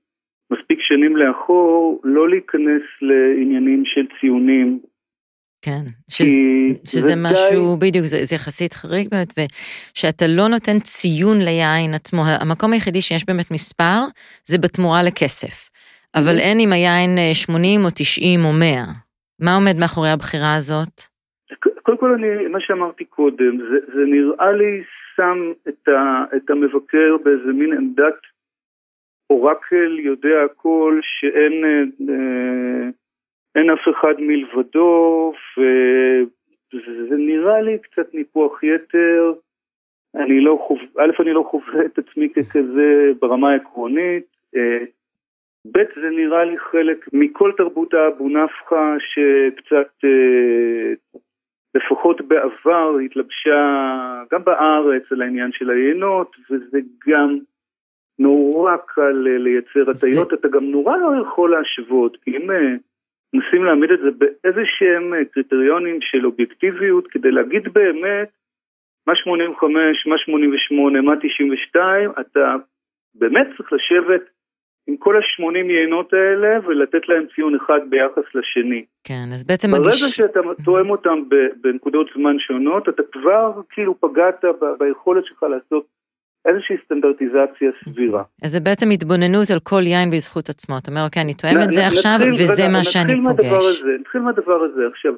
מספיק 0.50 0.78
שנים 0.80 1.16
לאחור, 1.16 2.00
לא 2.04 2.28
להיכנס 2.28 2.82
לעניינים 3.02 3.82
של 3.84 4.06
ציונים. 4.20 4.80
כן, 5.64 5.84
שזה, 6.10 6.42
שזה 6.84 7.14
משהו, 7.16 7.76
די... 7.76 7.86
בדיוק, 7.86 8.06
זה, 8.06 8.18
זה 8.22 8.34
יחסית 8.34 8.72
חריג 8.72 9.08
באמת, 9.10 9.32
ושאתה 9.36 10.24
לא 10.38 10.48
נותן 10.48 10.78
ציון 10.78 11.38
ליין 11.38 11.94
עצמו, 11.94 12.22
המקום 12.40 12.72
היחידי 12.72 13.00
שיש 13.00 13.22
באמת 13.28 13.50
מספר, 13.50 13.98
זה 14.50 14.58
בתמורה 14.58 15.02
לכסף. 15.02 15.56
אבל 16.18 16.36
אין 16.46 16.58
אם 16.60 16.72
היין 16.72 17.10
80 17.32 17.84
או 17.84 17.90
90 17.94 18.40
או 18.44 18.52
100. 18.52 19.04
מה 19.44 19.54
עומד 19.54 19.76
מאחורי 19.80 20.10
הבחירה 20.10 20.54
הזאת? 20.54 20.96
קודם 21.82 21.98
כל, 21.98 22.10
אני, 22.14 22.46
מה 22.48 22.60
שאמרתי 22.60 23.04
קודם, 23.04 23.58
זה, 23.58 23.78
זה 23.94 24.02
נראה 24.14 24.52
לי 24.52 24.82
שם 25.16 25.52
את, 25.68 25.88
ה, 25.88 26.24
את 26.36 26.50
המבקר 26.50 27.16
באיזה 27.24 27.52
מין 27.52 27.72
עמדת 27.72 28.20
אורקל 29.30 29.98
יודע 29.98 30.38
הכל, 30.44 31.00
שאין 31.02 31.64
אה, 31.64 32.90
אין 33.54 33.70
אף 33.70 33.88
אחד 33.90 34.14
מלבדו, 34.18 35.32
וזה 36.74 37.16
נראה 37.16 37.60
לי 37.60 37.78
קצת 37.78 38.14
ניפוח 38.14 38.62
יתר. 38.62 39.32
אני 40.14 40.40
לא 40.40 40.64
חוב... 40.66 40.78
א', 40.98 41.22
אני 41.22 41.32
לא 41.32 41.48
חווה 41.50 41.84
את 41.84 41.98
עצמי 41.98 42.28
ככזה 42.28 43.12
ברמה 43.20 43.50
העקרונית. 43.50 44.26
אה, 44.56 44.84
ב', 45.72 46.00
זה 46.02 46.10
נראה 46.10 46.44
לי 46.44 46.58
חלק 46.58 47.08
מכל 47.12 47.52
תרבות 47.56 47.94
האבו 47.94 48.28
נפחא 48.28 48.96
שקצת 48.98 50.04
אה, 50.04 50.92
לפחות 51.74 52.20
בעבר 52.20 52.96
התלבשה 53.04 53.60
גם 54.32 54.44
בארץ 54.44 55.02
על 55.10 55.22
העניין 55.22 55.52
של 55.52 55.70
היינות, 55.70 56.36
וזה 56.50 56.78
גם 57.08 57.38
נורא 58.18 58.76
קל 58.86 59.26
אה, 59.28 59.38
לייצר 59.38 59.90
הטיות, 59.90 60.32
אתה 60.32 60.48
גם 60.48 60.64
נורא 60.64 60.96
לא 60.96 61.22
יכול 61.22 61.50
להשוות, 61.50 62.16
כי 62.16 62.36
אם 62.36 62.50
מנסים 63.34 63.64
להעמיד 63.64 63.90
את 63.90 63.98
זה 64.04 64.10
באיזה 64.18 64.62
שהם 64.78 65.14
אה, 65.14 65.24
קריטריונים 65.24 65.98
של 66.00 66.26
אובייקטיביות, 66.26 67.06
כדי 67.06 67.30
להגיד 67.30 67.62
באמת 67.72 68.28
מה 69.06 69.14
85, 69.16 70.06
מה 70.06 70.18
88, 70.18 71.00
מה 71.00 71.14
92, 71.16 72.10
אתה 72.20 72.56
באמת 73.14 73.46
צריך 73.56 73.72
לשבת 73.72 74.22
עם 74.86 74.96
כל 74.96 75.16
ה-80 75.16 75.70
יינות 75.70 76.12
האלה 76.12 76.66
ולתת 76.66 77.08
להם 77.08 77.26
ציון 77.34 77.54
אחד 77.54 77.80
ביחס 77.90 78.34
לשני. 78.34 78.84
כן, 79.08 79.26
אז 79.34 79.44
בעצם 79.44 79.68
מגיש... 79.72 79.86
ברגע 79.86 80.12
שאתה 80.16 80.40
תואם 80.64 80.90
אותם 80.90 81.18
בנקודות 81.60 82.06
זמן 82.16 82.38
שונות, 82.38 82.88
אתה 82.88 83.02
כבר 83.12 83.60
כאילו 83.70 84.00
פגעת 84.00 84.44
ביכולת 84.78 85.24
שלך 85.26 85.42
לעשות 85.42 85.86
איזושהי 86.46 86.76
סטנדרטיזציה 86.84 87.70
סבירה. 87.84 88.22
אז 88.44 88.50
זה 88.52 88.60
בעצם 88.60 88.86
התבוננות 88.94 89.50
על 89.54 89.60
כל 89.62 89.82
יין 89.82 90.10
בזכות 90.10 90.48
עצמו. 90.48 90.74
אתה 90.78 90.90
אומר, 90.90 91.04
אוקיי, 91.06 91.22
אני 91.22 91.34
תואם 91.34 91.58
את 91.64 91.72
זה 91.72 91.86
עכשיו, 91.86 92.16
וזה 92.20 92.64
מה 92.72 92.84
שאני 92.84 93.12
פוגש. 93.28 93.82
נתחיל 94.00 94.20
מהדבר 94.20 94.60
הזה. 94.62 94.82
עכשיו, 94.92 95.14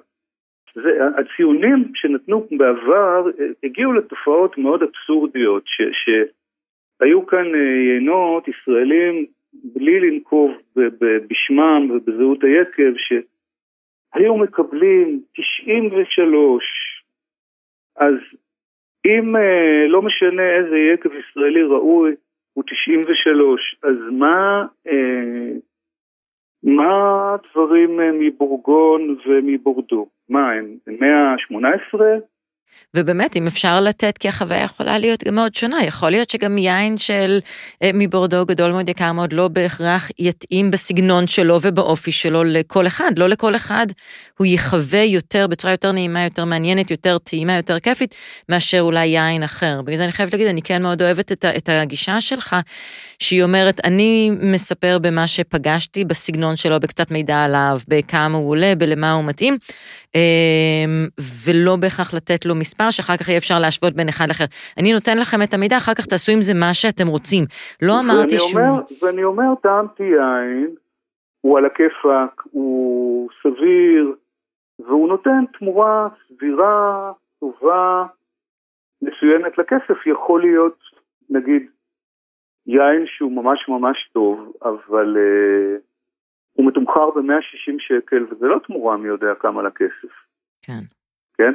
זה, 0.74 0.90
הציונים 1.18 1.92
שנתנו 1.94 2.46
בעבר 2.58 3.30
אה, 3.40 3.46
הגיעו 3.64 3.92
לתופעות 3.92 4.58
מאוד 4.58 4.80
אבסורדיות, 4.82 5.62
ש, 5.66 5.82
שהיו 6.00 7.26
כאן 7.26 7.54
אה, 7.54 7.94
יינות 7.94 8.48
ישראלים 8.48 9.26
בלי 9.64 10.00
לנקוב 10.00 10.50
בשמם 11.28 11.90
ובזהות 11.90 12.44
היקב, 12.44 12.92
שהיו 12.96 14.36
מקבלים 14.36 15.22
93, 15.32 16.64
אז 17.96 18.14
אם 19.06 19.36
אה, 19.36 19.86
לא 19.88 20.02
משנה 20.02 20.56
איזה 20.56 20.76
יקב 20.76 21.10
ישראלי 21.14 21.62
ראוי, 21.62 22.14
הוא 22.52 22.64
93, 22.64 23.76
אז 23.82 23.96
מה, 24.12 24.66
אה, 24.86 25.52
מה 26.62 27.34
הדברים 27.34 28.00
אה, 28.00 28.10
מבורגון 28.12 29.16
ומבורדו? 29.26 30.06
מה, 30.28 30.52
הם 30.52 30.76
הם 30.86 30.96
118? 31.00 32.06
ובאמת, 32.94 33.36
אם 33.36 33.46
אפשר 33.46 33.80
לתת, 33.80 34.18
כי 34.18 34.28
החוויה 34.28 34.62
יכולה 34.62 34.98
להיות 34.98 35.24
גם 35.24 35.34
מאוד 35.34 35.54
שונה, 35.54 35.84
יכול 35.84 36.10
להיות 36.10 36.30
שגם 36.30 36.58
יין 36.58 36.98
של 36.98 37.38
אה, 37.82 37.90
מבורדו 37.94 38.46
גדול 38.46 38.72
מאוד, 38.72 38.88
יקר 38.88 39.12
מאוד, 39.12 39.32
לא 39.32 39.48
בהכרח 39.48 40.08
יתאים 40.18 40.70
בסגנון 40.70 41.26
שלו 41.26 41.58
ובאופי 41.62 42.12
שלו 42.12 42.44
לכל 42.44 42.86
אחד. 42.86 43.10
לא 43.16 43.28
לכל 43.28 43.56
אחד 43.56 43.86
הוא 44.38 44.46
יחווה 44.46 45.02
יותר, 45.02 45.46
בצורה 45.46 45.72
יותר 45.72 45.92
נעימה, 45.92 46.24
יותר 46.24 46.44
מעניינת, 46.44 46.90
יותר 46.90 47.18
טעימה, 47.18 47.56
יותר 47.56 47.80
כיפית, 47.80 48.14
מאשר 48.48 48.80
אולי 48.80 49.06
יין 49.06 49.42
אחר. 49.42 49.82
בגלל 49.82 49.96
זה 49.96 50.04
אני 50.04 50.12
חייבת 50.12 50.32
להגיד, 50.32 50.46
אני 50.46 50.62
כן 50.62 50.82
מאוד 50.82 51.02
אוהבת 51.02 51.32
את, 51.32 51.44
את 51.44 51.68
הגישה 51.68 52.20
שלך, 52.20 52.56
שהיא 53.18 53.42
אומרת, 53.42 53.80
אני 53.84 54.30
מספר 54.40 54.98
במה 54.98 55.26
שפגשתי, 55.26 56.04
בסגנון 56.04 56.56
שלו, 56.56 56.80
בקצת 56.80 57.10
מידע 57.10 57.44
עליו, 57.44 57.78
בכמה 57.88 58.38
הוא 58.38 58.50
עולה, 58.50 58.74
בלמה 58.74 59.12
הוא 59.12 59.24
מתאים, 59.24 59.58
אמ, 60.14 61.08
ולא 61.44 61.76
בהכרח 61.76 62.14
לתת 62.14 62.46
לו 62.46 62.54
מספר 62.58 62.90
שאחר 62.90 63.16
כך 63.16 63.28
יהיה 63.28 63.38
אפשר 63.38 63.58
להשוות 63.58 63.92
בין 63.92 64.08
אחד 64.08 64.28
לאחר. 64.28 64.44
אני 64.80 64.92
נותן 64.92 65.18
לכם 65.18 65.42
את 65.42 65.54
המידע, 65.54 65.76
אחר 65.76 65.94
כך 65.94 66.06
תעשו 66.06 66.32
עם 66.32 66.40
זה 66.40 66.54
מה 66.54 66.74
שאתם 66.74 67.06
רוצים. 67.06 67.44
לא 67.82 67.92
אמרתי. 68.00 68.36
אומר, 68.38 68.72
ואני 69.02 69.24
אומר, 69.24 69.54
טעמתי 69.62 70.02
יין, 70.02 70.74
הוא 71.40 71.58
על 71.58 71.66
הכיפאק, 71.66 72.42
הוא 72.50 73.28
סביר, 73.42 74.14
והוא 74.78 75.08
נותן 75.08 75.44
תמורה 75.58 76.08
סבירה, 76.26 77.12
טובה, 77.40 78.06
מצוינת 79.02 79.58
לכסף. 79.58 80.06
יכול 80.06 80.40
להיות, 80.40 80.78
נגיד, 81.30 81.62
יין 82.66 83.04
שהוא 83.06 83.32
ממש 83.32 83.68
ממש 83.68 84.08
טוב, 84.12 84.52
אבל 84.62 85.16
uh, 85.16 85.80
הוא 86.52 86.66
מתומחר 86.66 87.10
ב-160 87.10 87.76
שקל, 87.78 88.24
וזה 88.30 88.46
לא 88.46 88.58
תמורה 88.66 88.96
מי 88.96 89.08
יודע 89.08 89.34
כמה 89.40 89.62
לכסף, 89.62 90.12
כן. 90.62 90.82
כן? 91.38 91.52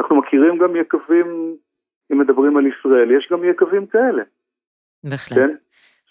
אנחנו 0.00 0.16
מכירים 0.16 0.58
גם 0.58 0.76
יקבים, 0.76 1.56
אם 2.12 2.18
מדברים 2.18 2.56
על 2.56 2.66
ישראל, 2.66 3.10
יש 3.10 3.28
גם 3.32 3.44
יקבים 3.44 3.86
כאלה. 3.86 4.22
בהחלט. 5.04 5.38
כן? 5.38 5.54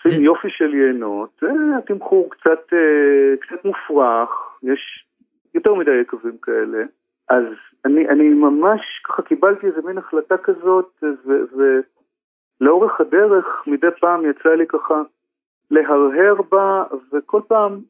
עושים 0.06 0.26
יופי 0.26 0.48
של 0.50 0.74
יינות, 0.74 1.44
אה, 1.44 1.78
התמחור 1.78 2.30
קצת, 2.32 2.74
אה, 2.74 3.38
קצת 3.42 3.66
מופרך, 3.66 4.30
יש 4.64 5.06
יותר 5.54 5.74
מדי 5.74 6.02
יקבים 6.02 6.38
כאלה, 6.38 6.84
אז 7.30 7.44
אני, 7.86 8.10
אני 8.10 8.30
ממש 8.30 8.82
ככה 9.04 9.22
קיבלתי 9.22 9.68
איזה 9.68 9.82
מין 9.82 9.98
החלטה 9.98 10.38
כזאת, 10.38 11.04
ולאורך 12.62 13.02
הדרך 13.02 13.46
מדי 13.68 13.88
פעם 14.00 14.30
יצא 14.30 14.50
לי 14.50 14.68
ככה 14.68 15.02
להרהר 15.72 16.42
בה, 16.52 16.84
וכל 17.14 17.42
פעם 17.48 17.82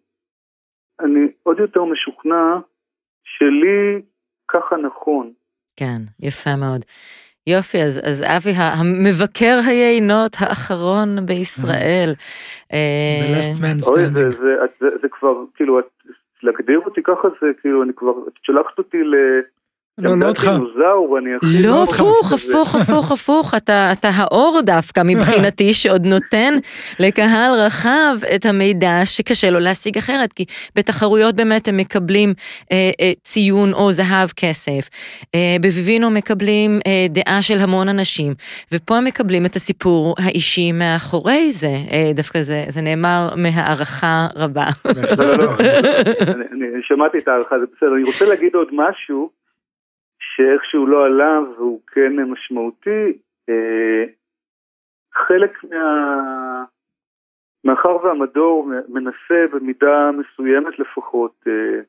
אני 1.00 1.28
עוד 1.44 1.60
יותר 1.60 1.84
משוכנע 1.84 2.60
שלי 3.24 4.02
ככה 4.48 4.78
נכון. 4.78 5.34
כן, 5.78 5.96
יפה 6.20 6.56
מאוד. 6.56 6.86
יופי, 7.48 7.82
אז, 7.82 8.02
אז 8.04 8.24
אבי, 8.24 8.52
המבקר 8.56 9.60
היינות 9.68 10.32
האחרון 10.40 11.26
בישראל. 11.26 12.14
אה, 12.74 13.22
ב-last 13.22 13.60
man 13.60 13.88
אוי, 13.88 14.06
זה, 14.06 14.08
standing. 14.08 14.36
זה, 14.36 14.56
זה, 14.80 14.98
זה 15.02 15.08
כבר, 15.12 15.34
כאילו, 15.56 15.80
את, 15.80 15.86
להגדיר 16.44 16.80
אותי 16.86 17.02
ככה 17.04 17.28
זה, 17.42 17.48
כאילו, 17.62 17.84
אני 17.84 17.94
כבר, 17.96 18.12
את 18.28 18.34
שלחת 18.42 18.78
אותי 18.78 19.04
ל... 19.04 19.16
לא, 19.98 20.18
לא 20.18 20.28
אותך. 20.28 20.44
דינוזאור, 20.44 21.18
אני 21.20 21.36
הכי... 21.36 21.64
לא, 21.64 21.84
הפוך. 21.84 22.34
הפוך, 22.34 22.76
הפוך, 22.76 23.12
הפוך, 23.12 23.54
אתה, 23.58 23.90
אתה 23.92 24.10
האור 24.14 24.60
דווקא 24.66 25.02
מבחינתי, 25.06 25.74
שעוד 25.82 26.06
נותן 26.06 26.54
לקהל 27.00 27.60
רחב 27.66 28.16
את 28.36 28.46
המידע 28.46 29.06
שקשה 29.06 29.50
לו 29.50 29.60
להשיג 29.60 29.98
אחרת, 29.98 30.34
כי 30.34 30.46
בתחרויות 30.76 31.36
באמת 31.36 31.68
הם 31.68 31.78
מקבלים 31.78 32.34
אה, 32.72 32.92
אה, 33.02 33.12
ציון 33.24 33.74
או 33.74 33.92
זהב 33.92 34.30
כסף, 34.36 34.90
אה, 35.36 35.56
בביבינו 35.62 36.10
מקבלים 36.10 36.80
אה, 36.88 37.06
דעה 37.10 37.42
של 37.42 37.58
המון 37.60 37.90
אנשים, 37.90 38.34
ופה 38.72 38.98
הם 38.98 39.04
מקבלים 39.04 39.46
את 39.46 39.56
הסיפור 39.56 40.16
האישי 40.26 40.72
מאחורי 40.72 41.52
זה, 41.52 41.76
אה, 41.92 42.12
דווקא 42.16 42.42
זה, 42.42 42.64
זה 42.70 42.82
נאמר 42.82 43.30
מהערכה 43.38 44.28
רבה. 44.36 44.66
לא, 45.18 45.26
לא, 45.26 45.38
לא, 45.38 45.52
אני, 46.36 46.46
אני 46.52 46.82
שמעתי 46.84 47.18
את 47.18 47.28
ההערכה, 47.28 47.56
זה 47.60 47.66
בסדר. 47.76 47.96
אני 47.96 48.04
רוצה 48.04 48.26
להגיד 48.30 48.56
עוד 48.56 48.68
משהו, 48.72 49.45
שאיכשהו 50.36 50.88
לא 50.88 51.06
עלה 51.06 51.40
והוא 51.58 51.82
כן 51.88 52.14
משמעותי. 52.16 53.18
אה, 53.50 54.04
חלק 55.14 55.64
מה... 55.64 56.64
מאחר 57.66 57.96
והמדור 57.96 58.70
מנסה 58.88 59.46
במידה 59.52 60.12
מסוימת 60.12 60.80
לפחות, 60.80 61.44
אה, 61.48 61.82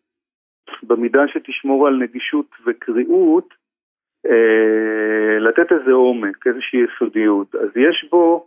במידה 0.83 1.29
שתשמור 1.29 1.87
על 1.87 1.97
נגישות 1.97 2.47
וקריאות, 2.67 3.55
אה, 4.27 5.39
לתת 5.39 5.73
איזה 5.73 5.93
עומק, 5.93 6.47
איזושהי 6.47 6.81
יסודיות. 6.85 7.55
אז 7.55 7.69
יש 7.77 8.09
בו 8.11 8.47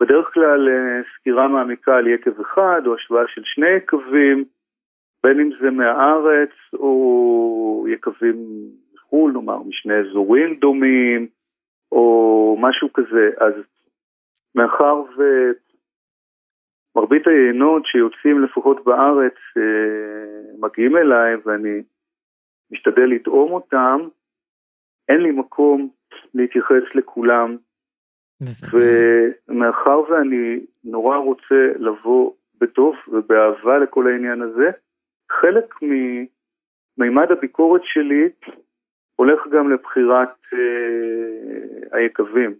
בדרך 0.00 0.34
כלל 0.34 0.68
סקירה 1.14 1.48
מעמיקה 1.48 1.96
על 1.96 2.06
יקב 2.06 2.40
אחד 2.40 2.82
או 2.86 2.94
השוואה 2.94 3.24
של 3.28 3.42
שני 3.44 3.68
יקבים, 3.76 4.44
בין 5.24 5.40
אם 5.40 5.50
זה 5.60 5.70
מהארץ 5.70 6.50
או 6.72 7.86
יקבים 7.88 8.36
מחו"ל, 9.10 9.32
נאמר 9.32 9.62
משני 9.62 9.94
אזורים 9.94 10.54
דומים 10.54 11.26
או 11.92 12.56
משהו 12.60 12.92
כזה. 12.92 13.30
אז 13.40 13.54
מאחר 14.54 15.02
ומרבית 16.94 17.26
היינות 17.26 17.82
שיוצאים 17.86 18.44
לפחות 18.44 18.84
בארץ 18.84 19.34
אה, 19.56 20.52
מגיעים 20.58 20.96
אליי 20.96 21.34
ואני 21.44 21.82
משתדל 22.70 23.06
לטעום 23.06 23.52
אותם, 23.52 23.98
אין 25.08 25.20
לי 25.20 25.30
מקום 25.30 25.88
להתייחס 26.34 26.94
לכולם. 26.94 27.56
ומאחר 28.72 30.00
ואני 30.00 30.60
נורא 30.84 31.16
רוצה 31.16 31.72
לבוא 31.76 32.32
בטוב 32.60 32.94
ובאהבה 33.08 33.78
לכל 33.78 34.06
העניין 34.06 34.42
הזה, 34.42 34.70
חלק 35.30 35.74
ממימד 35.82 37.26
הביקורת 37.30 37.80
שלי 37.84 38.28
הולך 39.20 39.40
גם 39.52 39.72
לבחירת 39.72 40.34
אה, 40.52 41.98
היקבים. 41.98 42.54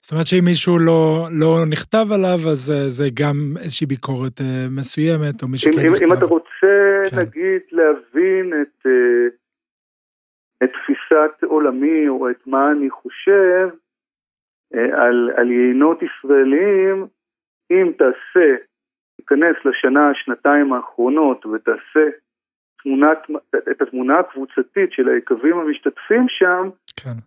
זאת 0.00 0.12
אומרת 0.12 0.26
שאם 0.26 0.44
מישהו 0.44 0.78
לא, 0.78 1.26
לא 1.40 1.64
נכתב 1.70 2.06
עליו, 2.14 2.38
אז 2.52 2.70
אה, 2.70 2.88
זה 2.88 3.04
גם 3.20 3.36
איזושהי 3.62 3.86
ביקורת 3.86 4.40
אה, 4.40 4.66
מסוימת, 4.70 5.42
או 5.42 5.48
מי 5.48 5.58
שכן 5.58 5.70
אם, 5.86 5.92
נכתב. 5.92 6.04
אם 6.04 6.12
אתה 6.12 6.24
רוצה, 6.24 6.76
כן. 7.10 7.16
נגיד, 7.20 7.62
להבין 7.72 8.62
את, 8.62 8.86
אה, 8.86 9.26
את 10.64 10.70
תפיסת 10.76 11.42
עולמי 11.42 12.08
או 12.08 12.30
את 12.30 12.46
מה 12.46 12.70
אני 12.72 12.90
חושב 12.90 13.68
אה, 14.74 15.04
על, 15.04 15.30
על 15.36 15.50
יינות 15.50 15.98
ישראלים, 16.02 17.06
אם 17.70 17.92
תעשה, 17.98 18.48
תיכנס 19.16 19.56
לשנה, 19.64 20.10
שנתיים 20.14 20.72
האחרונות 20.72 21.46
ותעשה 21.46 22.04
תמונת, 22.82 23.18
את 23.70 23.82
התמונה 23.82 24.18
הקבוצתית 24.18 24.92
של 24.92 25.08
היקבים 25.08 25.56
המשתתפים 25.58 26.26
שם, 26.28 26.68
כן, 26.96 27.18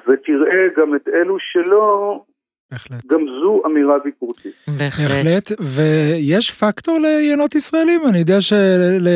ותראה 0.00 0.62
גם 0.76 0.94
את 0.94 1.08
אלו 1.08 1.36
שלא, 1.38 2.24
בהחלט. 2.70 3.06
גם 3.06 3.20
זו 3.40 3.62
אמירה 3.66 3.98
ביקורתית. 3.98 4.54
בהחלט. 4.78 5.10
בהחלט, 5.10 5.50
ויש 5.60 6.50
פקטור 6.50 6.98
ליינות 6.98 7.54
ישראלים, 7.54 8.00
אני 8.08 8.18
יודע 8.18 8.40
של... 8.40 9.08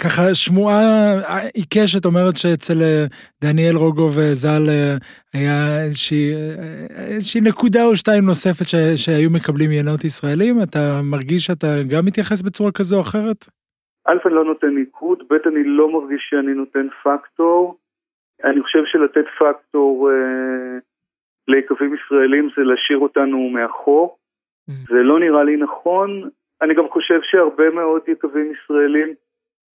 ככה 0.00 0.34
שמועה 0.34 1.40
עיקשת 1.54 2.04
אומרת 2.04 2.36
שאצל 2.36 2.82
אה, 2.82 3.06
דניאל 3.42 3.76
רוגו 3.76 4.10
וז"ל 4.14 4.68
אה, 4.68 4.96
היה 5.34 5.84
איזושהי, 5.84 6.32
אה, 6.34 7.04
איזושהי 7.06 7.40
נקודה 7.40 7.84
או 7.84 7.96
שתיים 7.96 8.24
נוספת 8.24 8.68
ש, 8.68 8.74
שהיו 8.74 9.30
מקבלים 9.30 9.72
יינות 9.72 10.04
ישראלים, 10.04 10.62
אתה 10.62 11.02
מרגיש 11.02 11.46
שאתה 11.46 11.82
גם 11.82 12.04
מתייחס 12.04 12.42
בצורה 12.42 12.72
כזו 12.72 12.96
או 12.96 13.00
אחרת? 13.00 13.48
א', 14.10 14.26
אני 14.26 14.34
לא 14.34 14.44
נותן 14.44 14.74
ניקוד, 14.74 15.22
ב', 15.28 15.32
אני 15.46 15.64
לא 15.64 15.92
מרגיש 15.92 16.26
שאני 16.30 16.54
נותן 16.54 16.86
פקטור. 17.02 17.78
אני 18.44 18.62
חושב 18.62 18.84
שלתת 18.84 19.24
פקטור 19.38 20.10
אה, 20.10 20.78
ליקבים 21.48 21.94
ישראלים 21.94 22.48
זה 22.56 22.62
להשאיר 22.62 22.98
אותנו 22.98 23.48
מאחור. 23.48 24.16
Mm. 24.70 24.72
זה 24.88 25.02
לא 25.02 25.20
נראה 25.20 25.44
לי 25.44 25.56
נכון. 25.56 26.30
אני 26.62 26.74
גם 26.74 26.88
חושב 26.88 27.20
שהרבה 27.22 27.70
מאוד 27.70 28.02
יקבים 28.08 28.52
ישראלים 28.52 29.14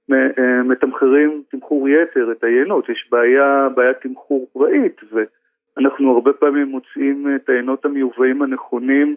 מ- 0.10 0.14
אה, 0.14 0.64
מתמחרים 0.64 1.44
תמחור 1.50 1.90
יתר 1.90 2.32
את 2.32 2.44
היינות. 2.44 2.90
יש 2.90 3.08
בעיה, 3.12 3.70
בעיית 3.76 3.98
תמחור 3.98 4.48
פראית, 4.54 5.02
ואנחנו 5.12 6.12
הרבה 6.14 6.34
פעמים 6.34 6.68
מוצאים 6.68 7.36
את 7.36 7.50
היינות 7.50 7.86
המיובאים 7.86 8.42
הנכונים, 8.42 9.16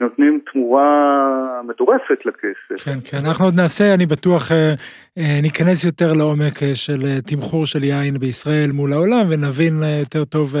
נותנים 0.00 0.40
תמורה 0.52 1.60
מטורפת 1.68 2.26
לכסף. 2.26 2.84
כן, 2.84 2.98
כן, 3.04 3.26
אנחנו 3.26 3.44
עוד 3.44 3.54
נעשה, 3.54 3.94
אני 3.94 4.06
בטוח, 4.06 4.52
אה, 4.52 4.74
אה, 5.18 5.38
ניכנס 5.42 5.84
יותר 5.84 6.12
לעומק 6.12 6.62
אה, 6.62 6.74
של 6.74 7.20
תמחור 7.20 7.66
של 7.66 7.84
יין 7.84 8.18
בישראל 8.18 8.72
מול 8.72 8.92
העולם, 8.92 9.22
ונבין 9.28 9.82
יותר 10.00 10.24
טוב 10.24 10.54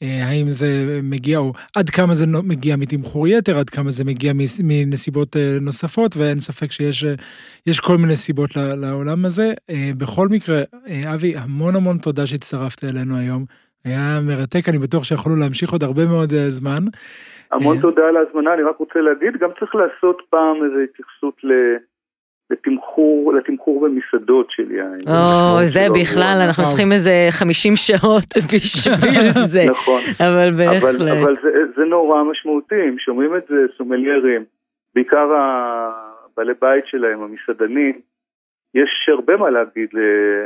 האם 0.00 0.50
זה 0.50 1.00
מגיע, 1.02 1.38
או 1.38 1.52
עד 1.76 1.90
כמה 1.90 2.14
זה 2.14 2.26
מגיע 2.26 2.76
מתמחור 2.76 3.28
יתר, 3.28 3.58
עד 3.58 3.70
כמה 3.70 3.90
זה 3.90 4.04
מגיע 4.04 4.32
מנסיבות 4.64 5.36
נוספות, 5.60 6.16
ואין 6.16 6.36
ספק 6.36 6.72
שיש 6.72 7.04
יש 7.66 7.80
כל 7.80 7.96
מיני 7.96 8.16
סיבות 8.16 8.56
לעולם 8.56 9.24
הזה. 9.24 9.52
בכל 9.96 10.28
מקרה, 10.28 10.62
אבי, 11.14 11.36
המון 11.36 11.76
המון 11.76 11.98
תודה 11.98 12.26
שהצטרפת 12.26 12.84
אלינו 12.84 13.16
היום. 13.16 13.44
היה 13.84 14.18
מרתק, 14.26 14.68
אני 14.68 14.78
בטוח 14.78 15.04
שיכולנו 15.04 15.38
להמשיך 15.40 15.70
עוד 15.72 15.82
הרבה 15.84 16.02
מאוד 16.06 16.32
אה, 16.32 16.50
זמן. 16.50 16.82
המון 17.52 17.76
אה. 17.76 17.82
תודה 17.82 18.02
על 18.08 18.16
ההזמנה, 18.16 18.54
אני 18.54 18.62
רק 18.62 18.76
רוצה 18.76 18.98
להגיד, 19.00 19.40
גם 19.40 19.48
צריך 19.60 19.74
לעשות 19.74 20.22
פעם 20.30 20.56
איזו 20.64 20.78
התייחסות 20.84 21.34
ל- 21.44 21.76
לתמחור, 22.50 23.34
לתמחור 23.34 23.80
במסעדות 23.86 24.46
של 24.50 24.70
יין. 24.70 24.94
או, 25.08 25.58
זה 25.64 25.80
שלא- 25.86 25.94
בכלל, 26.00 26.38
אנחנו 26.46 26.60
וואו. 26.62 26.68
צריכים 26.74 26.92
איזה 26.92 27.12
50 27.30 27.76
שעות 27.76 28.28
בשביל 28.54 29.46
זה, 29.54 29.64
נכון. 29.70 30.00
אבל 30.20 30.48
בהחלט. 30.58 31.00
אבל 31.24 31.34
זה, 31.42 31.48
זה 31.76 31.82
נורא 31.84 32.24
משמעותי, 32.24 32.74
אם 32.88 32.98
שומעים 32.98 33.36
את 33.36 33.42
זה 33.48 33.56
סומליירים, 33.78 34.44
בעיקר 34.94 35.26
הבעלי 35.36 36.52
בית 36.62 36.84
שלהם, 36.86 37.18
המסעדנים, 37.22 38.00
יש 38.74 39.08
הרבה 39.08 39.36
מה 39.36 39.50
להגיד, 39.50 39.88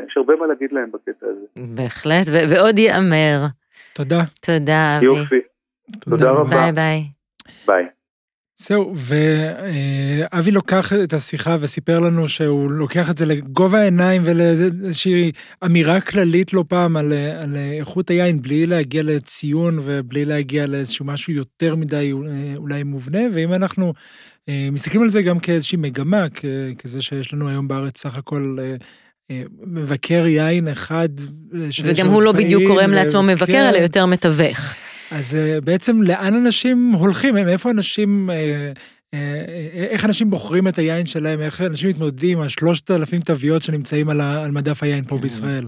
יש 0.09 0.17
הרבה 0.17 0.37
מה 0.37 0.47
להגיד 0.47 0.73
להם 0.73 0.91
בקטע 0.93 1.27
הזה. 1.27 1.47
בהחלט, 1.75 2.27
ו- 2.33 2.51
ועוד 2.51 2.79
ייאמר. 2.79 3.45
תודה. 3.93 4.23
תודה, 4.43 4.97
אבי. 4.97 5.07
יופי, 5.07 5.41
תודה 6.01 6.31
רבה. 6.31 6.51
ביי 6.51 6.73
ביי. 6.73 7.03
ביי. 7.67 7.85
זהו, 8.59 8.95
ואבי 8.97 10.51
לוקח 10.51 10.93
את 11.05 11.13
השיחה 11.13 11.57
וסיפר 11.61 11.99
לנו 11.99 12.29
שהוא 12.29 12.71
לוקח 12.71 13.11
את 13.11 13.19
זה 13.19 13.27
לגובה 13.27 13.79
העיניים 13.79 14.23
ולאיזושהי 14.25 15.33
אמירה 15.65 16.01
כללית 16.01 16.53
לא 16.53 16.65
פעם 16.69 16.97
על, 16.97 17.13
על 17.43 17.57
איכות 17.79 18.11
היין, 18.11 18.43
בלי 18.43 18.67
להגיע 18.67 19.03
לציון 19.05 19.79
ובלי 19.83 20.25
להגיע 20.25 20.67
לאיזשהו 20.67 21.05
משהו 21.05 21.33
יותר 21.33 21.77
מדי 21.77 22.13
אולי 22.57 22.83
מובנה, 22.83 23.21
ואם 23.33 23.53
אנחנו 23.53 23.87
אה, 23.87 23.93
מסתכלים 24.73 25.03
על 25.03 25.09
זה 25.09 25.23
גם 25.23 25.39
כאיזושהי 25.39 25.79
מגמה, 25.79 26.27
כזה 26.79 27.03
שיש 27.03 27.35
לנו 27.35 27.49
היום 27.49 27.69
בארץ 27.69 27.99
סך 28.01 28.17
הכל... 28.17 28.57
אה, 28.61 28.75
אה, 29.31 29.43
מבקר 29.67 30.27
יין 30.27 30.69
אחד. 30.69 31.09
אה, 31.55 31.69
וגם 31.85 32.07
הוא 32.07 32.23
לא 32.23 32.33
בדיוק 32.33 32.63
קורא 32.67 32.85
ו- 32.85 32.87
לעצמו 32.87 33.23
מבקר, 33.23 33.47
כן. 33.47 33.69
אלא 33.69 33.79
יותר 33.79 34.07
מתווך. 34.07 34.59
אז 35.11 35.35
אה, 35.35 35.61
בעצם 35.61 36.03
לאן 36.03 36.35
אנשים 36.35 36.93
הולכים, 36.93 37.35
מאיפה 37.35 37.71
אנשים, 37.71 38.31
אה, 38.31 38.37
אה, 38.37 38.73
אה, 39.15 39.85
איך 39.91 40.05
אנשים 40.05 40.31
בוחרים 40.31 40.69
את 40.69 40.79
היין 40.79 41.07
שלהם, 41.07 41.41
איך 41.41 41.61
אנשים 41.61 41.91
מתמודדים 41.91 42.39
עם 42.39 42.45
השלושת 42.45 42.91
אלפים 42.91 43.21
תוויות 43.21 43.63
שנמצאים 43.63 44.09
על 44.09 44.21
ה- 44.21 44.45
על 44.45 44.51
מדף 44.51 44.83
היין 44.83 45.05
פה 45.05 45.17
כן. 45.17 45.23
בישראל. 45.23 45.67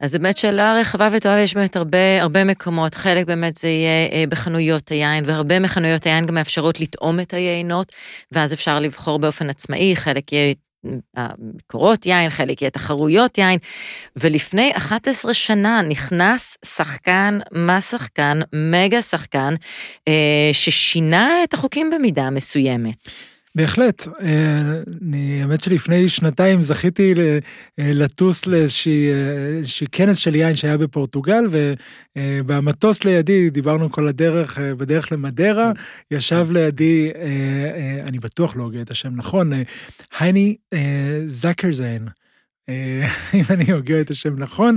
אז 0.00 0.12
באמת 0.12 0.36
שאלה 0.36 0.76
רחבה 0.80 1.08
וטובה, 1.12 1.38
יש 1.38 1.54
באמת 1.54 1.76
הרבה, 1.76 2.22
הרבה 2.22 2.44
מקומות, 2.44 2.94
חלק 2.94 3.26
באמת 3.26 3.56
זה 3.56 3.68
יהיה 3.68 4.08
אה, 4.12 4.24
בחנויות 4.28 4.88
היין, 4.88 5.24
והרבה 5.26 5.58
מחנויות 5.60 6.06
היין 6.06 6.26
גם 6.26 6.34
מאפשרות 6.34 6.80
לטעום 6.80 7.20
את 7.20 7.34
היינות, 7.34 7.92
ואז 8.32 8.52
אפשר 8.52 8.78
לבחור 8.78 9.18
באופן 9.18 9.50
עצמאי, 9.50 9.96
חלק 9.96 10.32
יהיה 10.32 10.54
אה, 11.18 11.28
ביקורות 11.38 12.06
יין, 12.06 12.30
חלק 12.30 12.62
יהיה 12.62 12.70
תחרויות 12.70 13.38
יין, 13.38 13.58
ולפני 14.16 14.72
11 14.76 15.34
שנה 15.34 15.82
נכנס 15.88 16.56
שחקן, 16.64 17.38
מה 17.52 17.80
שחקן, 17.80 18.40
מגה 18.52 19.02
שחקן, 19.02 19.54
אה, 20.08 20.50
ששינה 20.52 21.44
את 21.44 21.54
החוקים 21.54 21.90
במידה 21.90 22.30
מסוימת. 22.30 23.10
בהחלט. 23.56 24.08
אה, 24.20 24.80
אני, 25.02 25.42
האמת 25.42 25.62
שלפני 25.62 26.08
שנתיים 26.08 26.62
זכיתי 26.62 27.14
אה, 27.18 27.38
לטוס 27.78 28.46
לאיזושהי 28.46 29.08
אה, 29.10 29.88
כנס 29.92 30.16
של 30.16 30.34
יין 30.34 30.54
שהיה 30.54 30.76
בפורטוגל, 30.76 31.44
ובמטוס 32.18 33.04
לידי, 33.04 33.50
דיברנו 33.50 33.90
כל 33.90 34.08
הדרך, 34.08 34.58
בדרך 34.58 35.12
למדרה, 35.12 35.72
ישב 36.10 36.46
לידי, 36.52 37.10
אני 38.08 38.18
בטוח 38.18 38.56
לא 38.56 38.62
הוגה 38.62 38.80
את 38.80 38.90
השם 38.90 39.16
נכון, 39.16 39.50
הייני 40.18 40.56
זקרזיין. 41.26 42.08
אם 43.34 43.44
אני 43.50 43.72
הוגה 43.72 44.00
את 44.00 44.10
השם 44.10 44.38
נכון, 44.38 44.76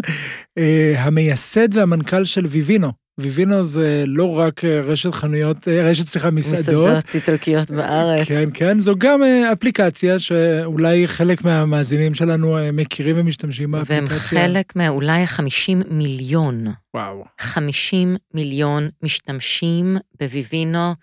המייסד 0.96 1.78
והמנכ"ל 1.78 2.24
של 2.24 2.46
ויבינו. 2.46 2.92
ויבינו 3.22 3.64
זה 3.64 4.04
לא 4.08 4.38
רק 4.38 4.66
אה, 4.66 4.82
רשת 4.82 5.14
חנויות, 5.14 5.68
אה, 5.68 5.90
רשת, 5.90 6.08
סליחה, 6.08 6.30
מסעדות. 6.30 6.88
מסעדות 6.88 7.16
איטלקיות 7.16 7.72
בארץ. 7.72 8.28
כן, 8.28 8.50
כן, 8.54 8.80
זו 8.80 8.94
גם 8.98 9.24
אה, 9.24 9.54
אפליקציה 9.54 10.20
שאולי 10.20 11.08
חלק 11.08 11.44
מהמאזינים 11.44 12.14
שלנו 12.14 12.58
מכירים 12.74 13.16
ומשתמשים 13.20 13.72
באפליקציה. 13.72 13.98
והם 13.98 14.08
חלק 14.10 14.76
מאולי 14.76 15.12
ה-50 15.22 15.86
מיליון. 15.90 16.68
וואו. 16.94 17.24
50 17.40 18.16
מיליון 18.34 18.90
משתמשים 19.04 19.98
בביבינו. 20.22 20.94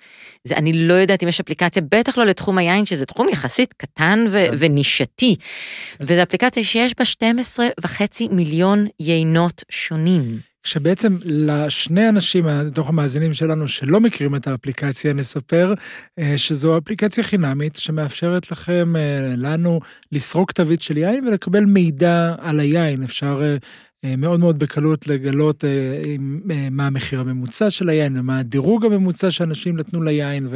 זה, 0.44 0.56
אני 0.56 0.72
לא 0.72 0.94
יודעת 0.94 1.22
אם 1.22 1.28
יש 1.28 1.40
אפליקציה, 1.40 1.82
בטח 1.90 2.18
לא 2.18 2.26
לתחום 2.26 2.58
היין, 2.58 2.86
שזה 2.86 3.04
תחום 3.04 3.28
יחסית 3.28 3.74
קטן 3.76 4.26
ו- 4.30 4.44
ונישתי. 4.58 5.36
וזו 6.00 6.22
אפליקציה 6.22 6.64
שיש 6.64 6.94
בה 6.98 7.04
12 7.04 7.66
וחצי 7.80 8.28
מיליון 8.28 8.86
יינות 9.00 9.64
שונים. 9.70 10.38
כשבעצם 10.66 11.16
לשני 11.24 12.08
אנשים 12.08 12.44
מתוך 12.66 12.88
המאזינים 12.88 13.32
שלנו 13.32 13.68
שלא 13.68 14.00
מכירים 14.00 14.36
את 14.36 14.46
האפליקציה, 14.46 15.12
נספר 15.12 15.74
אה, 16.18 16.38
שזו 16.38 16.78
אפליקציה 16.78 17.24
חינמית 17.24 17.76
שמאפשרת 17.76 18.50
לכם, 18.50 18.96
אה, 18.96 19.34
לנו, 19.36 19.80
לסרוק 20.12 20.52
תווית 20.52 20.82
של 20.82 20.98
יין 20.98 21.28
ולקבל 21.28 21.64
מידע 21.64 22.34
על 22.38 22.60
היין. 22.60 23.02
אפשר 23.02 23.42
אה, 23.42 23.56
מאוד 24.04 24.40
מאוד 24.40 24.58
בקלות 24.58 25.06
לגלות 25.08 25.64
אה, 25.64 25.68
אה, 26.50 26.68
מה 26.70 26.86
המחיר 26.86 27.20
הממוצע 27.20 27.70
של 27.70 27.88
היין 27.88 28.18
ומה 28.18 28.38
הדירוג 28.38 28.84
הממוצע 28.84 29.30
שאנשים 29.30 29.76
נתנו 29.76 30.02
ליין 30.02 30.48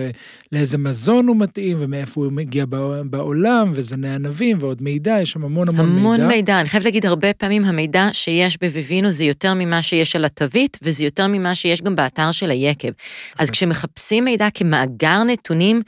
ולאיזה 0.53 0.79
מזון 0.79 1.27
הוא 1.29 1.37
מתאים 1.37 1.77
ומאיפה 1.81 2.21
הוא 2.25 2.33
מגיע 2.33 2.67
בע- 2.67 3.03
בעולם 3.05 3.71
וזני 3.75 4.09
ענבים 4.15 4.57
ועוד 4.61 4.83
מידע, 4.83 5.17
יש 5.23 5.31
שם 5.31 5.45
המון 5.45 5.69
המון, 5.69 5.81
המון 5.87 6.21
מידע. 6.21 6.27
מידע. 6.29 6.61
אני 6.61 6.69
חייבת 6.69 6.85
להגיד, 6.85 7.07
הרבה 7.07 7.33
פעמים 7.33 7.65
המידע 7.65 8.09
שיש 8.13 8.59
בביבינו 8.63 9.11
זה 9.11 9.25
יותר 9.25 9.55
ממה 9.55 9.83
שיש 9.83 10.17
על 10.17 10.25
התווית, 10.25 10.79
וזה 10.83 11.05
יותר 11.05 11.27
ממה 11.27 11.55
שיש 11.55 11.83
גם 11.83 11.97
באתר 11.97 12.33
של 12.33 12.51
היקב. 12.51 12.91
אז 13.39 13.51
כשמחפשים 13.51 14.25
מידע 14.25 14.49
כמאגר 14.55 15.23
נתונים, 15.25 15.83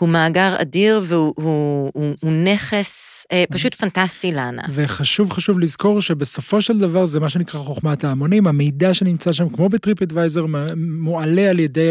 הוא 0.00 0.08
מאגר 0.08 0.56
אדיר 0.60 1.00
והוא 1.04 1.34
הוא, 1.36 1.90
הוא, 1.94 2.14
הוא 2.20 2.32
נכס 2.32 3.24
אה, 3.32 3.44
פשוט 3.50 3.74
פנטסטי 3.74 4.32
לענף. 4.32 4.64
וחשוב 4.70 5.32
חשוב 5.32 5.58
לזכור 5.58 6.00
שבסופו 6.00 6.62
של 6.62 6.78
דבר 6.78 6.97
זה 7.06 7.20
מה 7.20 7.28
שנקרא 7.28 7.60
חוכמת 7.60 8.04
ההמונים, 8.04 8.46
המידע 8.46 8.94
שנמצא 8.94 9.32
שם 9.32 9.48
כמו 9.48 9.68
בטריפ 9.68 10.02
אדוויזר 10.02 10.46
מועלה 10.76 11.50
על 11.50 11.58
ידי 11.58 11.90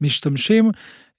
המשתמשים. 0.00 0.70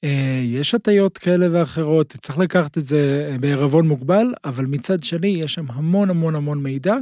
אה, 0.03 0.41
יש 0.45 0.75
הטיות 0.75 1.17
כאלה 1.17 1.47
ואחרות, 1.51 2.15
צריך 2.21 2.39
לקחת 2.39 2.77
את 2.77 2.85
זה 2.85 3.35
בערבון 3.39 3.87
מוגבל, 3.87 4.33
אבל 4.45 4.65
מצד 4.65 5.03
שני 5.03 5.27
יש 5.27 5.53
שם 5.53 5.65
המון 5.69 6.09
המון 6.09 6.35
המון 6.35 6.63
מידע, 6.63 6.95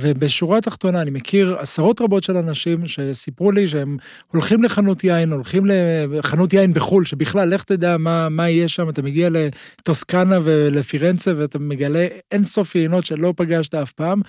ובשורה 0.00 0.58
התחתונה 0.58 1.02
אני 1.02 1.10
מכיר 1.10 1.56
עשרות 1.58 2.00
רבות 2.00 2.22
של 2.22 2.36
אנשים 2.36 2.86
שסיפרו 2.86 3.52
לי 3.52 3.66
שהם 3.66 3.96
הולכים 4.32 4.62
לחנות 4.62 5.04
יין, 5.04 5.32
הולכים 5.32 5.66
לחנות 5.66 6.52
יין 6.52 6.72
בחו"ל, 6.72 7.04
שבכלל, 7.04 7.48
לך 7.54 7.64
תדע 7.64 7.96
מה, 7.96 8.28
מה 8.28 8.48
יהיה 8.48 8.68
שם, 8.68 8.88
אתה 8.88 9.02
מגיע 9.02 9.28
לטוסקנה 9.32 10.38
ולפירנצה 10.42 11.32
ואתה 11.36 11.58
מגלה 11.58 12.06
אין 12.32 12.44
סוף 12.44 12.74
יינות 12.74 13.06
שלא 13.06 13.34
פגשת 13.36 13.74
אף 13.74 13.92
פעם, 13.92 14.20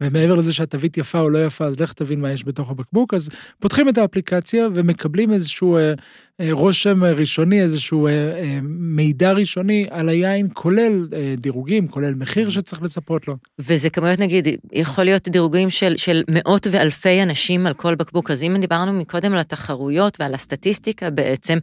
ומעבר 0.00 0.34
לזה 0.34 0.52
שהתווית 0.52 0.98
יפה 0.98 1.20
או 1.20 1.30
לא 1.30 1.44
יפה, 1.46 1.64
אז 1.64 1.80
לך 1.80 1.92
תבין 1.92 2.20
מה 2.20 2.32
יש 2.32 2.44
בתוך 2.46 2.70
הבקבוק, 2.70 3.14
אז 3.14 3.28
פותחים 3.60 3.88
את 3.88 3.98
האפליקציה 3.98 4.68
ומקבלים 4.74 5.32
איזשהו 5.32 5.76
אה, 5.76 5.92
אה, 6.35 6.35
רושם 6.50 7.04
ראשוני, 7.04 7.62
איזשהו 7.62 8.06
אה, 8.06 8.12
אה, 8.12 8.58
מידע 8.62 9.32
ראשוני 9.32 9.84
על 9.90 10.08
היין, 10.08 10.48
כולל 10.52 11.06
אה, 11.12 11.34
דירוגים, 11.36 11.88
כולל 11.88 12.14
מחיר 12.14 12.48
שצריך 12.48 12.82
לצפות 12.82 13.28
לו. 13.28 13.36
וזה 13.58 13.90
כמויות, 13.90 14.18
נגיד, 14.18 14.48
יכול 14.72 15.04
להיות 15.04 15.28
דירוגים 15.28 15.70
של, 15.70 15.96
של 15.96 16.22
מאות 16.28 16.66
ואלפי 16.70 17.22
אנשים 17.22 17.66
על 17.66 17.74
כל 17.74 17.94
בקבוק. 17.94 18.30
אז 18.30 18.42
אם 18.42 18.56
דיברנו 18.60 18.92
מקודם 18.92 19.32
על 19.32 19.38
התחרויות 19.38 20.20
ועל 20.20 20.34
הסטטיסטיקה 20.34 21.10
בעצם, 21.10 21.58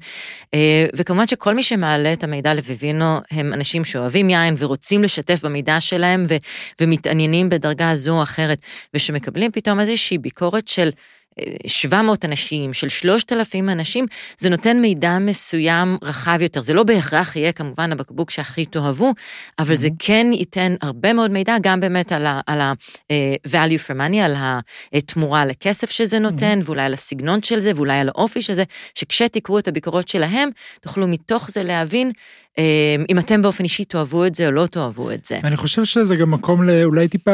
אה, 0.54 0.86
וכמובן 0.96 1.28
שכל 1.28 1.54
מי 1.54 1.64
שמעלה 1.64 2.14
את 2.14 2.24
המידע 2.24 2.54
לביבינו 2.54 3.18
הם 3.32 3.54
אנשים 3.54 3.86
שאוהבים 3.86 4.30
יין 4.30 4.56
ורוצים 4.58 5.04
לשתף 5.04 5.46
במידע 5.46 5.82
שלהם 5.82 6.24
ו, 6.28 6.36
ומתעניינים 6.82 7.50
בדרגה 7.50 7.96
זו 7.96 8.18
או 8.18 8.24
אחרת, 8.24 8.58
ושמקבלים 8.94 9.52
פתאום 9.52 9.80
איזושהי 9.80 10.18
ביקורת 10.18 10.68
של... 10.68 10.90
700 11.68 12.26
אנשים, 12.26 12.74
של 12.74 12.90
3,000 12.90 13.70
אנשים, 13.70 14.06
זה 14.38 14.50
נותן 14.50 14.82
מידע 14.82 15.18
מסוים 15.20 15.98
רחב 16.02 16.38
יותר. 16.42 16.62
זה 16.62 16.74
לא 16.74 16.84
בהכרח 16.84 17.36
יהיה 17.36 17.52
כמובן 17.52 17.92
הבקבוק 17.92 18.32
שהכי 18.32 18.66
תאהבו, 18.66 19.14
אבל 19.60 19.76
זה 19.76 19.90
כן 20.00 20.28
ייתן 20.34 20.76
הרבה 20.82 21.14
מאוד 21.14 21.32
מידע, 21.32 21.56
גם 21.62 21.80
באמת 21.80 22.12
על 22.12 22.62
ה-value 22.62 23.88
for 23.88 23.94
money, 23.94 24.18
על 24.18 24.36
התמורה 24.94 25.46
לכסף 25.46 25.92
שזה 25.92 26.20
נותן, 26.20 26.60
ואולי 26.64 26.82
על 26.82 26.94
הסגנון 26.94 27.44
של 27.44 27.60
זה, 27.60 27.72
ואולי 27.76 28.00
על 28.00 28.10
האופי 28.10 28.42
של 28.42 28.54
זה, 28.54 28.64
שכשתקראו 28.96 29.60
את 29.60 29.68
הביקורות 29.68 30.08
שלהם, 30.08 30.50
תוכלו 30.82 31.08
מתוך 31.08 31.52
זה 31.52 31.64
להבין 31.64 32.12
אם 33.10 33.20
אתם 33.20 33.42
באופן 33.42 33.64
אישי 33.64 33.86
תאהבו 33.86 34.26
את 34.26 34.36
זה 34.36 34.48
או 34.48 34.52
לא 34.52 34.66
תאהבו 34.66 35.12
את 35.12 35.26
זה. 35.26 35.40
אני 35.44 35.56
חושב 35.56 35.84
שזה 35.84 36.16
גם 36.16 36.32
מקום 36.32 36.64
לאולי 36.64 37.08
טיפה 37.08 37.32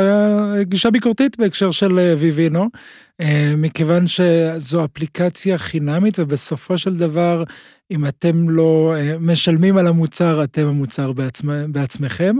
גישה 0.61 0.89
ביקורתית 0.91 1.39
בהקשר 1.39 1.71
של 1.71 2.15
ויבינו, 2.17 2.67
מכיוון 3.57 4.07
שזו 4.07 4.85
אפליקציה 4.85 5.57
חינמית 5.57 6.19
ובסופו 6.19 6.77
של 6.77 6.95
דבר, 6.95 7.43
אם 7.91 8.05
אתם 8.05 8.49
לא 8.49 8.93
משלמים 9.19 9.77
על 9.77 9.87
המוצר, 9.87 10.43
אתם 10.43 10.67
המוצר 10.67 11.11
בעצמ, 11.11 11.71
בעצמכם. 11.71 12.35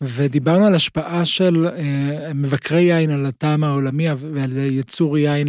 ודיברנו 0.00 0.66
על 0.66 0.74
השפעה 0.74 1.24
של 1.24 1.68
מבקרי 2.34 2.82
יין 2.82 3.10
על 3.10 3.26
הטעם 3.26 3.64
העולמי 3.64 4.06
ועל 4.10 4.56
ייצור 4.56 5.18
יין 5.18 5.48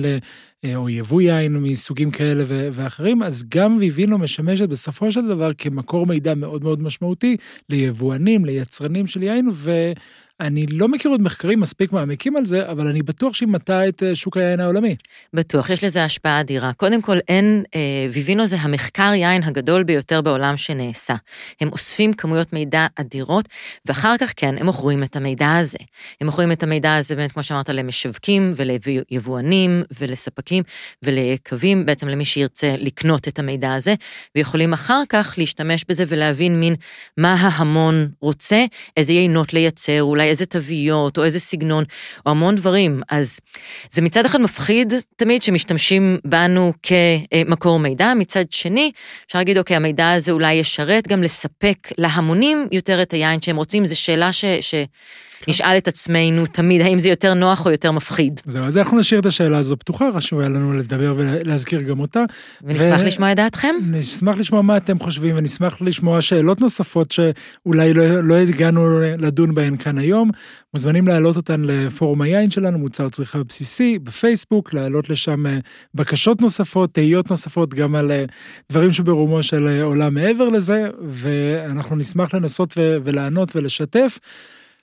או 0.75 0.89
יבוא 0.89 1.21
יין 1.21 1.53
מסוגים 1.53 2.11
כאלה 2.11 2.43
ואחרים, 2.47 3.23
אז 3.23 3.43
גם 3.49 3.77
ויבינו 3.79 4.17
משמשת 4.17 4.69
בסופו 4.69 5.11
של 5.11 5.27
דבר 5.27 5.49
כמקור 5.57 6.05
מידע 6.05 6.35
מאוד 6.35 6.63
מאוד 6.63 6.81
משמעותי 6.81 7.37
ליבואנים, 7.69 8.45
ליצרנים 8.45 9.07
של 9.07 9.23
יין, 9.23 9.49
ו... 9.53 9.91
אני 10.39 10.65
לא 10.65 10.87
מכיר 10.87 11.11
עוד 11.11 11.21
מחקרים 11.21 11.59
מספיק 11.59 11.91
מעמיקים 11.91 12.35
על 12.35 12.45
זה, 12.45 12.71
אבל 12.71 12.87
אני 12.87 13.01
בטוח 13.01 13.33
שהיא 13.33 13.49
מטה 13.49 13.87
את 13.87 14.03
שוק 14.13 14.37
היין 14.37 14.59
העולמי. 14.59 14.95
בטוח, 15.33 15.69
יש 15.69 15.83
לזה 15.83 16.03
השפעה 16.03 16.41
אדירה. 16.41 16.73
קודם 16.73 17.01
כל, 17.01 17.17
אין, 17.27 17.63
אה, 17.75 17.79
ויבינו 18.11 18.47
זה 18.47 18.55
המחקר 18.59 19.13
יין 19.13 19.43
הגדול 19.43 19.83
ביותר 19.83 20.21
בעולם 20.21 20.57
שנעשה. 20.57 21.15
הם 21.61 21.69
אוספים 21.69 22.13
כמויות 22.13 22.53
מידע 22.53 22.87
אדירות, 22.95 23.49
ואחר 23.85 24.15
כך 24.19 24.33
כן, 24.35 24.55
הם 24.59 24.65
מוכרים 24.65 25.03
את 25.03 25.15
המידע 25.15 25.55
הזה. 25.55 25.77
הם 26.21 26.27
מוכרים 26.27 26.51
את 26.51 26.63
המידע 26.63 26.95
הזה, 26.95 27.15
באמת, 27.15 27.31
כמו 27.31 27.43
שאמרת, 27.43 27.69
למשווקים 27.69 28.53
וליבואנים 28.55 29.83
ולספקים 29.99 30.63
וליקבים, 31.03 31.85
בעצם 31.85 32.07
למי 32.07 32.25
שירצה 32.25 32.75
לקנות 32.79 33.27
את 33.27 33.39
המידע 33.39 33.73
הזה, 33.73 33.93
ויכולים 34.35 34.73
אחר 34.73 35.01
כך 35.09 35.35
להשתמש 35.37 35.85
בזה 35.89 36.03
ולהבין 36.07 36.59
מין 36.59 36.75
מה 37.17 37.33
ההמון 37.33 38.07
רוצה, 38.21 38.65
איזה 38.97 39.13
יינות 39.13 39.53
לייצר, 39.53 40.03
אולי 40.03 40.24
אולי 40.25 40.31
איזה 40.31 40.45
תוויות, 40.45 41.17
או 41.17 41.23
איזה 41.23 41.39
סגנון, 41.39 41.83
או 42.25 42.31
המון 42.31 42.55
דברים. 42.55 43.01
אז 43.09 43.39
זה 43.91 44.01
מצד 44.01 44.25
אחד 44.25 44.41
מפחיד 44.41 44.93
תמיד 45.15 45.43
שמשתמשים 45.43 46.17
בנו 46.25 46.73
כמקור 46.83 47.79
מידע, 47.79 48.13
מצד 48.13 48.45
שני, 48.51 48.91
אפשר 49.27 49.39
להגיד, 49.39 49.57
אוקיי, 49.57 49.77
המידע 49.77 50.11
הזה 50.11 50.31
אולי 50.31 50.53
ישרת 50.53 51.07
גם 51.07 51.23
לספק 51.23 51.77
להמונים 51.97 52.67
יותר 52.71 53.01
את 53.01 53.11
היין 53.11 53.41
שהם 53.41 53.57
רוצים, 53.57 53.85
זו 53.85 53.99
שאלה 53.99 54.31
ש... 54.31 54.45
ש... 54.45 54.75
נשאל 55.47 55.77
את 55.77 55.87
עצמנו 55.87 56.45
תמיד, 56.45 56.81
האם 56.81 56.99
זה 56.99 57.09
יותר 57.09 57.33
נוח 57.33 57.65
או 57.65 57.71
יותר 57.71 57.91
מפחיד. 57.91 58.41
זהו, 58.45 58.65
אז 58.65 58.77
אנחנו 58.77 58.99
נשאיר 58.99 59.19
את 59.19 59.25
השאלה 59.25 59.57
הזו 59.57 59.77
פתוחה, 59.77 60.09
חשוב 60.15 60.39
היה 60.39 60.49
לנו 60.49 60.73
לדבר 60.73 61.13
ולהזכיר 61.17 61.81
גם 61.81 61.99
אותה. 61.99 62.23
ונשמח 62.63 63.01
ו... 63.01 63.05
לשמוע 63.05 63.31
את 63.31 63.37
דעתכם. 63.37 63.75
נשמח 63.91 64.37
לשמוע 64.37 64.61
מה 64.61 64.77
אתם 64.77 64.99
חושבים, 64.99 65.35
ונשמח 65.37 65.81
לשמוע 65.81 66.21
שאלות 66.21 66.61
נוספות 66.61 67.11
שאולי 67.11 67.93
לא, 67.93 68.23
לא 68.23 68.35
הגענו 68.35 68.99
לדון 68.99 69.53
בהן 69.53 69.77
כאן 69.77 69.97
היום. 69.97 70.14
מוזמנים 70.73 71.07
להעלות 71.07 71.35
אותן 71.35 71.61
לפורום 71.61 72.21
היין 72.21 72.51
שלנו, 72.51 72.79
מוצר 72.79 73.09
צריכה 73.09 73.43
בסיסי, 73.43 73.99
בפייסבוק, 73.99 74.73
להעלות 74.73 75.09
לשם 75.09 75.45
אה, 75.45 75.57
בקשות 75.93 76.41
נוספות, 76.41 76.93
תהיות 76.93 77.29
נוספות, 77.29 77.73
גם 77.73 77.95
על 77.95 78.11
אה, 78.11 78.25
דברים 78.71 78.91
שברומו 78.91 79.43
של 79.43 79.67
אה, 79.67 79.83
עולם 79.83 80.13
מעבר 80.13 80.49
לזה, 80.49 80.89
ואנחנו 81.07 81.95
נשמח 81.95 82.33
לנסות 82.33 82.73
ולענות 82.77 83.55
ולשתף. 83.55 84.19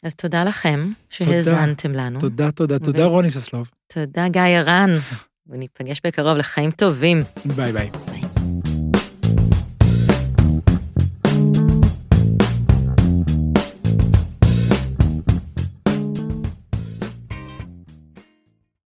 אז 0.02 0.14
תודה 0.14 0.44
לכם 0.44 0.92
שהאזנתם 1.10 1.92
לנו. 1.92 2.20
תודה, 2.20 2.50
תודה, 2.50 2.78
תודה 2.78 3.04
רוני 3.04 3.30
ססלוב. 3.30 3.70
תודה 3.92 4.28
גיא 4.28 4.40
הרן, 4.40 4.90
וניפגש 5.46 6.00
בקרוב 6.06 6.36
לחיים 6.36 6.70
טובים. 6.70 7.22
ביי 7.44 7.72
ביי. 7.72 8.11